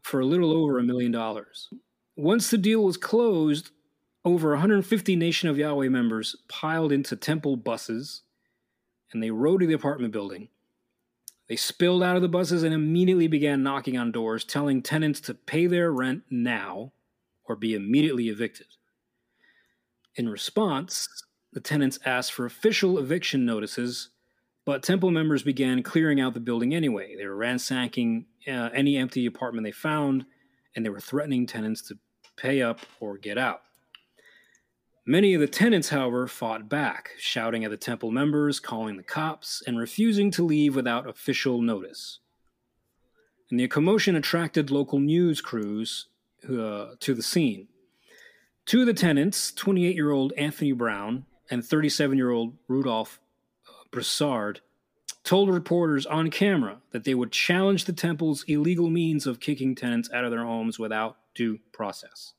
for 0.00 0.20
a 0.20 0.24
little 0.24 0.50
over 0.50 0.78
a 0.78 0.82
million 0.82 1.12
dollars. 1.12 1.68
Once 2.16 2.48
the 2.50 2.56
deal 2.56 2.82
was 2.84 2.96
closed, 2.96 3.70
over 4.24 4.50
150 4.52 5.14
Nation 5.16 5.50
of 5.50 5.58
Yahweh 5.58 5.90
members 5.90 6.36
piled 6.48 6.90
into 6.90 7.16
temple 7.16 7.56
buses 7.58 8.22
and 9.12 9.22
they 9.22 9.30
rode 9.30 9.60
to 9.60 9.66
the 9.66 9.74
apartment 9.74 10.12
building. 10.12 10.48
They 11.48 11.56
spilled 11.56 12.02
out 12.02 12.16
of 12.16 12.22
the 12.22 12.28
buses 12.28 12.62
and 12.62 12.74
immediately 12.74 13.26
began 13.26 13.62
knocking 13.62 13.96
on 13.96 14.12
doors, 14.12 14.44
telling 14.44 14.82
tenants 14.82 15.20
to 15.22 15.34
pay 15.34 15.66
their 15.66 15.90
rent 15.90 16.24
now 16.30 16.92
or 17.44 17.56
be 17.56 17.74
immediately 17.74 18.28
evicted. 18.28 18.66
In 20.14 20.28
response, 20.28 21.08
the 21.52 21.60
tenants 21.60 21.98
asked 22.04 22.32
for 22.32 22.44
official 22.44 22.98
eviction 22.98 23.46
notices, 23.46 24.10
but 24.66 24.82
temple 24.82 25.10
members 25.10 25.42
began 25.42 25.82
clearing 25.82 26.20
out 26.20 26.34
the 26.34 26.40
building 26.40 26.74
anyway. 26.74 27.16
They 27.16 27.26
were 27.26 27.36
ransacking 27.36 28.26
uh, 28.46 28.68
any 28.74 28.98
empty 28.98 29.24
apartment 29.24 29.64
they 29.64 29.72
found, 29.72 30.26
and 30.76 30.84
they 30.84 30.90
were 30.90 31.00
threatening 31.00 31.46
tenants 31.46 31.80
to 31.88 31.98
pay 32.36 32.60
up 32.60 32.80
or 33.00 33.16
get 33.16 33.38
out. 33.38 33.62
Many 35.10 35.32
of 35.32 35.40
the 35.40 35.46
tenants, 35.46 35.88
however, 35.88 36.26
fought 36.26 36.68
back, 36.68 37.12
shouting 37.16 37.64
at 37.64 37.70
the 37.70 37.78
temple 37.78 38.10
members, 38.10 38.60
calling 38.60 38.98
the 38.98 39.02
cops, 39.02 39.62
and 39.66 39.78
refusing 39.78 40.30
to 40.32 40.44
leave 40.44 40.76
without 40.76 41.08
official 41.08 41.62
notice. 41.62 42.18
And 43.50 43.58
the 43.58 43.68
commotion 43.68 44.16
attracted 44.16 44.70
local 44.70 45.00
news 45.00 45.40
crews 45.40 46.08
uh, 46.44 46.88
to 47.00 47.14
the 47.14 47.22
scene. 47.22 47.68
Two 48.66 48.80
of 48.80 48.86
the 48.86 48.92
tenants, 48.92 49.50
28 49.52 49.94
year 49.94 50.10
old 50.10 50.34
Anthony 50.36 50.72
Brown 50.72 51.24
and 51.50 51.64
37 51.64 52.18
year 52.18 52.30
old 52.30 52.58
Rudolph 52.68 53.18
uh, 53.66 53.84
Broussard, 53.90 54.60
told 55.24 55.48
reporters 55.48 56.04
on 56.04 56.28
camera 56.28 56.82
that 56.90 57.04
they 57.04 57.14
would 57.14 57.32
challenge 57.32 57.86
the 57.86 57.94
temple's 57.94 58.44
illegal 58.46 58.90
means 58.90 59.26
of 59.26 59.40
kicking 59.40 59.74
tenants 59.74 60.10
out 60.12 60.26
of 60.26 60.30
their 60.30 60.44
homes 60.44 60.78
without 60.78 61.16
due 61.34 61.60
process. 61.72 62.34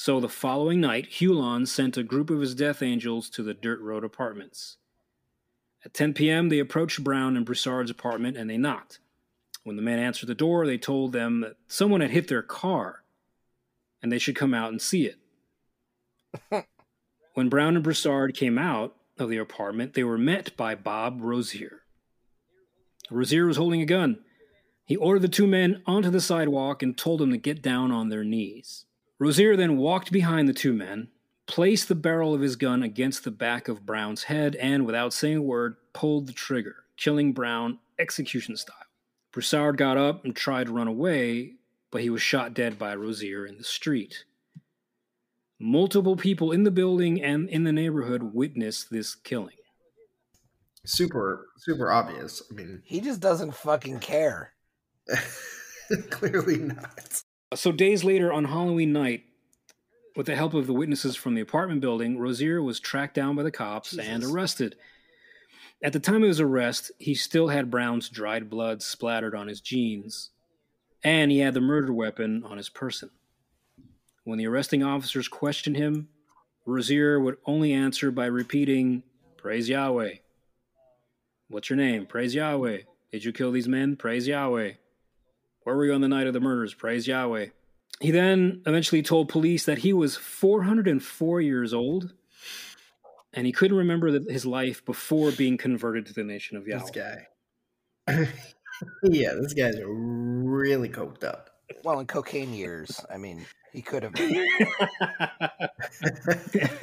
So 0.00 0.20
the 0.20 0.28
following 0.28 0.80
night, 0.80 1.08
Hulon 1.18 1.66
sent 1.66 1.96
a 1.96 2.04
group 2.04 2.30
of 2.30 2.40
his 2.40 2.54
death 2.54 2.82
angels 2.82 3.28
to 3.30 3.42
the 3.42 3.52
Dirt 3.52 3.80
Road 3.80 4.04
apartments. 4.04 4.76
At 5.84 5.92
10 5.92 6.14
p.m., 6.14 6.50
they 6.50 6.60
approached 6.60 7.02
Brown 7.02 7.36
and 7.36 7.44
Broussard's 7.44 7.90
apartment 7.90 8.36
and 8.36 8.48
they 8.48 8.56
knocked. 8.56 9.00
When 9.64 9.74
the 9.74 9.82
men 9.82 9.98
answered 9.98 10.28
the 10.28 10.36
door, 10.36 10.66
they 10.66 10.78
told 10.78 11.10
them 11.10 11.40
that 11.40 11.56
someone 11.66 12.00
had 12.00 12.12
hit 12.12 12.28
their 12.28 12.44
car 12.44 13.02
and 14.00 14.12
they 14.12 14.20
should 14.20 14.36
come 14.36 14.54
out 14.54 14.70
and 14.70 14.80
see 14.80 15.10
it. 16.52 16.64
when 17.34 17.48
Brown 17.48 17.74
and 17.74 17.82
Broussard 17.82 18.36
came 18.36 18.56
out 18.56 18.94
of 19.18 19.28
the 19.28 19.38
apartment, 19.38 19.94
they 19.94 20.04
were 20.04 20.16
met 20.16 20.56
by 20.56 20.76
Bob 20.76 21.18
Rozier. 21.22 21.82
Rozier 23.10 23.46
was 23.46 23.56
holding 23.56 23.82
a 23.82 23.86
gun. 23.86 24.20
He 24.84 24.94
ordered 24.94 25.22
the 25.22 25.28
two 25.28 25.48
men 25.48 25.82
onto 25.86 26.08
the 26.08 26.20
sidewalk 26.20 26.84
and 26.84 26.96
told 26.96 27.18
them 27.18 27.32
to 27.32 27.36
get 27.36 27.62
down 27.62 27.90
on 27.90 28.10
their 28.10 28.22
knees. 28.22 28.84
Rozier 29.18 29.56
then 29.56 29.76
walked 29.76 30.12
behind 30.12 30.48
the 30.48 30.52
two 30.54 30.72
men, 30.72 31.08
placed 31.46 31.88
the 31.88 31.94
barrel 31.94 32.34
of 32.34 32.40
his 32.40 32.56
gun 32.56 32.82
against 32.82 33.24
the 33.24 33.30
back 33.30 33.66
of 33.68 33.84
Brown's 33.84 34.24
head, 34.24 34.54
and 34.56 34.86
without 34.86 35.12
saying 35.12 35.38
a 35.38 35.42
word, 35.42 35.76
pulled 35.92 36.26
the 36.26 36.32
trigger, 36.32 36.76
killing 36.96 37.32
Brown 37.32 37.78
execution 37.98 38.56
style. 38.56 38.76
Broussard 39.32 39.76
got 39.76 39.96
up 39.96 40.24
and 40.24 40.34
tried 40.36 40.66
to 40.66 40.72
run 40.72 40.88
away, 40.88 41.54
but 41.90 42.02
he 42.02 42.10
was 42.10 42.22
shot 42.22 42.54
dead 42.54 42.78
by 42.78 42.94
Rozier 42.94 43.44
in 43.46 43.58
the 43.58 43.64
street. 43.64 44.24
Multiple 45.58 46.16
people 46.16 46.52
in 46.52 46.62
the 46.62 46.70
building 46.70 47.20
and 47.22 47.48
in 47.48 47.64
the 47.64 47.72
neighborhood 47.72 48.22
witnessed 48.22 48.90
this 48.90 49.14
killing. 49.16 49.56
super, 50.84 51.48
super 51.58 51.90
obvious. 51.90 52.42
I 52.50 52.54
mean, 52.54 52.82
He 52.84 53.00
just 53.00 53.20
doesn't 53.20 53.54
fucking 53.54 53.98
care. 53.98 54.52
clearly 56.10 56.58
not. 56.58 57.22
So, 57.54 57.72
days 57.72 58.04
later 58.04 58.32
on 58.32 58.44
Halloween 58.44 58.92
night, 58.92 59.24
with 60.14 60.26
the 60.26 60.36
help 60.36 60.52
of 60.52 60.66
the 60.66 60.74
witnesses 60.74 61.16
from 61.16 61.34
the 61.34 61.40
apartment 61.40 61.80
building, 61.80 62.18
Rozier 62.18 62.60
was 62.60 62.80
tracked 62.80 63.14
down 63.14 63.36
by 63.36 63.42
the 63.42 63.50
cops 63.50 63.96
and 63.96 64.22
arrested. 64.22 64.76
At 65.82 65.92
the 65.92 66.00
time 66.00 66.22
of 66.22 66.28
his 66.28 66.40
arrest, 66.40 66.90
he 66.98 67.14
still 67.14 67.48
had 67.48 67.70
Brown's 67.70 68.08
dried 68.08 68.50
blood 68.50 68.82
splattered 68.82 69.34
on 69.34 69.46
his 69.46 69.60
jeans, 69.60 70.30
and 71.04 71.30
he 71.30 71.38
had 71.38 71.54
the 71.54 71.60
murder 71.60 71.92
weapon 71.92 72.44
on 72.44 72.56
his 72.56 72.68
person. 72.68 73.10
When 74.24 74.38
the 74.38 74.46
arresting 74.46 74.82
officers 74.82 75.28
questioned 75.28 75.76
him, 75.76 76.08
Rozier 76.66 77.18
would 77.18 77.38
only 77.46 77.72
answer 77.72 78.10
by 78.10 78.26
repeating, 78.26 79.04
Praise 79.38 79.68
Yahweh. 79.68 80.16
What's 81.48 81.70
your 81.70 81.78
name? 81.78 82.04
Praise 82.04 82.34
Yahweh. 82.34 82.80
Did 83.10 83.24
you 83.24 83.32
kill 83.32 83.52
these 83.52 83.68
men? 83.68 83.96
Praise 83.96 84.26
Yahweh. 84.26 84.72
Where 85.68 85.76
were 85.76 85.84
you 85.84 85.92
on 85.92 86.00
the 86.00 86.08
night 86.08 86.26
of 86.26 86.32
the 86.32 86.40
murders? 86.40 86.72
Praise 86.72 87.06
Yahweh. 87.06 87.48
He 88.00 88.10
then 88.10 88.62
eventually 88.64 89.02
told 89.02 89.28
police 89.28 89.66
that 89.66 89.76
he 89.76 89.92
was 89.92 90.16
404 90.16 91.42
years 91.42 91.74
old 91.74 92.14
and 93.34 93.44
he 93.44 93.52
couldn't 93.52 93.76
remember 93.76 94.18
his 94.18 94.46
life 94.46 94.82
before 94.86 95.30
being 95.30 95.58
converted 95.58 96.06
to 96.06 96.14
the 96.14 96.24
nation 96.24 96.56
of 96.56 96.66
Yahweh. 96.66 96.80
This 96.80 96.90
guy. 96.90 97.26
yeah, 99.02 99.34
this 99.34 99.52
guy's 99.52 99.76
really 99.84 100.88
coked 100.88 101.22
up. 101.22 101.47
Well, 101.84 102.00
in 102.00 102.06
cocaine 102.06 102.52
years, 102.52 103.04
I 103.12 103.18
mean, 103.18 103.46
he 103.72 103.82
could 103.82 104.02
have. 104.02 104.12
Been. 104.14 104.46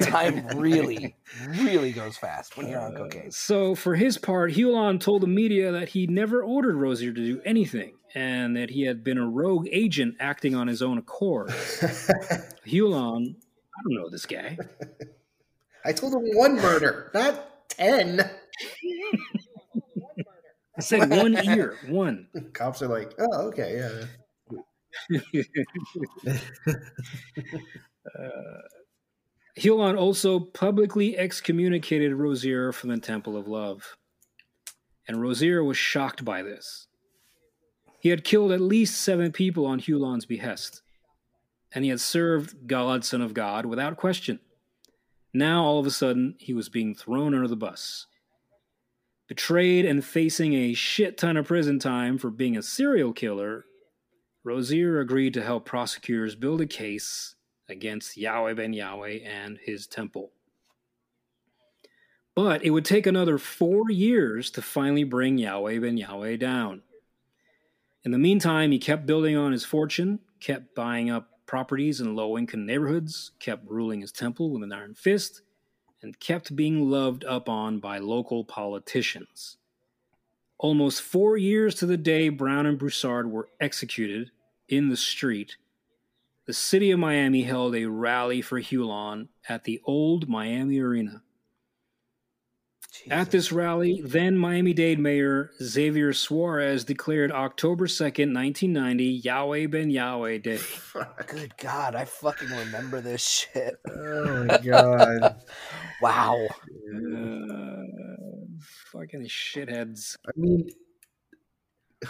Time 0.00 0.46
really, 0.56 1.16
really 1.48 1.92
goes 1.92 2.16
fast 2.16 2.56
when 2.56 2.68
you're 2.68 2.80
on 2.80 2.94
uh, 2.94 2.98
cocaine. 2.98 3.30
So, 3.30 3.74
for 3.74 3.94
his 3.94 4.18
part, 4.18 4.52
Hulon 4.52 5.00
told 5.00 5.22
the 5.22 5.26
media 5.26 5.72
that 5.72 5.90
he 5.90 6.06
never 6.06 6.42
ordered 6.42 6.76
Rozier 6.76 7.12
to 7.12 7.24
do 7.24 7.40
anything 7.44 7.94
and 8.14 8.56
that 8.56 8.70
he 8.70 8.82
had 8.82 9.04
been 9.04 9.18
a 9.18 9.28
rogue 9.28 9.68
agent 9.70 10.16
acting 10.20 10.54
on 10.54 10.68
his 10.68 10.80
own 10.80 10.98
accord. 10.98 11.48
Hulon, 12.66 13.34
I 13.34 13.82
don't 13.84 13.94
know 13.94 14.08
this 14.08 14.24
guy. 14.24 14.56
I 15.84 15.92
told 15.92 16.14
him 16.14 16.22
one 16.34 16.56
murder, 16.56 17.10
not 17.12 17.68
ten. 17.68 18.20
I 20.78 20.80
said 20.80 21.10
one 21.10 21.36
ear, 21.46 21.76
one. 21.88 22.28
Cops 22.52 22.82
are 22.82 22.88
like, 22.88 23.12
oh, 23.18 23.48
okay, 23.48 23.76
yeah. 23.78 24.06
Hulon 29.58 29.98
also 29.98 30.38
publicly 30.38 31.16
excommunicated 31.16 32.14
Rozier 32.14 32.72
from 32.72 32.90
the 32.90 32.98
Temple 32.98 33.36
of 33.36 33.48
Love. 33.48 33.96
And 35.08 35.22
Rozier 35.22 35.62
was 35.64 35.78
shocked 35.78 36.24
by 36.24 36.42
this. 36.42 36.88
He 38.00 38.10
had 38.10 38.24
killed 38.24 38.52
at 38.52 38.60
least 38.60 39.00
seven 39.00 39.32
people 39.32 39.64
on 39.66 39.80
Hulon's 39.80 40.26
behest, 40.26 40.82
and 41.72 41.84
he 41.84 41.90
had 41.90 42.00
served 42.00 42.66
God, 42.66 43.04
Son 43.04 43.20
of 43.20 43.34
God, 43.34 43.66
without 43.66 43.96
question. 43.96 44.40
Now, 45.32 45.64
all 45.64 45.78
of 45.78 45.86
a 45.86 45.90
sudden, 45.90 46.34
he 46.38 46.54
was 46.54 46.68
being 46.68 46.94
thrown 46.94 47.34
under 47.34 47.48
the 47.48 47.56
bus. 47.56 48.06
Betrayed 49.28 49.84
and 49.84 50.04
facing 50.04 50.54
a 50.54 50.74
shit 50.74 51.18
ton 51.18 51.36
of 51.36 51.46
prison 51.46 51.78
time 51.78 52.16
for 52.16 52.30
being 52.30 52.56
a 52.56 52.62
serial 52.62 53.12
killer, 53.12 53.64
Rozier 54.46 55.00
agreed 55.00 55.34
to 55.34 55.42
help 55.42 55.64
prosecutors 55.64 56.36
build 56.36 56.60
a 56.60 56.66
case 56.66 57.34
against 57.68 58.16
Yahweh 58.16 58.54
ben 58.54 58.72
Yahweh 58.72 59.18
and 59.24 59.58
his 59.60 59.88
temple. 59.88 60.30
But 62.36 62.64
it 62.64 62.70
would 62.70 62.84
take 62.84 63.08
another 63.08 63.38
four 63.38 63.90
years 63.90 64.52
to 64.52 64.62
finally 64.62 65.02
bring 65.02 65.36
Yahweh 65.36 65.80
ben 65.80 65.96
Yahweh 65.96 66.36
down. 66.36 66.82
In 68.04 68.12
the 68.12 68.18
meantime, 68.18 68.70
he 68.70 68.78
kept 68.78 69.04
building 69.04 69.36
on 69.36 69.50
his 69.50 69.64
fortune, 69.64 70.20
kept 70.38 70.76
buying 70.76 71.10
up 71.10 71.40
properties 71.46 72.00
in 72.00 72.14
low 72.14 72.38
income 72.38 72.66
neighborhoods, 72.66 73.32
kept 73.40 73.68
ruling 73.68 74.00
his 74.00 74.12
temple 74.12 74.50
with 74.50 74.62
an 74.62 74.72
iron 74.72 74.94
fist, 74.94 75.42
and 76.02 76.20
kept 76.20 76.54
being 76.54 76.88
loved 76.88 77.24
up 77.24 77.48
on 77.48 77.80
by 77.80 77.98
local 77.98 78.44
politicians. 78.44 79.56
Almost 80.58 81.02
four 81.02 81.36
years 81.36 81.74
to 81.76 81.86
the 81.86 81.96
day 81.96 82.28
Brown 82.28 82.64
and 82.64 82.78
Broussard 82.78 83.28
were 83.28 83.48
executed 83.60 84.30
in 84.68 84.88
the 84.88 84.96
street, 84.96 85.56
the 86.46 86.52
city 86.52 86.90
of 86.90 86.98
Miami 86.98 87.42
held 87.42 87.74
a 87.74 87.86
rally 87.86 88.40
for 88.40 88.60
Hulon 88.60 89.28
at 89.48 89.64
the 89.64 89.80
old 89.84 90.28
Miami 90.28 90.78
Arena. 90.78 91.22
Jesus. 92.92 93.12
At 93.12 93.30
this 93.30 93.52
rally, 93.52 94.00
then 94.02 94.38
Miami 94.38 94.72
Dade 94.72 94.98
Mayor 94.98 95.50
Xavier 95.62 96.12
Suarez 96.12 96.84
declared 96.84 97.30
October 97.30 97.86
2nd, 97.86 98.32
1990, 98.32 99.04
Yahweh 99.04 99.66
Ben 99.66 99.90
Yahweh 99.90 100.38
Day. 100.38 100.60
Good 101.26 101.56
God, 101.58 101.94
I 101.94 102.04
fucking 102.04 102.48
remember 102.48 103.00
this 103.00 103.22
shit. 103.22 103.76
Oh 103.88 104.44
my 104.44 104.58
God. 104.58 105.42
wow. 106.02 106.46
Uh, 106.94 107.82
fucking 108.92 109.26
shitheads. 109.26 110.16
I 110.26 110.30
mean, 110.36 110.68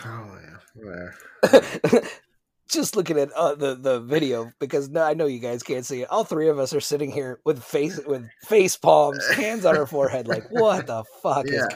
oh 0.04 0.38
yeah. 0.84 2.00
just 2.68 2.96
looking 2.96 3.18
at 3.18 3.32
uh, 3.32 3.54
the 3.54 3.74
the 3.74 4.00
video 4.00 4.52
because 4.58 4.94
I 4.94 5.14
know 5.14 5.26
you 5.26 5.38
guys 5.38 5.62
can't 5.62 5.86
see 5.86 6.02
it. 6.02 6.10
All 6.10 6.24
three 6.24 6.48
of 6.48 6.58
us 6.58 6.74
are 6.74 6.80
sitting 6.80 7.10
here 7.10 7.40
with 7.44 7.62
face 7.62 8.00
with 8.06 8.28
face 8.42 8.76
palms, 8.76 9.24
hands 9.32 9.64
on 9.64 9.76
our 9.76 9.86
forehead, 9.86 10.28
like 10.28 10.44
what 10.50 10.86
the 10.86 11.04
fuck 11.22 11.46
yeah. 11.46 11.66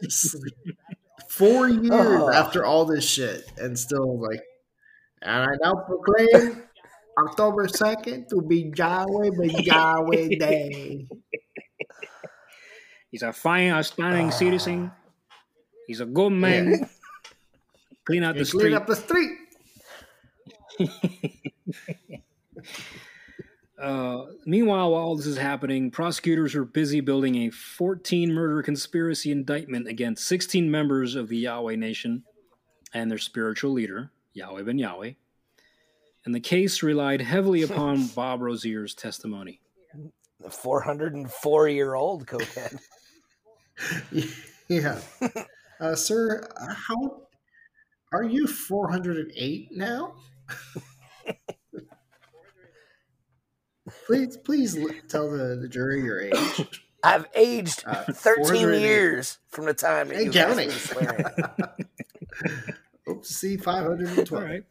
is 0.00 0.34
going? 0.34 0.76
Four 1.28 1.68
years 1.68 1.90
oh. 1.92 2.30
after 2.30 2.64
all 2.64 2.84
this 2.84 3.08
shit, 3.08 3.50
and 3.58 3.78
still 3.78 4.20
like, 4.20 4.42
and 5.22 5.50
I 5.50 5.56
now 5.62 5.74
proclaim 5.74 6.62
October 7.18 7.68
second 7.68 8.28
to 8.30 8.42
be 8.42 8.72
Yahweh, 8.76 9.30
but 9.36 9.64
Yahweh 9.64 10.28
Day. 10.38 11.08
He's 13.10 13.22
a 13.22 13.32
fine, 13.32 13.70
outstanding 13.70 14.28
uh, 14.28 14.32
citizen. 14.32 14.92
He's 15.86 16.00
a 16.00 16.06
good 16.06 16.30
man. 16.30 16.70
Yeah. 16.70 16.88
Clean 18.06 18.22
out 18.22 18.36
the 18.36 18.44
street. 18.44 18.60
Clean 18.60 18.74
up 18.74 18.86
the 18.86 18.96
street. 18.96 19.30
uh, 23.80 24.24
meanwhile, 24.46 24.90
while 24.90 25.02
all 25.02 25.16
this 25.16 25.26
is 25.26 25.36
happening, 25.36 25.90
prosecutors 25.90 26.54
are 26.54 26.64
busy 26.64 27.00
building 27.00 27.36
a 27.46 27.50
14 27.50 28.32
murder 28.32 28.62
conspiracy 28.62 29.30
indictment 29.30 29.88
against 29.88 30.26
16 30.26 30.70
members 30.70 31.14
of 31.14 31.28
the 31.28 31.38
Yahweh 31.38 31.76
Nation 31.76 32.24
and 32.92 33.10
their 33.10 33.18
spiritual 33.18 33.72
leader, 33.72 34.10
Yahweh 34.32 34.62
ben 34.62 34.78
Yahweh. 34.78 35.12
And 36.24 36.34
the 36.34 36.40
case 36.40 36.82
relied 36.82 37.20
heavily 37.20 37.62
upon 37.68 38.06
Bob 38.08 38.40
Rozier's 38.40 38.94
testimony. 38.94 39.60
The 40.40 40.50
404 40.50 41.68
year 41.68 41.94
old 41.94 42.26
cokehead. 42.26 42.78
yeah. 44.68 45.00
Uh, 45.80 45.94
sir, 45.94 46.48
how 46.68 47.22
are 48.12 48.24
you 48.24 48.46
408 48.46 49.68
now? 49.72 50.14
please, 54.06 54.36
please 54.36 54.78
tell 55.08 55.30
the, 55.30 55.56
the 55.60 55.68
jury 55.68 56.02
your 56.02 56.20
age. 56.20 56.82
I've 57.04 57.26
aged 57.34 57.82
uh, 57.86 58.04
13 58.04 58.80
years 58.80 59.38
from 59.48 59.66
the 59.66 59.74
time 59.74 60.08
that 60.08 60.24
you 60.24 60.30
counting. 60.30 60.70
Oops, 63.08 63.28
see 63.28 63.58
512. 63.58 64.32
All 64.32 64.48
right. 64.48 64.64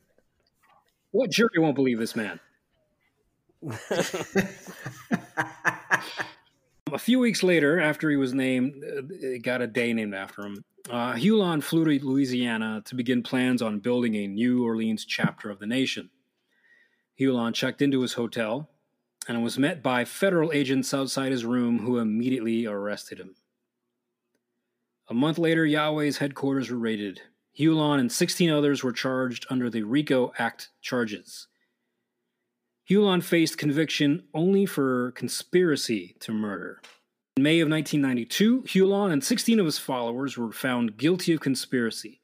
What 1.11 1.29
jury 1.29 1.49
won't 1.57 1.75
believe 1.75 1.99
this 1.99 2.15
man? 2.15 2.39
a 6.91 6.97
few 6.97 7.19
weeks 7.19 7.43
later, 7.43 7.79
after 7.79 8.09
he 8.09 8.15
was 8.15 8.33
named, 8.33 8.83
uh, 8.83 9.01
got 9.43 9.61
a 9.61 9.67
day 9.67 9.93
named 9.93 10.15
after 10.15 10.41
him. 10.41 10.65
Uh, 10.89 11.13
Hulon 11.13 11.63
flew 11.63 11.85
to 11.85 12.05
Louisiana 12.05 12.81
to 12.85 12.95
begin 12.95 13.23
plans 13.23 13.61
on 13.61 13.79
building 13.79 14.15
a 14.15 14.27
New 14.27 14.65
Orleans 14.65 15.05
chapter 15.05 15.49
of 15.49 15.59
the 15.59 15.65
nation. 15.65 16.09
Hulon 17.17 17.53
checked 17.53 17.81
into 17.81 18.01
his 18.01 18.13
hotel 18.13 18.69
and 19.27 19.41
was 19.41 19.57
met 19.57 19.81
by 19.81 20.03
federal 20.03 20.51
agents 20.51 20.93
outside 20.93 21.31
his 21.31 21.45
room 21.45 21.79
who 21.79 21.99
immediately 21.99 22.65
arrested 22.65 23.19
him. 23.19 23.35
A 25.07 25.13
month 25.13 25.37
later, 25.37 25.65
Yahweh's 25.65 26.17
headquarters 26.17 26.69
were 26.69 26.77
raided. 26.77 27.21
Hulon 27.57 27.99
and 27.99 28.11
16 28.11 28.49
others 28.49 28.83
were 28.83 28.91
charged 28.91 29.45
under 29.49 29.69
the 29.69 29.83
RICO 29.83 30.33
Act 30.37 30.69
charges. 30.81 31.47
Hulon 32.89 33.23
faced 33.23 33.57
conviction 33.57 34.23
only 34.33 34.65
for 34.65 35.11
conspiracy 35.11 36.17
to 36.19 36.33
murder. 36.33 36.81
In 37.35 37.41
May 37.41 37.61
of 37.61 37.69
1992, 37.69 38.61
Hulon 38.61 39.11
and 39.11 39.23
16 39.23 39.59
of 39.59 39.65
his 39.65 39.79
followers 39.79 40.37
were 40.37 40.51
found 40.51 40.97
guilty 40.97 41.33
of 41.33 41.39
conspiracy. 41.39 42.21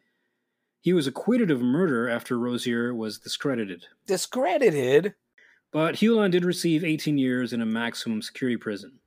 He 0.82 0.94
was 0.94 1.08
acquitted 1.08 1.50
of 1.50 1.62
murder 1.62 2.08
after 2.08 2.38
Rozier 2.38 2.94
was 2.94 3.18
discredited. 3.18 3.88
Discredited? 4.06 5.16
But 5.72 5.96
Hulon 5.96 6.30
did 6.30 6.46
receive 6.46 6.84
18 6.84 7.18
years 7.18 7.54
in 7.54 7.62
a 7.62 7.66
maximum 7.66 8.22
security 8.22 8.56
prison. 8.56 9.00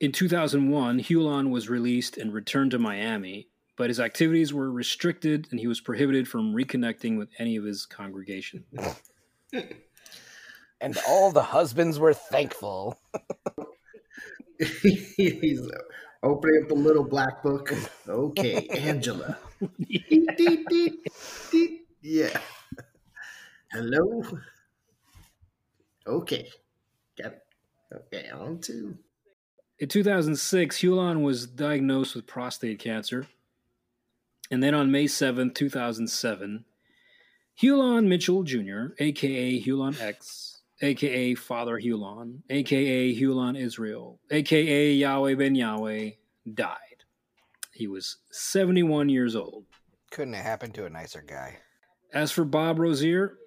In 0.00 0.10
2001, 0.10 0.98
Hulon 0.98 1.50
was 1.50 1.68
released 1.68 2.16
and 2.16 2.32
returned 2.32 2.72
to 2.72 2.80
Miami, 2.80 3.46
but 3.76 3.90
his 3.90 4.00
activities 4.00 4.52
were 4.52 4.72
restricted 4.72 5.46
and 5.52 5.60
he 5.60 5.68
was 5.68 5.80
prohibited 5.80 6.26
from 6.26 6.52
reconnecting 6.52 7.16
with 7.16 7.28
any 7.38 7.54
of 7.54 7.62
his 7.62 7.86
congregation. 7.86 8.64
and 10.80 10.98
all 11.06 11.30
the 11.30 11.44
husbands 11.44 12.00
were 12.00 12.12
thankful. 12.12 12.98
He's 14.58 15.60
opening 16.22 16.62
up 16.62 16.68
the 16.68 16.74
little 16.74 17.04
black 17.04 17.42
book. 17.42 17.72
Okay, 18.08 18.66
Angela. 18.68 19.38
yeah. 22.02 22.38
Hello. 23.72 24.22
Okay. 26.06 26.48
Got 27.20 27.32
it. 27.32 27.42
Okay, 27.92 28.30
on 28.30 28.58
to. 28.60 28.96
In 29.78 29.88
2006, 29.88 30.78
Hulon 30.78 31.22
was 31.22 31.46
diagnosed 31.46 32.14
with 32.14 32.26
prostate 32.26 32.78
cancer. 32.78 33.26
And 34.50 34.62
then 34.62 34.74
on 34.74 34.90
May 34.90 35.06
7, 35.06 35.52
2007, 35.52 36.64
Hulon 37.60 38.06
Mitchell 38.06 38.42
Jr., 38.42 38.94
aka 38.98 39.62
Hulon 39.62 40.00
X, 40.00 40.53
aka 40.84 41.34
Father 41.34 41.80
Hulon, 41.80 42.40
aka 42.50 43.14
Hulon 43.14 43.58
Israel, 43.58 44.20
aka 44.30 44.92
Yahweh 44.92 45.34
Ben 45.34 45.54
Yahweh, 45.54 46.10
died. 46.52 46.78
He 47.72 47.88
was 47.88 48.18
71 48.30 49.08
years 49.08 49.34
old. 49.34 49.64
Couldn't 50.10 50.34
have 50.34 50.44
happened 50.44 50.74
to 50.74 50.86
a 50.86 50.90
nicer 50.90 51.24
guy. 51.26 51.58
As 52.12 52.30
for 52.30 52.44
Bob 52.44 52.78
Rozier, 52.78 53.38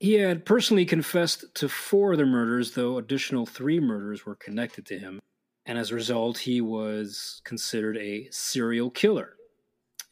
he 0.00 0.14
had 0.14 0.44
personally 0.44 0.84
confessed 0.84 1.44
to 1.54 1.68
four 1.68 2.12
of 2.12 2.18
the 2.18 2.26
murders, 2.26 2.72
though 2.72 2.98
additional 2.98 3.46
three 3.46 3.78
murders 3.78 4.26
were 4.26 4.34
connected 4.34 4.84
to 4.86 4.98
him. 4.98 5.20
And 5.66 5.78
as 5.78 5.90
a 5.90 5.94
result, 5.94 6.38
he 6.38 6.60
was 6.60 7.40
considered 7.44 7.96
a 7.96 8.28
serial 8.30 8.90
killer. 8.90 9.36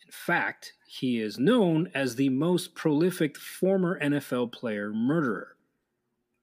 In 0.04 0.12
fact, 0.12 0.74
he 0.86 1.20
is 1.20 1.38
known 1.38 1.90
as 1.94 2.14
the 2.14 2.28
most 2.28 2.74
prolific 2.74 3.36
former 3.38 3.98
NFL 4.00 4.52
player 4.52 4.92
murderer, 4.92 5.51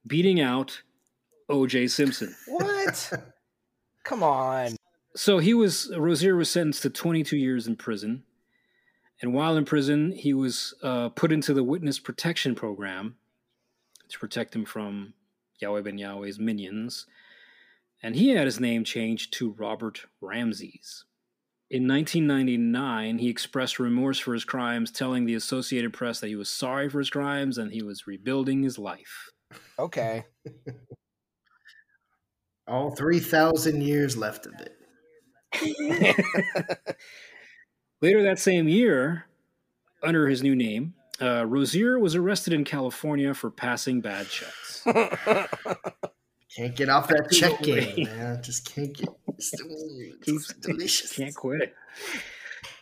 beating 0.05 0.39
out 0.41 0.81
O.J. 1.49 1.87
Simpson. 1.87 2.35
What? 2.47 3.11
Come 4.03 4.23
on. 4.23 4.75
So 5.15 5.39
he 5.39 5.53
was 5.53 5.91
Rozier 5.97 6.35
was 6.35 6.49
sentenced 6.49 6.83
to 6.83 6.89
22 6.89 7.35
years 7.35 7.67
in 7.67 7.75
prison, 7.75 8.23
and 9.21 9.33
while 9.33 9.57
in 9.57 9.65
prison, 9.65 10.11
he 10.11 10.33
was 10.33 10.73
uh, 10.83 11.09
put 11.09 11.31
into 11.31 11.53
the 11.53 11.63
witness 11.63 11.99
protection 11.99 12.55
program 12.55 13.15
to 14.09 14.19
protect 14.19 14.55
him 14.55 14.65
from 14.65 15.13
Yahweh 15.59 15.81
Ben 15.81 15.97
Yahweh's 15.97 16.39
minions, 16.39 17.05
and 18.01 18.15
he 18.15 18.29
had 18.29 18.45
his 18.45 18.59
name 18.59 18.83
changed 18.83 19.33
to 19.33 19.51
Robert 19.51 20.05
Ramses. 20.21 21.05
In 21.69 21.87
1999, 21.87 23.19
he 23.19 23.29
expressed 23.29 23.77
remorse 23.77 24.17
for 24.17 24.33
his 24.33 24.43
crimes, 24.43 24.89
telling 24.89 25.25
the 25.25 25.35
Associated 25.35 25.93
Press 25.93 26.19
that 26.19 26.27
he 26.27 26.35
was 26.35 26.49
sorry 26.49 26.89
for 26.89 26.97
his 26.97 27.11
crimes 27.11 27.59
and 27.59 27.71
he 27.71 27.83
was 27.83 28.07
rebuilding 28.07 28.63
his 28.63 28.79
life. 28.79 29.29
Okay. 29.77 30.25
All 32.67 32.91
3,000 32.91 33.81
years 33.81 34.15
left 34.15 34.45
of 34.45 34.53
it. 34.59 34.75
Later 38.01 38.23
that 38.23 38.39
same 38.39 38.67
year, 38.67 39.25
under 40.03 40.27
his 40.27 40.43
new 40.43 40.55
name, 40.55 40.93
uh, 41.21 41.45
Rozier 41.45 41.99
was 41.99 42.15
arrested 42.15 42.53
in 42.53 42.63
California 42.63 43.33
for 43.33 43.49
passing 43.49 44.01
bad 44.01 44.27
checks. 44.29 44.83
Can't 46.55 46.75
get 46.75 46.89
off 46.89 47.07
that 47.09 47.29
check 47.31 47.61
game, 47.61 48.05
man. 48.05 48.41
Just 48.41 48.73
can't 48.73 48.91
get. 48.91 49.07
It's, 49.37 49.53
it's 49.53 50.53
delicious. 50.55 51.15
Can't 51.15 51.35
quit 51.35 51.61
it. 51.61 51.75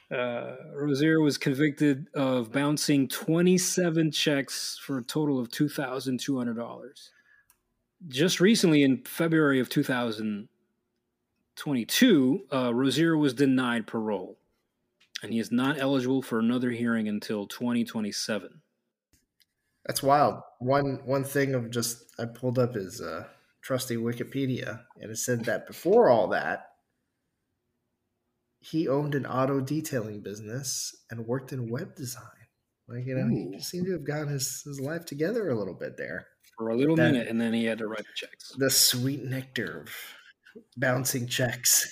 Uh, 0.10 0.56
Rozier 0.74 1.20
was 1.22 1.38
convicted 1.38 2.08
of 2.14 2.50
bouncing 2.52 3.10
27 3.10 4.12
checks 4.12 4.80
for 4.82 4.98
a 5.00 5.04
total 5.04 5.38
of 5.40 5.50
$2,200. 5.50 7.10
Just 8.08 8.40
recently, 8.40 8.84
in 8.84 9.04
February 9.04 9.60
of 9.60 9.70
2022, 9.70 12.40
uh, 12.54 12.72
Rozier 12.74 13.18
was 13.18 13.34
denied 13.34 13.88
parole, 13.88 14.38
and 15.22 15.34
he 15.34 15.40
is 15.40 15.52
not 15.52 15.78
eligible 15.80 16.22
for 16.22 16.40
another 16.40 16.70
hearing 16.70 17.10
until 17.10 17.48
2027. 17.48 18.62
That's 19.88 20.04
wild. 20.04 20.42
One 20.60 21.00
one 21.06 21.24
thing 21.24 21.56
of 21.56 21.72
just 21.72 22.04
I 22.20 22.26
pulled 22.26 22.60
up 22.60 22.76
his 22.76 23.02
uh, 23.02 23.24
trusty 23.62 23.96
Wikipedia, 23.96 24.82
and 25.02 25.10
it 25.10 25.18
said 25.18 25.46
that 25.46 25.66
before 25.66 26.10
all 26.10 26.28
that, 26.28 26.72
he 28.70 28.88
owned 28.88 29.16
an 29.16 29.26
auto 29.26 29.60
detailing 29.60 30.22
business 30.22 30.96
and 31.10 31.26
worked 31.26 31.54
in 31.54 31.70
web 31.70 31.96
design. 31.96 32.24
Like 32.88 33.06
you 33.06 33.16
know, 33.16 33.28
Ooh. 33.28 33.52
he 33.54 33.62
seemed 33.62 33.86
to 33.88 33.94
have 33.94 34.06
gotten 34.06 34.30
his, 34.30 34.62
his 34.64 34.80
life 34.80 35.06
together 35.06 35.50
a 35.50 35.56
little 35.58 35.74
bit 35.74 35.98
there. 35.98 36.28
For 36.58 36.70
a 36.70 36.76
little 36.76 36.96
That- 36.96 37.12
minute, 37.12 37.28
and 37.28 37.40
then 37.40 37.54
he 37.54 37.66
had 37.66 37.78
to 37.80 37.88
write 37.88 38.00
the 38.00 38.14
checks. 38.16 38.52
The 38.58 38.70
sweet 38.70 39.24
nectar 39.24 39.82
of 39.82 39.90
bouncing 40.76 41.28
checks. 41.28 41.88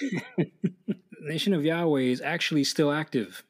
Nation 1.20 1.52
of 1.52 1.64
Yahweh 1.64 2.00
is 2.02 2.20
actually 2.20 2.64
still 2.64 2.92
active. 2.92 3.42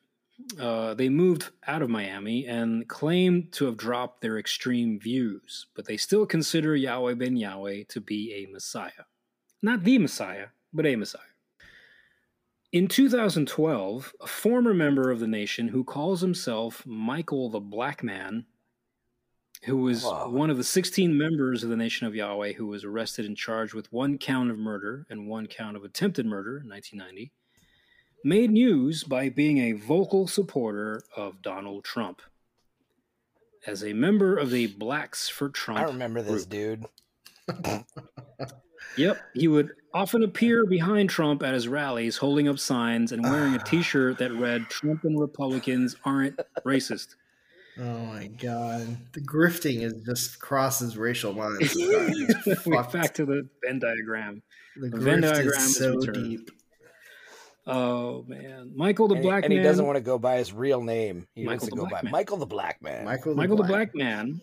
Uh, 0.59 0.95
they 0.95 1.09
moved 1.09 1.51
out 1.67 1.83
of 1.83 1.91
Miami 1.91 2.47
and 2.47 2.87
claim 2.89 3.49
to 3.53 3.65
have 3.67 3.77
dropped 3.77 4.21
their 4.21 4.39
extreme 4.39 4.99
views, 4.99 5.67
but 5.75 5.87
they 5.87 5.97
still 5.97 6.27
consider 6.27 6.75
Yahweh 6.77 7.15
ben 7.15 7.37
Yahweh 7.37 7.85
to 7.89 8.01
be 8.01 8.33
a 8.35 8.51
Messiah. 8.53 9.05
Not 9.63 9.85
the 9.85 9.99
Messiah, 9.99 10.49
but 10.73 10.87
a 10.87 10.97
Messiah. 10.97 11.23
In 12.73 12.89
2012, 12.89 14.15
a 14.21 14.27
former 14.27 14.75
member 14.75 15.11
of 15.11 15.21
the 15.21 15.27
nation 15.27 15.69
who 15.69 15.85
calls 15.85 16.21
himself 16.21 16.85
Michael 16.85 17.49
the 17.49 17.61
Black 17.61 18.03
Man, 18.03 18.47
who 19.65 19.77
was 19.77 20.03
Whoa. 20.03 20.29
one 20.29 20.51
of 20.51 20.57
the 20.57 20.65
16 20.65 21.17
members 21.17 21.63
of 21.63 21.71
the 21.71 21.77
Nation 21.77 22.07
of 22.07 22.15
Yahweh 22.15 22.55
who 22.55 22.67
was 22.67 22.85
arrested 22.85 23.25
and 23.25 23.37
charged 23.37 23.73
with 23.73 23.93
one 23.93 24.19
count 24.19 24.51
of 24.51 24.59
murder 24.59 25.07
and 25.09 25.29
one 25.29 25.47
count 25.47 25.77
of 25.77 25.85
attempted 25.85 26.27
murder 26.27 26.59
in 26.59 26.69
1990, 26.69 27.33
made 28.25 28.51
news 28.51 29.05
by 29.05 29.29
being 29.29 29.59
a 29.59 29.73
vocal 29.73 30.27
supporter 30.27 31.03
of 31.17 31.43
Donald 31.43 31.85
Trump. 31.85 32.21
As 33.67 33.83
a 33.83 33.93
member 33.93 34.37
of 34.37 34.51
the 34.51 34.67
Blacks 34.67 35.29
for 35.29 35.49
Trump 35.49 35.81
I 35.81 35.85
remember 35.85 36.21
this 36.21 36.45
group. 36.45 36.89
dude. 37.49 37.85
Yep, 38.97 39.19
he 39.35 39.49
would 39.49 39.73
often 39.97 40.23
appear 40.23 40.67
behind 40.67 41.09
Trump 41.09 41.43
at 41.43 41.55
his 41.55 41.67
rallies, 41.69 42.19
holding 42.19 42.49
up 42.49 42.59
signs 42.59 43.13
and 43.13 43.23
wearing 43.23 43.55
a 43.55 43.59
T-shirt 43.65 44.19
that 44.19 44.33
read 44.33 44.69
"Trump 44.69 45.05
and 45.05 45.19
Republicans 45.19 45.97
aren't 46.05 46.39
racist." 46.67 47.15
Oh 47.79 47.99
my 48.07 48.27
god, 48.29 48.99
the 49.13 49.21
grifting 49.21 49.83
is 49.83 49.95
just 50.05 50.39
crosses 50.39 50.97
racial 50.99 51.33
lines. 51.33 51.75
We're 52.67 52.83
back 52.85 53.15
to 53.15 53.25
the 53.27 53.49
Venn 53.65 53.79
diagram. 53.79 54.43
the 54.77 54.89
the 54.91 54.99
Venn 55.01 55.23
diagram 55.23 55.47
is 55.49 55.65
is 55.71 55.77
so 55.77 55.95
returned. 55.97 56.25
deep. 56.31 56.51
Oh 57.67 58.25
man, 58.29 58.73
Michael 58.77 59.09
the 59.09 59.15
and, 59.17 59.25
he- 59.25 59.29
Black 59.29 59.45
and 59.45 59.53
Man. 59.53 59.63
he 59.63 59.65
doesn't 59.65 59.85
want 59.85 59.97
to 59.97 60.03
go 60.03 60.19
by 60.19 60.37
his 60.37 60.53
real 60.53 60.83
name. 60.83 61.27
He 61.35 61.47
wants 61.47 61.65
Michael 61.65 61.69
to 61.69 61.71
the 61.71 61.83
go 61.83 61.89
Black 61.89 62.03
by 62.03 62.05
Man. 62.05 62.13
Michael 62.13 62.37
the 62.37 62.47
Black 62.47 62.83
Man. 62.83 63.05
Michael, 63.05 63.33
the, 63.33 63.37
Michael 63.37 63.57
Black. 63.57 63.69
the 63.69 63.73
Black 63.73 63.95
Man 63.95 64.41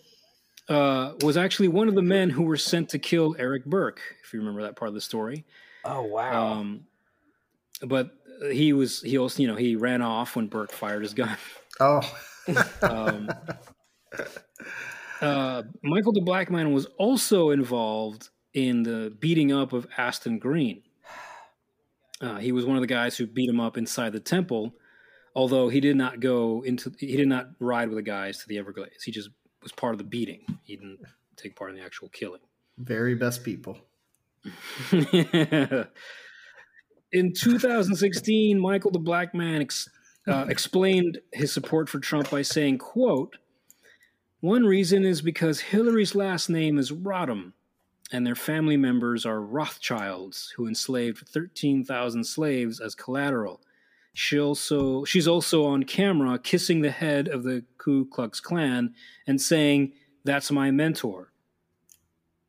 uh, 0.70 1.14
was 1.22 1.38
actually 1.38 1.68
one 1.68 1.88
of 1.88 1.96
the 1.96 2.02
men 2.02 2.30
who 2.30 2.44
were 2.44 2.58
sent 2.58 2.90
to 2.90 3.00
kill 3.00 3.36
Eric 3.38 3.66
Burke. 3.66 4.02
If 4.24 4.34
you 4.34 4.40
remember 4.40 4.62
that 4.64 4.76
part 4.76 4.90
of 4.90 4.96
the 4.96 5.02
story. 5.02 5.46
Oh 5.86 6.04
wow. 6.04 6.54
Um, 6.54 6.88
but 7.82 8.12
he 8.52 8.74
was 8.74 9.02
he 9.02 9.18
also 9.18 9.42
you 9.42 9.48
know 9.48 9.56
he 9.56 9.76
ran 9.76 10.02
off 10.02 10.36
when 10.36 10.48
Burke 10.48 10.72
fired 10.72 11.04
his 11.04 11.14
gun. 11.14 11.38
Oh, 11.80 12.02
Um, 12.82 13.30
uh, 15.22 15.64
Michael 15.82 16.12
the 16.12 16.22
Black 16.22 16.52
Man 16.52 16.74
was 16.74 16.86
also 16.98 17.52
involved 17.52 18.30
in 18.54 18.84
the 18.84 19.16
beating 19.20 19.52
up 19.52 19.74
of 19.74 19.88
Aston 19.98 20.40
Green. 20.40 20.84
Uh, 22.22 22.38
he 22.38 22.52
was 22.52 22.66
one 22.66 22.78
of 22.78 22.82
the 22.82 22.88
guys 22.88 23.18
who 23.18 23.26
beat 23.26 23.50
him 23.50 23.60
up 23.60 23.78
inside 23.78 24.14
the 24.14 24.20
temple, 24.20 24.74
although 25.36 25.70
he 25.70 25.80
did 25.80 25.96
not 25.96 26.20
go 26.20 26.64
into 26.66 26.92
he 27.00 27.18
did 27.18 27.28
not 27.28 27.50
ride 27.60 27.90
with 27.90 27.98
the 27.98 28.04
guys 28.04 28.40
to 28.40 28.48
the 28.48 28.58
Everglades. 28.58 29.04
He 29.04 29.12
just 29.12 29.30
was 29.64 29.72
part 29.72 29.94
of 29.94 29.98
the 29.98 30.04
beating. 30.04 30.46
He 30.64 30.76
didn't 30.76 31.00
take 31.38 31.56
part 31.56 31.72
in 31.72 31.78
the 31.78 31.84
actual 31.84 32.10
killing. 32.10 32.42
very 32.78 33.16
best 33.16 33.44
people. 33.44 33.78
In 37.12 37.32
2016, 37.34 38.60
Michael 38.60 38.92
the 38.92 39.00
Black 39.00 39.34
Man 39.34 39.62
ex- 39.62 39.88
uh, 40.28 40.46
explained 40.50 41.20
his 41.32 41.54
support 41.54 41.88
for 41.88 42.00
Trump 42.00 42.30
by 42.30 42.42
saying, 42.42 42.80
"quote 42.80 43.38
One 44.42 44.64
reason 44.66 45.06
is 45.06 45.22
because 45.22 45.60
Hillary's 45.60 46.16
last 46.16 46.50
name 46.50 46.78
is 46.78 46.92
Rodham, 46.92 47.54
and 48.12 48.26
their 48.26 48.36
family 48.36 48.78
members 48.78 49.26
are 49.26 49.40
Rothschilds, 49.42 50.54
who 50.58 50.68
enslaved 50.68 51.28
13,000 51.28 52.24
slaves 52.26 52.80
as 52.80 52.96
collateral. 52.96 53.62
She 54.14 54.40
also 54.40 55.04
she's 55.06 55.28
also 55.28 55.66
on 55.66 55.84
camera 55.84 56.38
kissing 56.38 56.82
the 56.82 56.92
head 56.92 57.28
of 57.28 57.44
the 57.44 57.64
Ku 57.78 58.06
Klux 58.06 58.40
Klan 58.40 58.94
and 59.28 59.42
saying, 59.42 59.94
"That's 60.24 60.52
my 60.52 60.72
mentor." 60.72 61.32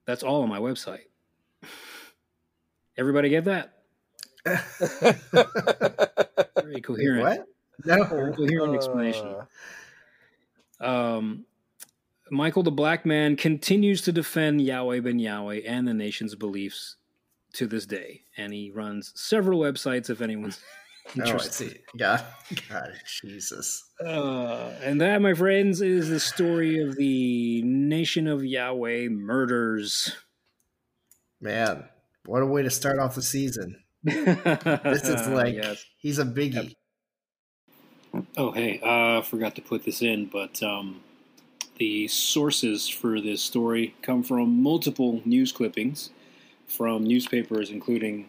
That's 0.07 0.23
all 0.23 0.43
on 0.43 0.51
my 0.51 0.59
website. 0.59 1.07
Everybody 2.99 3.31
get 3.31 3.45
that? 3.47 3.79
Very 6.63 6.81
coherent. 6.83 7.23
What? 7.23 7.47
No. 7.85 8.05
Very 8.05 8.35
coherent 8.35 8.75
explanation. 8.75 9.27
Uh, 9.27 9.47
Um, 10.81 11.47
Michael 12.31 12.63
the 12.63 12.71
Black 12.71 13.07
Man 13.07 13.37
continues 13.37 14.03
to 14.03 14.13
defend 14.13 14.61
Yahweh 14.61 15.01
ben 15.01 15.19
Yahweh 15.19 15.61
and 15.67 15.87
the 15.89 15.95
nation's 15.95 16.35
beliefs 16.35 16.97
to 17.55 17.67
this 17.67 17.87
day, 17.87 18.23
and 18.37 18.53
he 18.53 18.71
runs 18.71 19.13
several 19.15 19.61
websites 19.61 20.11
if 20.11 20.21
anyone's 20.21 20.61
Oh, 21.21 21.35
I 21.35 21.39
see. 21.39 21.77
God, 21.97 22.25
God, 22.69 22.93
Jesus. 23.21 23.85
Uh, 24.05 24.73
and 24.83 25.01
that, 25.01 25.23
my 25.23 25.35
friends, 25.35 25.81
is 25.81 26.09
the 26.09 26.21
story 26.21 26.79
of 26.83 26.97
the 26.97 27.63
Nation 27.63 28.27
of 28.27 28.45
Yahweh 28.45 29.09
murders. 29.09 30.17
Man, 31.41 31.85
what 32.27 32.43
a 32.43 32.47
way 32.47 32.63
to 32.63 32.71
start 32.71 32.99
off 32.99 33.15
the 33.15 33.23
season. 33.23 33.77
This 34.03 35.05
is 35.05 35.27
like 35.29 35.55
Yes. 35.55 35.85
he's 35.99 36.19
a 36.19 36.25
biggie. 36.25 36.75
Oh, 38.37 38.51
hey, 38.53 38.81
uh, 38.83 39.23
forgot 39.23 39.55
to 39.57 39.63
put 39.63 39.85
this 39.85 40.01
in, 40.03 40.27
but 40.27 40.63
um, 40.63 41.01
the 41.79 42.09
sources 42.09 42.89
for 42.89 43.21
this 43.21 43.43
story 43.43 43.95
come 44.03 44.23
from 44.23 44.63
multiple 44.63 45.21
news 45.25 45.53
clippings 45.53 46.11
from 46.67 47.05
newspapers, 47.05 47.71
including 47.71 48.27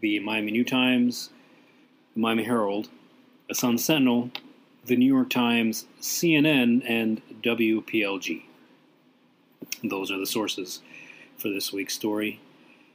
the 0.00 0.18
Miami 0.20 0.50
New 0.52 0.64
Times, 0.64 1.30
the 2.14 2.20
Miami 2.20 2.44
Herald, 2.44 2.88
the 3.48 3.54
Sun 3.54 3.78
Sentinel, 3.78 4.30
the 4.84 4.96
New 4.96 5.06
York 5.06 5.30
Times, 5.30 5.86
CNN, 6.00 6.82
and 6.88 7.22
WPLG. 7.42 8.44
Those 9.84 10.10
are 10.10 10.18
the 10.18 10.26
sources 10.26 10.80
for 11.36 11.48
this 11.48 11.72
week's 11.72 11.94
story. 11.94 12.40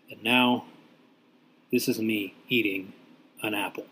And 0.09 0.23
now, 0.23 0.65
this 1.71 1.87
is 1.87 1.99
me 1.99 2.35
eating 2.47 2.93
an 3.41 3.53
apple. 3.53 3.85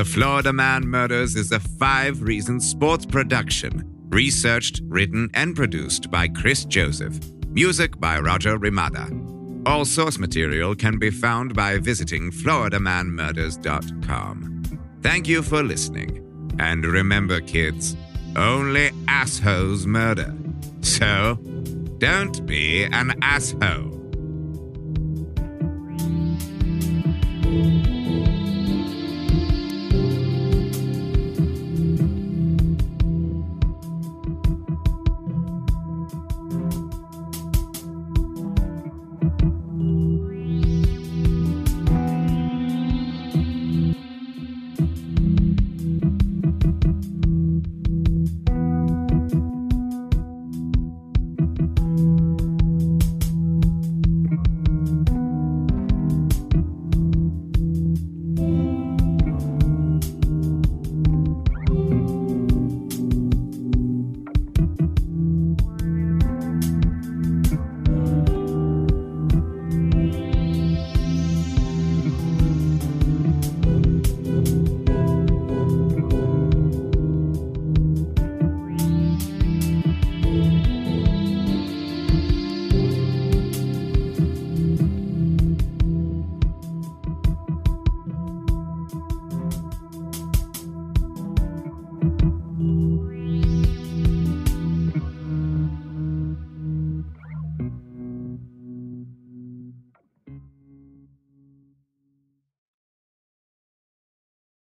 The 0.00 0.06
Florida 0.06 0.50
Man 0.50 0.86
Murders 0.86 1.36
is 1.36 1.52
a 1.52 1.60
five 1.60 2.22
reason 2.22 2.58
sports 2.58 3.04
production. 3.04 3.84
Researched, 4.08 4.80
written, 4.84 5.28
and 5.34 5.54
produced 5.54 6.10
by 6.10 6.26
Chris 6.26 6.64
Joseph. 6.64 7.20
Music 7.48 8.00
by 8.00 8.18
Roger 8.18 8.56
Ramada. 8.56 9.10
All 9.66 9.84
source 9.84 10.18
material 10.18 10.74
can 10.74 10.98
be 10.98 11.10
found 11.10 11.54
by 11.54 11.76
visiting 11.76 12.30
FloridaManMurders.com. 12.30 14.62
Thank 15.02 15.28
you 15.28 15.42
for 15.42 15.62
listening. 15.62 16.26
And 16.58 16.86
remember, 16.86 17.42
kids, 17.42 17.94
only 18.36 18.92
assholes 19.06 19.86
murder. 19.86 20.34
So, 20.80 21.34
don't 21.98 22.46
be 22.46 22.84
an 22.84 23.12
asshole. 23.20 23.99